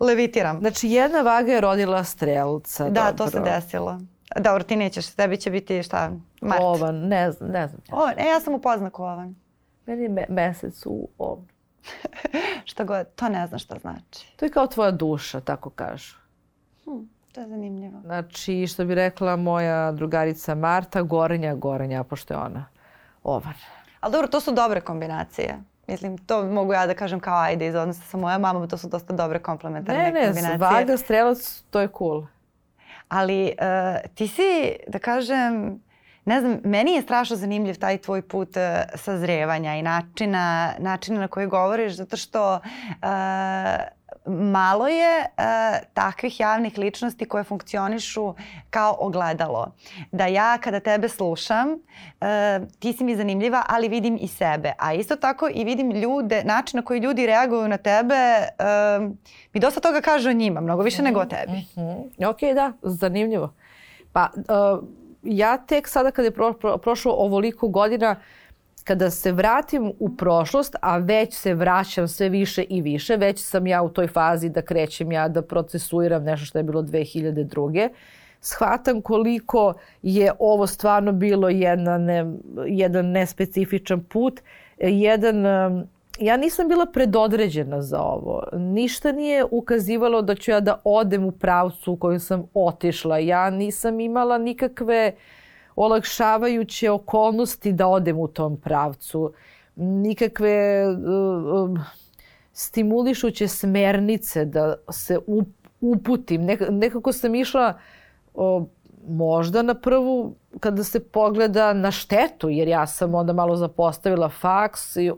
levitiram. 0.00 0.60
Znači 0.60 0.88
jedna 0.88 1.20
vaga 1.20 1.52
je 1.52 1.60
rodila 1.60 2.04
strelca. 2.04 2.84
Da, 2.84 2.90
dobro. 2.90 3.12
to 3.12 3.30
se 3.30 3.40
desilo. 3.40 4.00
Dobro, 4.36 4.62
ti 4.62 4.76
nećeš, 4.76 5.10
tebi 5.10 5.36
će 5.36 5.50
biti 5.50 5.82
šta, 5.82 6.10
mart. 6.40 6.60
Ovan, 6.62 6.94
ne 6.94 7.32
znam, 7.32 7.50
ne 7.50 7.68
znam. 7.68 7.80
Ovan, 7.92 8.14
e, 8.18 8.24
ja 8.24 8.40
sam 8.40 8.54
u 8.54 8.60
poznaku 8.60 9.02
ovan. 9.02 9.34
Meni 9.86 10.02
je 10.02 10.08
me 10.08 10.26
mesec 10.28 10.86
u 10.86 11.08
ovan. 11.18 11.46
šta 12.70 12.84
god, 12.84 13.14
to 13.14 13.28
ne 13.28 13.46
znam 13.46 13.58
šta 13.58 13.78
znači. 13.80 14.36
To 14.36 14.44
je 14.44 14.50
kao 14.50 14.66
tvoja 14.66 14.90
duša, 14.90 15.40
tako 15.40 15.70
kažu. 15.70 16.16
Hm, 16.84 16.90
to 17.32 17.40
je 17.40 17.48
zanimljivo. 17.48 18.00
Znači, 18.04 18.66
što 18.66 18.84
bi 18.84 18.94
rekla 18.94 19.36
moja 19.36 19.92
drugarica 19.92 20.54
Marta, 20.54 21.02
gorenja, 21.02 21.54
gorenja, 21.54 22.04
pošto 22.04 22.34
je 22.34 22.38
ona 22.38 22.66
ovan. 23.22 23.54
Ali 24.00 24.12
dobro, 24.12 24.28
to 24.28 24.40
su 24.40 24.52
dobre 24.52 24.80
kombinacije. 24.80 25.58
Mislim, 25.90 26.18
to 26.18 26.44
mogu 26.44 26.72
ja 26.72 26.86
da 26.86 26.94
kažem 26.94 27.20
kao 27.20 27.38
ajde 27.38 27.66
iz 27.66 27.74
odnosa 27.74 28.02
sa 28.02 28.16
mojom 28.16 28.40
mamom, 28.40 28.68
to 28.68 28.78
su 28.78 28.88
dosta 28.88 29.12
dobre 29.12 29.38
komplementarne 29.38 30.02
ne, 30.02 30.12
ne, 30.12 30.26
kombinacije. 30.26 30.42
Ne, 30.42 30.58
ne, 30.58 30.58
vaga, 30.58 30.96
strelac, 30.96 31.62
to 31.70 31.80
je 31.80 31.88
cool. 31.98 32.24
Ali 33.08 33.52
uh, 33.60 34.10
ti 34.14 34.28
si, 34.28 34.76
da 34.88 34.98
kažem, 34.98 35.80
ne 36.24 36.40
znam, 36.40 36.58
meni 36.64 36.92
je 36.92 37.02
strašno 37.02 37.36
zanimljiv 37.36 37.78
taj 37.78 37.98
tvoj 37.98 38.22
put 38.22 38.56
uh, 38.56 38.62
sazrevanja 38.94 39.74
i 39.74 39.82
načina, 39.82 40.72
načina 40.78 41.20
na 41.20 41.28
koji 41.28 41.46
govoriš, 41.46 41.92
zato 41.92 42.16
što 42.16 42.54
uh, 42.54 42.60
malo 44.26 44.88
je 44.88 45.20
uh, 45.20 45.44
takvih 45.94 46.40
javnih 46.40 46.78
ličnosti 46.78 47.24
koje 47.24 47.44
funkcionišu 47.44 48.34
kao 48.70 48.96
ogledalo. 48.98 49.72
Da 50.12 50.26
ja 50.26 50.58
kada 50.58 50.80
tebe 50.80 51.08
slušam, 51.08 51.68
uh, 51.70 52.68
ti 52.78 52.92
si 52.92 53.04
mi 53.04 53.16
zanimljiva, 53.16 53.62
ali 53.68 53.88
vidim 53.88 54.18
i 54.20 54.28
sebe. 54.28 54.72
A 54.78 54.94
isto 54.94 55.16
tako 55.16 55.48
i 55.54 55.64
vidim 55.64 55.90
ljude, 55.90 56.44
način 56.44 56.76
na 56.76 56.84
koji 56.84 57.00
ljudi 57.00 57.26
reaguju 57.26 57.68
na 57.68 57.76
tebe, 57.76 58.14
uh, 58.58 59.12
mi 59.52 59.60
dosta 59.60 59.80
toga 59.80 60.00
kaže 60.00 60.30
o 60.30 60.32
njima, 60.32 60.60
mnogo 60.60 60.82
više 60.82 61.02
mm 61.02 61.04
-hmm. 61.04 61.08
nego 61.08 61.20
o 61.20 61.24
tebi. 61.24 61.52
Mm 61.52 61.80
-hmm. 61.80 62.26
Ok, 62.30 62.54
da, 62.54 62.72
zanimljivo. 62.82 63.54
Pa 64.12 64.30
uh, 64.34 64.84
ja 65.22 65.56
tek 65.56 65.88
sada 65.88 66.10
kada 66.10 66.26
je 66.26 66.34
pro, 66.34 66.52
pro, 66.52 66.78
prošlo 66.78 67.12
ovoliko 67.12 67.68
godina, 67.68 68.10
uh, 68.10 68.39
kada 68.84 69.10
se 69.10 69.32
vratim 69.32 69.92
u 69.98 70.16
prošlost, 70.16 70.76
a 70.80 70.98
već 70.98 71.34
se 71.34 71.54
vraćam 71.54 72.08
sve 72.08 72.28
više 72.28 72.62
i 72.62 72.82
više, 72.82 73.16
već 73.16 73.44
sam 73.44 73.66
ja 73.66 73.82
u 73.82 73.88
toj 73.88 74.06
fazi 74.06 74.48
da 74.48 74.62
krećem 74.62 75.12
ja 75.12 75.28
da 75.28 75.42
procesuiram 75.42 76.24
nešto 76.24 76.46
što 76.46 76.58
je 76.58 76.62
bilo 76.62 76.82
2002 76.82 77.88
shvatam 78.40 79.02
koliko 79.02 79.74
je 80.02 80.32
ovo 80.38 80.66
stvarno 80.66 81.12
bilo 81.12 81.48
jedan, 81.48 82.04
ne, 82.04 82.32
jedan 82.66 83.06
nespecifičan 83.06 84.04
put, 84.04 84.40
jedan 84.78 85.44
ja 86.18 86.36
nisam 86.36 86.68
bila 86.68 86.86
predodređena 86.86 87.82
za 87.82 88.02
ovo. 88.02 88.42
Ništa 88.52 89.12
nije 89.12 89.44
ukazivalo 89.50 90.22
da 90.22 90.34
ću 90.34 90.50
ja 90.50 90.60
da 90.60 90.80
odem 90.84 91.24
u 91.24 91.32
pravcu 91.32 91.92
u 91.92 91.96
koju 91.96 92.20
sam 92.20 92.46
otišla. 92.54 93.18
Ja 93.18 93.50
nisam 93.50 94.00
imala 94.00 94.38
nikakve 94.38 95.12
uh, 95.14 95.39
olakšavajuće 95.80 96.90
okolnosti 96.90 97.72
da 97.72 97.86
odem 97.86 98.18
u 98.18 98.28
tom 98.28 98.56
pravcu. 98.56 99.32
Nikakve 99.76 100.86
uh, 100.88 101.78
stimulišuće 102.52 103.48
smernice 103.48 104.44
da 104.44 104.74
se 104.90 105.18
uputim. 105.80 106.48
nekako 106.70 107.12
sam 107.12 107.34
išla 107.34 107.74
uh, 108.34 108.64
možda 109.08 109.62
na 109.62 109.74
prvu 109.74 110.34
kada 110.60 110.84
se 110.84 111.00
pogleda 111.04 111.72
na 111.72 111.90
štetu, 111.90 112.48
jer 112.48 112.68
ja 112.68 112.86
sam 112.86 113.14
onda 113.14 113.32
malo 113.32 113.56
zapostavila 113.56 114.28
faks 114.28 114.96
i 114.96 115.12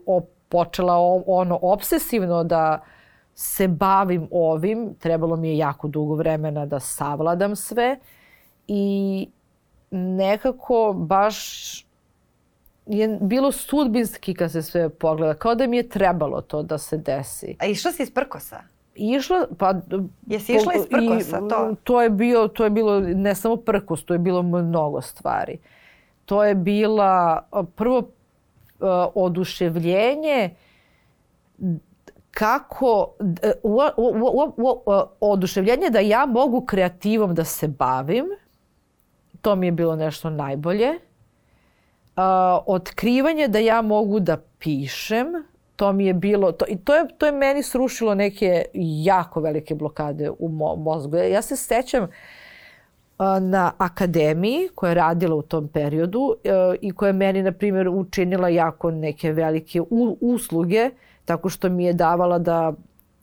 počela 0.48 0.96
ono 1.26 1.58
obsesivno 1.62 2.44
da 2.44 2.80
se 3.34 3.68
bavim 3.68 4.28
ovim. 4.30 4.94
Trebalo 4.98 5.36
mi 5.36 5.48
je 5.48 5.58
jako 5.58 5.88
dugo 5.88 6.14
vremena 6.14 6.66
da 6.66 6.80
savladam 6.80 7.56
sve 7.56 7.98
i 8.68 9.28
nekako 9.92 10.92
baš 10.96 11.36
je 12.86 13.18
bilo 13.20 13.52
sudbinski 13.52 14.34
kad 14.34 14.52
se 14.52 14.62
sve 14.62 14.88
pogleda, 14.88 15.34
kao 15.34 15.54
da 15.54 15.66
mi 15.66 15.76
je 15.76 15.88
trebalo 15.88 16.40
to 16.40 16.62
da 16.62 16.78
se 16.78 16.96
desi. 16.96 17.56
A 17.58 17.66
išla 17.66 17.92
si 17.92 18.02
iz 18.02 18.10
prkosa? 18.10 18.62
Išla, 18.94 19.46
pa... 19.58 19.74
Jesi 20.26 20.52
išla 20.52 20.72
iz 20.74 20.86
prkosa, 20.90 21.40
i, 21.44 21.48
to? 21.48 21.74
To 21.84 22.02
je, 22.02 22.10
bio, 22.10 22.48
to 22.48 22.64
je 22.64 22.70
bilo 22.70 23.00
ne 23.00 23.34
samo 23.34 23.56
prkos, 23.56 24.04
to 24.04 24.14
je 24.14 24.18
bilo 24.18 24.42
mnogo 24.42 25.00
stvari. 25.00 25.58
To 26.24 26.44
je 26.44 26.54
bila 26.54 27.42
prvo 27.74 27.98
uh, 27.98 28.06
oduševljenje 29.14 30.50
kako 32.30 33.14
uh, 33.62 33.86
uh, 33.96 34.52
uh, 34.86 35.02
oduševljenje 35.20 35.90
da 35.90 36.00
ja 36.00 36.26
mogu 36.26 36.60
kreativom 36.60 37.34
da 37.34 37.44
se 37.44 37.68
bavim 37.68 38.26
to 39.42 39.56
mi 39.56 39.66
je 39.66 39.72
bilo 39.72 39.96
nešto 39.96 40.30
najbolje. 40.30 40.88
Uh, 42.16 42.22
otkrivanje 42.66 43.48
da 43.48 43.58
ja 43.58 43.82
mogu 43.82 44.20
da 44.20 44.36
pišem, 44.58 45.26
to 45.76 45.92
mi 45.92 46.06
je 46.06 46.14
bilo, 46.14 46.52
to, 46.52 46.64
i 46.68 46.76
to 46.76 46.94
je, 46.94 47.04
to 47.18 47.26
je 47.26 47.32
meni 47.32 47.62
srušilo 47.62 48.14
neke 48.14 48.64
jako 49.04 49.40
velike 49.40 49.74
blokade 49.74 50.30
u 50.38 50.48
mo, 50.48 50.76
mozgu. 50.76 51.16
Ja 51.16 51.42
se 51.42 51.56
sećam 51.56 52.02
uh, 52.02 52.08
na 53.40 53.72
akademiji 53.78 54.68
koja 54.74 54.90
je 54.90 54.94
radila 54.94 55.34
u 55.34 55.42
tom 55.42 55.68
periodu 55.68 56.20
uh, 56.20 56.34
i 56.80 56.92
koja 56.92 57.08
je 57.08 57.12
meni, 57.12 57.42
na 57.42 57.52
primjer, 57.52 57.88
učinila 57.88 58.48
jako 58.48 58.90
neke 58.90 59.32
velike 59.32 59.80
u, 59.80 60.16
usluge, 60.20 60.90
tako 61.24 61.48
što 61.48 61.68
mi 61.68 61.84
je 61.84 61.92
davala 61.92 62.38
da 62.38 62.72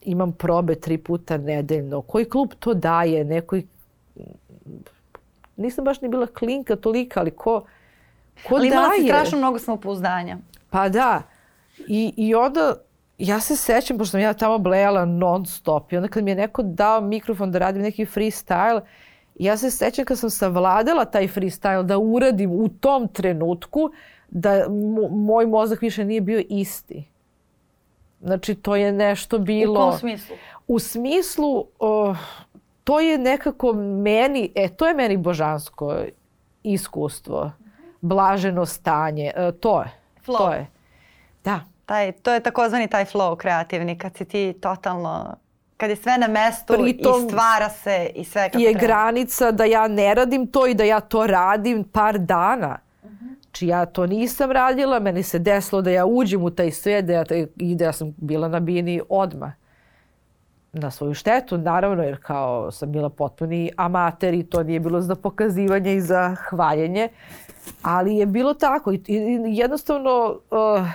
imam 0.01 0.31
probe 0.31 0.75
tri 0.75 0.97
puta 0.97 1.37
nedeljno. 1.37 2.01
Koji 2.01 2.25
klub 2.25 2.49
to 2.59 2.73
daje? 2.73 3.23
Nekoj 3.23 3.63
nisam 5.59 5.85
baš 5.85 6.01
ni 6.01 6.09
bila 6.09 6.27
klinka 6.27 6.75
tolika, 6.75 7.19
ali 7.19 7.31
ko, 7.31 7.65
ko 8.47 8.55
ali 8.55 8.69
daje? 8.69 8.79
Ali 8.79 8.85
imala 8.85 8.95
si 8.95 9.07
strašno 9.07 9.37
mnogo 9.37 9.59
samopouzdanja. 9.59 10.37
Pa 10.69 10.89
da. 10.89 11.21
I, 11.87 12.13
I 12.17 12.35
onda 12.35 12.73
ja 13.17 13.39
se 13.39 13.55
sećam, 13.55 13.97
pošto 13.97 14.11
sam 14.11 14.19
ja 14.19 14.33
tamo 14.33 14.57
blejala 14.57 15.05
non 15.05 15.45
stop 15.45 15.93
i 15.93 15.97
onda 15.97 16.07
kad 16.07 16.23
mi 16.23 16.31
je 16.31 16.35
neko 16.35 16.63
dao 16.63 17.01
mikrofon 17.01 17.51
da 17.51 17.59
radim 17.59 17.81
neki 17.81 18.05
freestyle, 18.05 18.81
ja 19.39 19.57
se 19.57 19.71
sećam 19.71 20.05
kad 20.05 20.19
sam 20.19 20.29
savladala 20.29 21.05
taj 21.05 21.27
freestyle 21.27 21.83
da 21.83 21.97
uradim 21.97 22.51
u 22.51 22.69
tom 22.69 23.07
trenutku 23.07 23.91
da 24.29 24.65
moj 25.11 25.45
mozak 25.45 25.81
više 25.81 26.05
nije 26.05 26.21
bio 26.21 26.43
isti. 26.49 27.03
Znači, 28.21 28.55
to 28.55 28.75
je 28.75 28.91
nešto 28.91 29.37
bilo... 29.37 29.73
U 29.73 29.75
kom 29.75 29.99
smislu? 29.99 30.35
U 30.67 30.79
smislu, 30.79 31.65
uh, 31.79 32.17
to 32.89 32.99
je 32.99 33.17
nekako 33.17 33.73
meni, 33.73 34.51
e, 34.55 34.69
to 34.69 34.87
je 34.87 34.93
meni 34.93 35.17
božansko 35.17 35.95
iskustvo, 36.63 37.51
blaženo 38.01 38.65
stanje, 38.65 39.31
e, 39.35 39.51
to 39.51 39.81
je. 39.81 39.91
Flow. 40.25 40.37
To 40.37 40.53
je. 40.53 40.67
Da. 41.43 41.59
Taj, 41.85 42.11
to 42.11 42.33
je 42.33 42.39
takozvani 42.39 42.87
taj 42.87 43.05
flow 43.05 43.37
kreativni, 43.37 43.97
kad 43.97 44.17
si 44.17 44.25
ti 44.25 44.53
totalno 44.61 45.35
kad 45.77 45.89
je 45.89 45.95
sve 45.95 46.17
na 46.17 46.27
mestu 46.27 46.73
Pritom, 46.73 47.25
i 47.25 47.29
stvara 47.29 47.69
se 47.69 48.11
i 48.15 48.23
sve 48.23 48.49
kako 48.49 48.63
je 48.63 48.73
treba. 48.73 48.87
granica 48.87 49.51
da 49.51 49.65
ja 49.65 49.87
ne 49.87 50.15
radim 50.15 50.47
to 50.47 50.67
i 50.67 50.73
da 50.73 50.83
ja 50.83 50.99
to 50.99 51.27
radim 51.27 51.83
par 51.83 52.17
dana. 52.17 52.79
Uh 53.03 53.09
-huh. 53.09 53.41
Znači 53.41 53.67
ja 53.67 53.85
to 53.85 54.05
nisam 54.05 54.51
radila, 54.51 54.99
meni 54.99 55.23
se 55.23 55.39
desilo 55.39 55.81
da 55.81 55.91
ja 55.91 56.05
uđem 56.05 56.43
u 56.43 56.49
taj 56.49 56.71
svet 56.71 57.05
da 57.05 57.13
ja, 57.13 57.25
i 57.55 57.75
da 57.75 57.85
ja 57.85 57.91
sam 57.91 58.13
bila 58.17 58.47
na 58.47 58.59
bini 58.59 59.01
odmah. 59.09 59.51
Na 60.73 60.91
svoju 60.91 61.13
štetu, 61.13 61.57
naravno, 61.57 62.03
jer 62.03 62.17
kao 62.21 62.71
sam 62.71 62.91
bila 62.91 63.09
potpuni 63.09 63.71
amater 63.77 64.33
i 64.33 64.43
to 64.43 64.63
nije 64.63 64.79
bilo 64.79 65.01
za 65.01 65.15
pokazivanje 65.15 65.93
i 65.95 66.01
za 66.01 66.35
hvaljenje. 66.49 67.09
Ali 67.81 68.15
je 68.15 68.25
bilo 68.25 68.53
tako. 68.53 68.91
I, 68.91 69.01
i 69.07 69.57
jednostavno, 69.57 70.39
uh, 70.51 70.87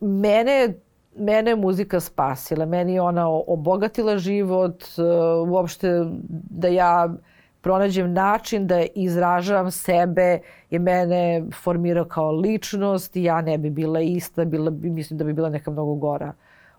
mene 0.00 0.74
mene 1.16 1.50
je 1.50 1.56
muzika 1.56 2.00
spasila. 2.00 2.66
Meni 2.66 2.94
je 2.94 3.00
ona 3.00 3.28
obogatila 3.28 4.18
život, 4.18 4.82
uh, 4.82 5.48
uopšte 5.48 6.04
da 6.50 6.68
ja 6.68 7.14
pronađem 7.60 8.12
način 8.12 8.66
da 8.66 8.82
izražavam 8.94 9.70
sebe 9.70 10.40
je 10.70 10.78
mene 10.78 11.44
formirao 11.62 12.04
kao 12.04 12.32
ličnost 12.32 13.16
i 13.16 13.22
ja 13.22 13.40
ne 13.40 13.58
bi 13.58 13.70
bila 13.70 14.00
ista, 14.00 14.44
bila 14.44 14.70
bi, 14.70 14.90
mislim 14.90 15.18
da 15.18 15.24
bi 15.24 15.32
bila 15.32 15.48
neka 15.48 15.70
mnogo 15.70 15.94
gora 15.94 16.32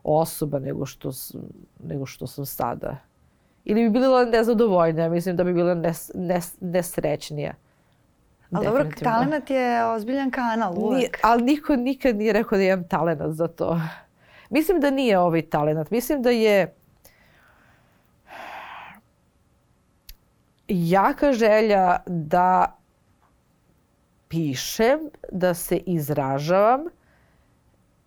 osoba 0.04 0.60
nego 0.60 0.86
što, 0.86 1.12
nego 1.84 2.06
što 2.06 2.28
sam 2.28 2.46
sada. 2.46 2.98
Ili 3.66 3.84
bi 3.84 3.90
bila 3.90 4.26
nezadovoljnija, 4.26 5.10
mislim 5.10 5.36
da 5.36 5.44
bi 5.44 5.54
bila 5.54 5.74
nes, 5.74 6.12
nes, 6.16 6.56
nesrećnija. 6.62 7.54
Ali 8.52 8.66
dobro, 8.66 8.86
talent 9.04 9.50
je 9.50 9.86
ozbiljan 9.86 10.32
kanal 10.32 10.74
uvek. 10.78 10.98
Nije, 10.98 11.10
ali 11.22 11.44
niko 11.44 11.76
nikad 11.76 12.16
nije 12.16 12.34
rekao 12.34 12.58
da 12.58 12.64
imam 12.64 12.88
talent 12.88 13.22
za 13.36 13.48
to. 13.48 13.80
Mislim 14.50 14.80
da 14.80 14.92
nije 14.92 15.20
ovaj 15.20 15.42
talent. 15.42 15.92
Mislim 15.92 16.22
da 16.22 16.30
je 16.30 16.76
jaka 20.68 21.34
želja 21.34 21.98
da 22.06 22.78
pišem, 24.28 25.00
da 25.32 25.54
se 25.54 25.78
izražavam 25.78 26.82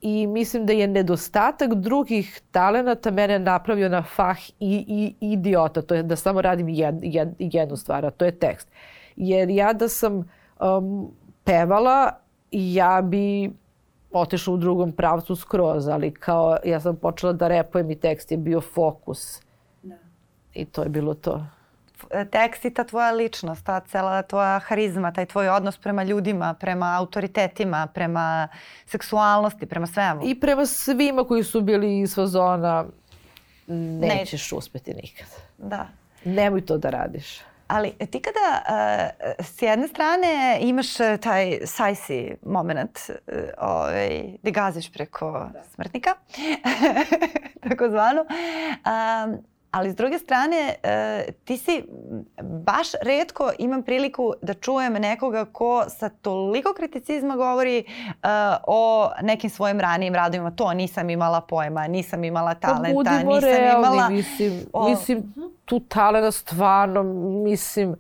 i 0.01 0.27
mislim 0.27 0.67
da 0.67 0.73
je 0.73 0.87
nedostatak 0.87 1.75
drugih 1.75 2.41
talenata 2.51 3.11
mene 3.11 3.39
napravio 3.39 3.89
na 3.89 4.03
fah 4.03 4.39
i, 4.51 4.85
i 4.89 5.15
idiota, 5.33 5.83
to 5.83 5.95
je 5.95 6.03
da 6.03 6.17
samo 6.17 6.43
radim 6.43 6.69
jed, 6.69 6.95
jed, 7.03 7.35
jednu 7.39 7.77
stvar, 7.77 8.07
a 8.07 8.11
to 8.11 8.25
je 8.25 8.39
tekst. 8.39 8.69
Jer 9.17 9.51
ja 9.51 9.73
da 9.73 9.89
sam 9.89 10.29
um, 10.61 11.11
pevala, 11.45 12.11
ja 12.51 13.03
bi 13.03 13.51
otišla 14.13 14.55
u 14.55 14.57
drugom 14.57 14.93
pravcu 14.93 15.37
skroz, 15.37 15.89
ali 15.89 16.15
kao 16.15 16.57
ja 16.65 16.81
sam 16.81 16.97
počela 16.97 17.33
da 17.33 17.49
repujem 17.49 17.91
i 17.91 18.01
tekst 18.01 18.33
je 18.33 18.39
bio 18.39 18.61
fokus. 18.61 19.41
Da. 19.83 19.95
I 20.55 20.65
to 20.65 20.83
je 20.83 20.89
bilo 20.89 21.15
to 21.15 21.47
tekst 22.31 22.65
i 22.65 22.71
ta 22.71 22.85
tvoja 22.85 23.11
ličnost, 23.11 23.65
ta 23.65 23.81
cela 23.81 24.23
tvoja 24.23 24.59
harizma, 24.59 25.13
taj 25.13 25.27
tvoj 25.27 25.49
odnos 25.49 25.79
prema 25.79 26.05
ljudima, 26.05 26.55
prema 26.55 26.97
autoritetima, 26.99 27.87
prema 27.87 28.49
seksualnosti, 28.87 29.67
prema 29.67 29.87
svemu. 29.87 30.21
I 30.25 30.41
prema 30.41 30.67
svima 30.67 31.25
koji 31.25 31.45
su 31.45 31.61
bili 31.61 32.01
iz 32.01 32.15
fazona 32.15 32.85
nećeš 33.67 34.53
ne. 34.53 34.59
uspeti 34.59 34.95
nikad. 34.95 35.27
Da. 35.59 35.89
Nemoj 36.25 36.67
to 36.67 36.79
da 36.79 36.91
radiš. 36.91 37.41
Ali 37.69 37.91
ti 37.91 38.21
kada 38.23 38.63
uh, 38.69 39.45
s 39.47 39.63
jedne 39.63 39.89
strane 39.89 40.59
imaš 40.61 41.01
uh, 41.01 41.07
taj 41.21 41.59
sajsi 41.65 42.37
moment 42.43 42.99
uh, 43.09 43.35
ovaj, 43.59 44.23
gde 44.43 44.51
gaziš 44.51 44.93
preko 44.93 45.51
da. 45.53 45.63
smrtnika, 45.75 46.11
tako 47.69 47.89
zvanu, 47.89 48.21
um, 48.21 49.39
ali 49.71 49.91
s 49.91 49.97
druge 49.97 50.19
strane 50.19 50.75
e, 50.83 51.27
ti 51.45 51.57
si 51.57 51.85
baš 52.43 52.89
redko 53.03 53.51
imam 53.59 53.83
priliku 53.83 54.33
da 54.43 54.55
čujem 54.55 54.93
nekoga 54.93 55.45
ko 55.45 55.85
sa 55.89 56.09
toliko 56.09 56.75
kriticizma 56.75 57.37
govori 57.37 57.79
e, 57.79 57.85
o 58.67 59.11
nekim 59.23 59.51
svojim 59.51 59.81
ranijim 59.81 60.15
radovima. 60.15 60.51
To 60.51 60.73
nisam 60.75 61.11
imala 61.11 61.41
pojma, 61.41 61.87
nisam 61.87 62.25
imala 62.25 62.55
pa 62.61 62.69
talenta, 62.69 63.23
nisam 63.23 63.51
realni, 63.51 63.87
imala... 63.87 64.09
Mislim, 64.09 64.61
o... 64.73 64.89
mislim 64.89 65.33
tu 65.65 65.81
talenta 65.81 66.31
stvarno, 66.31 67.03
mislim, 67.45 67.97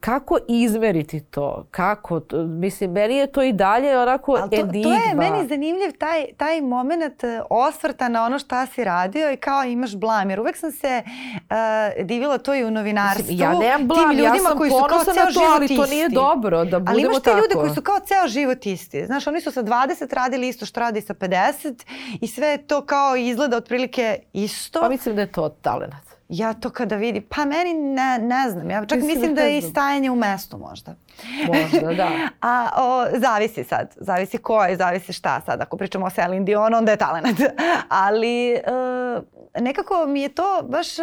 kako 0.00 0.38
izmeriti 0.48 1.20
to? 1.20 1.66
Kako? 1.70 2.20
Mislim, 2.46 2.92
meni 2.92 3.16
je 3.16 3.26
to 3.26 3.42
i 3.42 3.52
dalje 3.52 3.98
onako 3.98 4.38
to, 4.38 4.48
enigma. 4.52 4.82
To 4.82 5.08
je 5.08 5.14
meni 5.14 5.48
zanimljiv 5.48 5.92
taj, 5.98 6.26
taj 6.36 6.60
moment 6.60 7.24
e, 7.24 7.42
osvrta 7.50 8.08
na 8.08 8.24
ono 8.24 8.38
šta 8.38 8.66
si 8.66 8.84
radio 8.84 9.32
i 9.32 9.36
kao 9.36 9.64
imaš 9.64 9.96
blam. 9.96 10.30
Jer 10.30 10.40
uvek 10.40 10.56
sam 10.56 10.72
se 10.72 11.02
uh, 11.06 12.06
divila 12.06 12.38
to 12.38 12.54
i 12.54 12.64
u 12.64 12.70
novinarstvu. 12.70 13.22
Mislim, 13.22 13.38
ja 13.38 13.58
nemam 13.58 13.86
blam, 13.86 14.00
Tim 14.00 14.18
ljudima 14.18 14.34
ja 14.36 14.40
sam 14.40 14.58
koji 14.58 14.70
su 14.70 14.84
kao 14.88 15.04
ceo 15.04 15.32
to, 15.34 15.40
ali 15.54 15.76
to 15.76 15.86
nije 15.86 16.08
dobro 16.08 16.64
da 16.64 16.78
budemo 16.78 16.90
Ali 16.90 17.02
imaš 17.02 17.22
te 17.22 17.30
ljude 17.30 17.54
koji 17.54 17.74
su 17.74 17.82
kao 17.82 17.98
ceo 18.00 18.28
život 18.28 18.66
isti. 18.66 19.06
Znaš, 19.06 19.26
oni 19.26 19.40
su 19.40 19.50
sa 19.50 19.62
20 19.62 20.14
radili 20.14 20.48
isto 20.48 20.66
što 20.66 20.80
radi 20.80 21.00
sa 21.00 21.14
50 21.14 21.84
i 22.20 22.26
sve 22.26 22.58
to 22.66 22.86
kao 22.86 23.16
izgleda 23.16 23.56
otprilike 23.56 24.18
isto. 24.32 24.80
Pa 24.80 24.88
mislim 24.88 25.14
da 25.16 25.20
je 25.20 25.32
to 25.32 25.48
talent 25.48 26.05
ja 26.28 26.52
to 26.54 26.70
kada 26.70 26.96
vidi, 26.96 27.20
pa 27.20 27.44
meni 27.44 27.74
ne, 27.74 28.18
ne 28.18 28.50
znam, 28.50 28.70
ja 28.70 28.86
čak 28.86 29.02
mislim 29.02 29.34
da 29.34 29.42
je 29.42 29.58
i 29.58 29.62
stajanje 29.62 30.10
u 30.10 30.16
mestu 30.16 30.58
možda. 30.58 30.94
Možda, 31.46 31.94
da. 31.94 32.08
A 32.50 32.68
o, 32.76 33.06
zavisi 33.18 33.64
sad, 33.64 33.94
zavisi 33.96 34.38
ko 34.38 34.64
je, 34.64 34.76
zavisi 34.76 35.12
šta 35.12 35.40
sad. 35.46 35.60
Ako 35.60 35.76
pričamo 35.76 36.06
o 36.06 36.10
Celine 36.10 36.44
Dion, 36.44 36.74
onda 36.74 36.92
je 36.92 36.96
talent. 36.96 37.40
Ali 37.88 38.52
e, 38.52 38.62
nekako 39.60 40.06
mi 40.06 40.20
je 40.20 40.28
to 40.28 40.62
baš 40.68 40.98
e, 40.98 41.02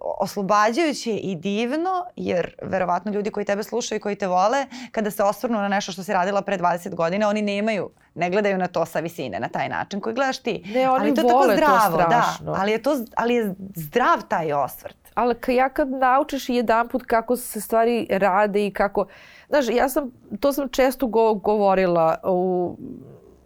oslobađajuće 0.00 1.10
i 1.10 1.34
divno, 1.34 2.06
jer 2.16 2.54
verovatno 2.62 3.12
ljudi 3.12 3.30
koji 3.30 3.46
tebe 3.46 3.62
slušaju 3.62 3.96
i 3.96 4.00
koji 4.00 4.16
te 4.16 4.26
vole, 4.26 4.66
kada 4.92 5.10
se 5.10 5.22
osvrnu 5.22 5.58
na 5.58 5.68
nešto 5.68 5.92
što 5.92 6.02
si 6.02 6.12
radila 6.12 6.42
pre 6.42 6.58
20 6.58 6.94
godina, 6.94 7.28
oni 7.28 7.42
nemaju, 7.42 7.90
ne 8.14 8.30
gledaju 8.30 8.58
na 8.58 8.66
to 8.66 8.86
sa 8.86 9.00
visine, 9.00 9.40
na 9.40 9.48
taj 9.48 9.68
način 9.68 10.00
koji 10.00 10.14
gledaš 10.14 10.38
ti. 10.38 10.62
Ne, 10.74 10.90
oni 10.90 11.04
ali 11.04 11.14
to 11.14 11.20
je 11.20 11.28
tako 11.28 11.52
zdravo, 11.52 11.98
to 11.98 12.08
da. 12.08 12.54
Ali 12.56 12.72
je, 12.72 12.82
to, 12.82 12.96
ali 13.16 13.34
je 13.34 13.54
zdrav 13.74 14.22
taj 14.28 14.52
osvrt. 14.52 14.96
Ali 15.14 15.34
ja 15.48 15.68
kad 15.68 15.90
naučiš 15.90 16.48
jedan 16.48 16.88
put 16.88 17.02
kako 17.06 17.36
se 17.36 17.60
stvari 17.60 18.06
rade 18.10 18.66
i 18.66 18.70
kako... 18.70 19.06
Znaš, 19.48 19.64
ja 19.68 19.88
sam, 19.88 20.10
to 20.40 20.52
sam 20.52 20.68
često 20.68 21.06
go, 21.06 21.34
govorila 21.34 22.16
u, 22.24 22.76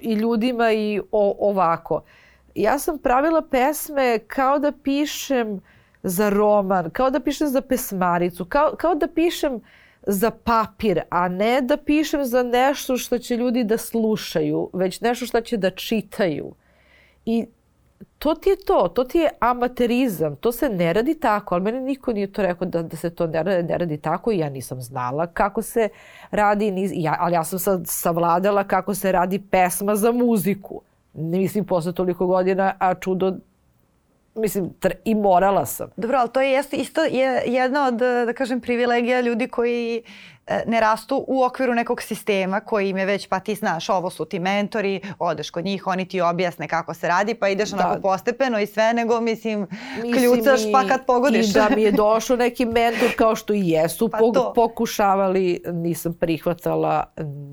i 0.00 0.12
ljudima 0.12 0.72
i 0.72 1.00
o, 1.12 1.36
ovako. 1.38 2.02
Ja 2.54 2.78
sam 2.78 2.98
pravila 2.98 3.42
pesme 3.42 4.18
kao 4.26 4.58
da 4.58 4.72
pišem 4.72 5.60
za 6.02 6.28
roman, 6.28 6.90
kao 6.90 7.10
da 7.10 7.20
pišem 7.20 7.48
za 7.48 7.60
pesmaricu, 7.60 8.44
kao, 8.44 8.74
kao 8.78 8.94
da 8.94 9.06
pišem 9.06 9.60
za 10.06 10.30
papir, 10.30 11.00
a 11.10 11.28
ne 11.28 11.60
da 11.60 11.76
pišem 11.76 12.24
za 12.24 12.42
nešto 12.42 12.96
što 12.96 13.18
će 13.18 13.36
ljudi 13.36 13.64
da 13.64 13.78
slušaju, 13.78 14.70
već 14.72 15.00
nešto 15.00 15.26
što 15.26 15.40
će 15.40 15.56
da 15.56 15.70
čitaju. 15.70 16.54
I 17.24 17.46
to 18.18 18.34
ti 18.34 18.50
je 18.50 18.56
to, 18.56 18.88
to 18.94 19.04
ti 19.04 19.18
je 19.18 19.30
amaterizam, 19.40 20.36
to 20.36 20.52
se 20.52 20.68
ne 20.68 20.92
radi 20.92 21.14
tako, 21.20 21.54
ali 21.54 21.64
meni 21.64 21.80
niko 21.80 22.12
nije 22.12 22.32
to 22.32 22.42
rekao 22.42 22.68
da, 22.68 22.82
da 22.82 22.96
se 22.96 23.10
to 23.10 23.26
ne 23.26 23.42
radi, 23.42 23.62
ne 23.62 23.78
radi 23.78 23.98
tako 23.98 24.32
i 24.32 24.38
ja 24.38 24.48
nisam 24.48 24.80
znala 24.82 25.26
kako 25.26 25.62
se 25.62 25.88
radi, 26.30 26.90
ja, 26.92 27.16
ali 27.20 27.34
ja 27.34 27.44
sam 27.44 27.58
sad 27.58 27.82
savladala 27.84 28.64
kako 28.64 28.94
se 28.94 29.12
radi 29.12 29.42
pesma 29.50 29.96
za 29.96 30.12
muziku. 30.12 30.82
Mislim, 31.12 31.64
posle 31.64 31.92
toliko 31.92 32.26
godina, 32.26 32.74
a 32.78 32.94
čudo 32.94 33.32
mislim, 34.34 34.70
i 35.04 35.14
morala 35.14 35.66
sam. 35.66 35.90
Dobro, 35.96 36.18
ali 36.18 36.28
to 36.32 36.40
je 36.40 36.62
isto 36.72 37.04
je 37.04 37.42
jedna 37.46 37.86
od, 37.86 37.94
da 38.26 38.32
kažem, 38.32 38.60
privilegija 38.60 39.20
ljudi 39.20 39.48
koji 39.48 40.02
e, 40.46 40.62
ne 40.66 40.80
rastu 40.80 41.24
u 41.28 41.42
okviru 41.44 41.74
nekog 41.74 42.02
sistema 42.02 42.60
koji 42.60 42.90
im 42.90 42.96
je 42.96 43.06
već, 43.06 43.26
pa 43.26 43.40
ti 43.40 43.54
znaš, 43.54 43.88
ovo 43.88 44.10
su 44.10 44.24
ti 44.24 44.38
mentori, 44.38 45.00
odeš 45.18 45.50
kod 45.50 45.64
njih, 45.64 45.86
oni 45.86 46.08
ti 46.08 46.20
objasne 46.20 46.68
kako 46.68 46.94
se 46.94 47.08
radi, 47.08 47.34
pa 47.34 47.48
ideš 47.48 47.70
da. 47.70 47.76
onako 47.76 48.00
postepeno 48.00 48.60
i 48.60 48.66
sve, 48.66 48.92
nego, 48.92 49.20
mislim, 49.20 49.66
mislim 50.02 50.12
kljucaš 50.12 50.60
i, 50.60 50.72
pa 50.72 50.88
kad 50.88 51.06
pogodiš. 51.06 51.50
I 51.50 51.52
da 51.52 51.68
mi 51.76 51.82
je 51.82 51.92
došao 51.92 52.36
neki 52.36 52.64
mentor 52.64 53.08
kao 53.16 53.36
što 53.36 53.54
i 53.54 53.68
jesu 53.68 54.08
pa 54.08 54.18
pokušavali, 54.54 55.62
nisam 55.72 56.14
prihvatala 56.14 57.04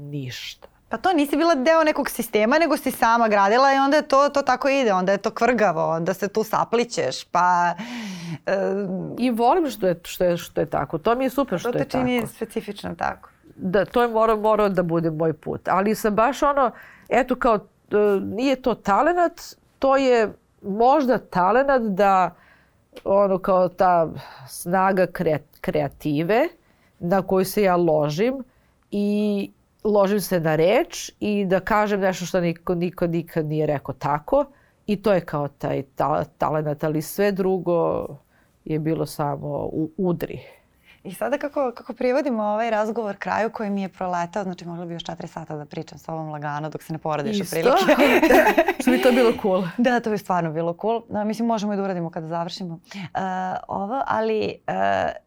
ništa. 0.09 0.66
Pa 0.89 0.97
to 0.97 1.13
nisi 1.13 1.37
bila 1.37 1.55
deo 1.55 1.83
nekog 1.83 2.09
sistema, 2.09 2.59
nego 2.59 2.77
si 2.77 2.91
sama 2.91 3.27
gradila 3.27 3.73
i 3.73 3.77
onda 3.77 3.97
je 3.97 4.07
to, 4.07 4.29
to 4.29 4.41
tako 4.41 4.69
ide, 4.69 4.93
onda 4.93 5.11
je 5.11 5.17
to 5.17 5.31
kvrgavo, 5.31 5.89
onda 5.89 6.13
se 6.13 6.27
tu 6.27 6.43
saplićeš, 6.43 7.23
pa... 7.23 7.73
Uh, 8.47 9.15
I 9.17 9.31
volim 9.31 9.69
što 9.69 9.87
je, 9.87 9.99
što, 10.03 10.23
je, 10.23 10.37
što 10.37 10.61
je 10.61 10.65
tako, 10.65 10.97
to 10.97 11.15
mi 11.15 11.23
je 11.23 11.29
super 11.29 11.59
što 11.59 11.69
je 11.69 11.73
tako. 11.73 11.83
To 11.83 11.89
te 11.89 11.97
čini 11.97 12.27
specifično 12.27 12.95
tako. 12.95 13.29
Da, 13.55 13.85
to 13.85 14.01
je 14.01 14.07
morao, 14.07 14.37
morao 14.37 14.69
da 14.69 14.83
bude 14.83 15.11
moj 15.11 15.33
put. 15.33 15.67
Ali 15.67 15.95
sam 15.95 16.15
baš 16.15 16.43
ono, 16.43 16.71
eto 17.09 17.35
kao, 17.35 17.53
uh, 17.55 18.23
nije 18.23 18.61
to 18.61 18.75
talenat, 18.75 19.41
to 19.79 19.97
je 19.97 20.33
možda 20.61 21.17
talenat 21.17 21.81
da 21.81 22.35
ono 23.03 23.37
kao 23.37 23.69
ta 23.69 24.07
snaga 24.47 25.07
kreative 25.61 26.47
na 26.99 27.21
koju 27.21 27.45
se 27.45 27.63
ja 27.63 27.75
ložim 27.75 28.43
i 28.91 29.51
ložim 29.83 30.21
se 30.21 30.39
na 30.39 30.55
reč 30.55 31.11
i 31.19 31.45
da 31.45 31.59
kažem 31.59 31.99
nešto 31.99 32.25
što 32.25 32.41
niko, 32.41 32.75
niko 32.75 33.07
nikad 33.07 33.45
nije 33.45 33.65
rekao 33.65 33.95
tako 33.95 34.45
i 34.85 35.01
to 35.01 35.13
je 35.13 35.21
kao 35.21 35.47
taj 35.47 35.83
ta, 35.95 36.23
talent, 36.23 36.83
ali 36.83 37.01
sve 37.01 37.31
drugo 37.31 38.07
je 38.65 38.79
bilo 38.79 39.05
samo 39.05 39.47
u 39.71 39.91
udri. 39.97 40.39
I 41.03 41.13
sada 41.13 41.37
kako, 41.37 41.71
kako 41.71 41.93
privodimo 41.93 42.43
ovaj 42.43 42.69
razgovor 42.69 43.15
kraju 43.15 43.49
koji 43.49 43.69
mi 43.69 43.81
je 43.81 43.89
proletao, 43.89 44.43
znači 44.43 44.65
mogla 44.65 44.85
bi 44.85 44.93
još 44.93 45.03
četiri 45.03 45.27
sata 45.27 45.55
da 45.55 45.65
pričam 45.65 45.97
s 45.97 46.09
ovom 46.09 46.29
lagano 46.29 46.69
dok 46.69 46.83
se 46.83 46.93
ne 46.93 46.99
poradiš 46.99 47.39
Isto. 47.39 47.55
prilike. 47.55 47.95
Što 48.81 48.91
bi 48.91 49.01
to 49.01 49.11
bilo 49.11 49.33
cool. 49.41 49.63
Da, 49.77 49.99
to 49.99 50.09
bi 50.09 50.17
stvarno 50.17 50.51
bilo 50.51 50.77
cool. 50.81 51.01
Uh, 51.07 51.23
mislim, 51.25 51.47
možemo 51.47 51.73
i 51.73 51.75
da 51.75 51.83
uradimo 51.83 52.09
kada 52.09 52.27
završimo 52.27 52.73
uh, 52.73 52.99
ovo, 53.67 54.03
ali 54.07 54.55
uh, 54.67 54.73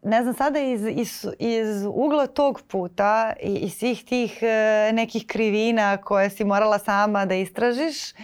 ne 0.09 0.23
znam, 0.23 0.33
sada 0.33 0.59
iz, 0.59 0.85
iz, 0.85 1.27
iz 1.39 1.85
ugla 1.85 2.27
tog 2.27 2.61
puta 2.67 3.33
i, 3.43 3.55
i 3.55 3.69
svih 3.69 4.05
tih 4.05 4.39
uh, 4.41 4.95
nekih 4.95 5.25
krivina 5.27 5.97
koje 5.97 6.29
si 6.29 6.43
morala 6.43 6.79
sama 6.79 7.25
da 7.25 7.35
istražiš. 7.35 8.11
Uh, 8.11 8.17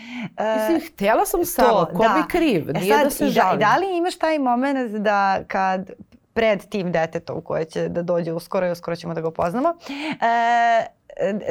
Mislim, 0.57 0.91
htjela 0.93 1.25
sam 1.25 1.45
samo, 1.45 1.85
ko 1.85 2.03
da. 2.03 2.13
bi 2.17 2.29
kriv, 2.29 2.69
e 2.69 2.73
nije 2.73 2.93
sad, 2.93 3.03
da 3.03 3.09
se 3.09 3.25
da, 3.25 3.31
žalim. 3.31 3.59
Da 3.59 3.77
li 3.77 3.97
imaš 3.97 4.17
taj 4.17 4.39
moment 4.39 4.91
da 4.91 5.43
kad 5.47 5.91
pred 6.37 6.65
tim 6.69 6.91
detetom 6.91 7.41
koje 7.41 7.65
će 7.65 7.89
da 7.89 8.01
dođe 8.01 8.33
uskoro 8.33 8.67
i 8.67 8.71
uskoro 8.71 8.95
ćemo 8.95 9.13
da 9.13 9.21
ga 9.21 9.27
upoznamo. 9.27 9.73
E, 10.21 10.85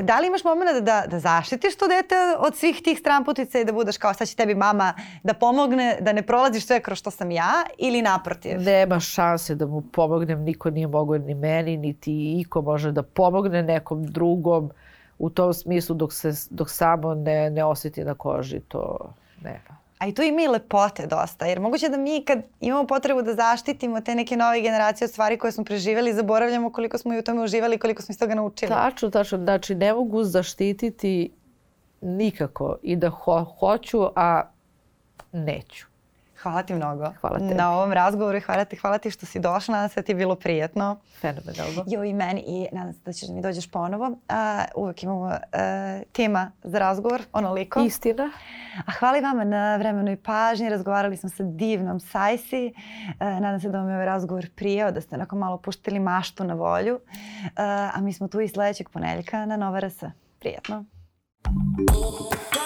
da 0.03 0.20
li 0.20 0.26
imaš 0.26 0.45
moment 0.45 0.84
da, 0.84 1.05
da 1.07 1.18
zaštitiš 1.18 1.76
to 1.76 1.89
dete 1.89 2.14
od 2.39 2.57
svih 2.57 2.82
tih 2.84 2.99
stramputica 2.99 3.59
i 3.59 3.64
da 3.64 3.72
budeš 3.72 3.99
kao 3.99 4.14
sad 4.14 4.28
će 4.28 4.37
tebi 4.37 4.55
mama 4.55 4.95
da 5.22 5.34
pomogne 5.34 5.99
da 6.01 6.12
ne 6.12 6.22
prolaziš 6.22 6.66
sve 6.66 6.80
kroz 6.80 6.99
što 6.99 7.11
sam 7.11 7.30
ja 7.30 7.53
ili 7.78 8.03
naprotiv? 8.03 8.61
Nema 8.61 9.01
šanse 9.01 9.55
da 9.55 9.66
mu 9.66 9.80
pomognem, 9.80 10.43
niko 10.43 10.70
nije 10.70 10.87
mogao 10.87 11.18
ni 11.18 11.34
meni, 11.34 11.76
niti 11.76 12.41
iko 12.41 12.62
može 12.62 12.93
da 12.93 13.03
pomogne 13.03 13.62
nekom 13.62 14.05
drugom 14.05 14.70
u 15.18 15.30
tom 15.30 15.55
smislu 15.55 15.95
dok, 15.95 16.12
se, 16.12 16.32
dok 16.51 16.70
samo 16.70 17.14
ne, 17.14 17.51
ne 17.51 17.64
osjeti 17.64 18.05
na 18.05 18.14
koži 18.14 18.61
to 18.61 19.12
nema. 19.43 19.75
A 19.99 20.07
i 20.07 20.14
tu 20.14 20.22
ima 20.22 20.42
i 20.42 20.49
lepote 20.49 21.07
dosta, 21.07 21.47
jer 21.47 21.61
moguće 21.61 21.88
da 21.88 21.97
mi 21.97 22.24
kad 22.24 22.42
imamo 22.61 22.86
potrebu 22.86 23.22
da 23.22 23.34
zaštitimo 23.34 24.01
te 24.01 24.14
neke 24.14 24.36
nove 24.36 24.61
generacije 24.61 25.07
od 25.07 25.11
stvari 25.11 25.38
koje 25.38 25.53
smo 25.53 25.64
preživjeli, 25.64 26.14
zaboravljamo 26.14 26.72
koliko 26.72 26.99
smo 26.99 27.14
i 27.14 27.18
u 27.18 27.22
tome 27.22 27.42
uživali 27.42 27.78
koliko 27.78 28.03
smo 28.03 28.12
iz 28.12 28.18
toga 28.18 28.34
naučili. 28.34 28.68
Tačno, 28.68 29.11
tačno. 29.11 29.38
Znači, 29.38 29.74
ne 29.74 29.94
mogu 29.94 30.24
zaštititi 30.24 31.32
nikako 32.01 32.76
i 32.82 32.97
da 32.97 33.09
ho 33.09 33.44
hoću, 33.44 34.09
a 34.16 34.42
neću. 35.32 35.86
Hvala 36.43 36.62
ti 36.62 36.74
mnogo 36.74 37.12
hvala 37.20 37.39
tebi. 37.39 37.55
na 37.55 37.72
ovom 37.72 37.93
razgovoru 37.93 38.39
i 38.39 38.41
hvala 38.41 38.64
ti, 38.64 38.76
hvala 38.76 38.99
ti 38.99 39.11
što 39.11 39.26
si 39.26 39.41
došla. 39.41 39.74
Nadam 39.74 39.89
se 39.89 40.01
da 40.01 40.05
ti 40.05 40.12
je 40.12 40.16
bilo 40.16 40.34
prijetno. 40.34 40.97
Fenomenalno. 41.20 41.84
Jo 41.87 42.05
i 42.05 42.12
meni 42.12 42.45
i 42.47 42.68
nadam 42.72 42.93
se 42.93 43.01
da 43.05 43.12
ćeš 43.12 43.28
da 43.28 43.34
mi 43.34 43.43
dođeš 43.43 43.70
ponovo. 43.70 44.07
Uh, 44.07 44.14
uvek 44.76 45.03
imamo 45.03 45.24
uh, 45.24 45.32
tema 46.12 46.51
za 46.62 46.78
razgovor, 46.78 47.22
onoliko. 47.32 47.80
Istina. 47.80 48.30
A 48.87 48.93
hvala 48.99 49.18
i 49.18 49.20
vama 49.20 49.45
na 49.45 49.76
vremenu 49.76 50.12
i 50.12 50.16
pažnji. 50.16 50.68
Razgovarali 50.68 51.16
smo 51.16 51.28
sa 51.28 51.43
divnom 51.43 52.01
Sajsi. 52.01 52.72
Uh, 53.09 53.14
nadam 53.20 53.61
se 53.61 53.68
da 53.68 53.78
vam 53.78 53.89
je 53.89 53.95
ovaj 53.95 54.07
razgovor 54.07 54.47
prijao, 54.57 54.93
da 54.93 55.01
ste 55.01 55.14
onako 55.14 55.37
malo 55.37 55.59
puštili 55.59 55.99
maštu 55.99 56.45
na 56.45 56.55
volju. 56.55 56.95
Uh, 56.95 57.51
a 57.97 58.01
mi 58.01 58.12
smo 58.12 58.28
tu 58.28 58.41
i 58.41 58.49
sledećeg 58.49 58.89
poneljka 58.89 59.47
na 59.47 59.57
Nova 59.57 59.80
RS. 59.80 60.03
Prijetno. 60.39 60.84
Thank 61.47 62.55
you. 62.55 62.65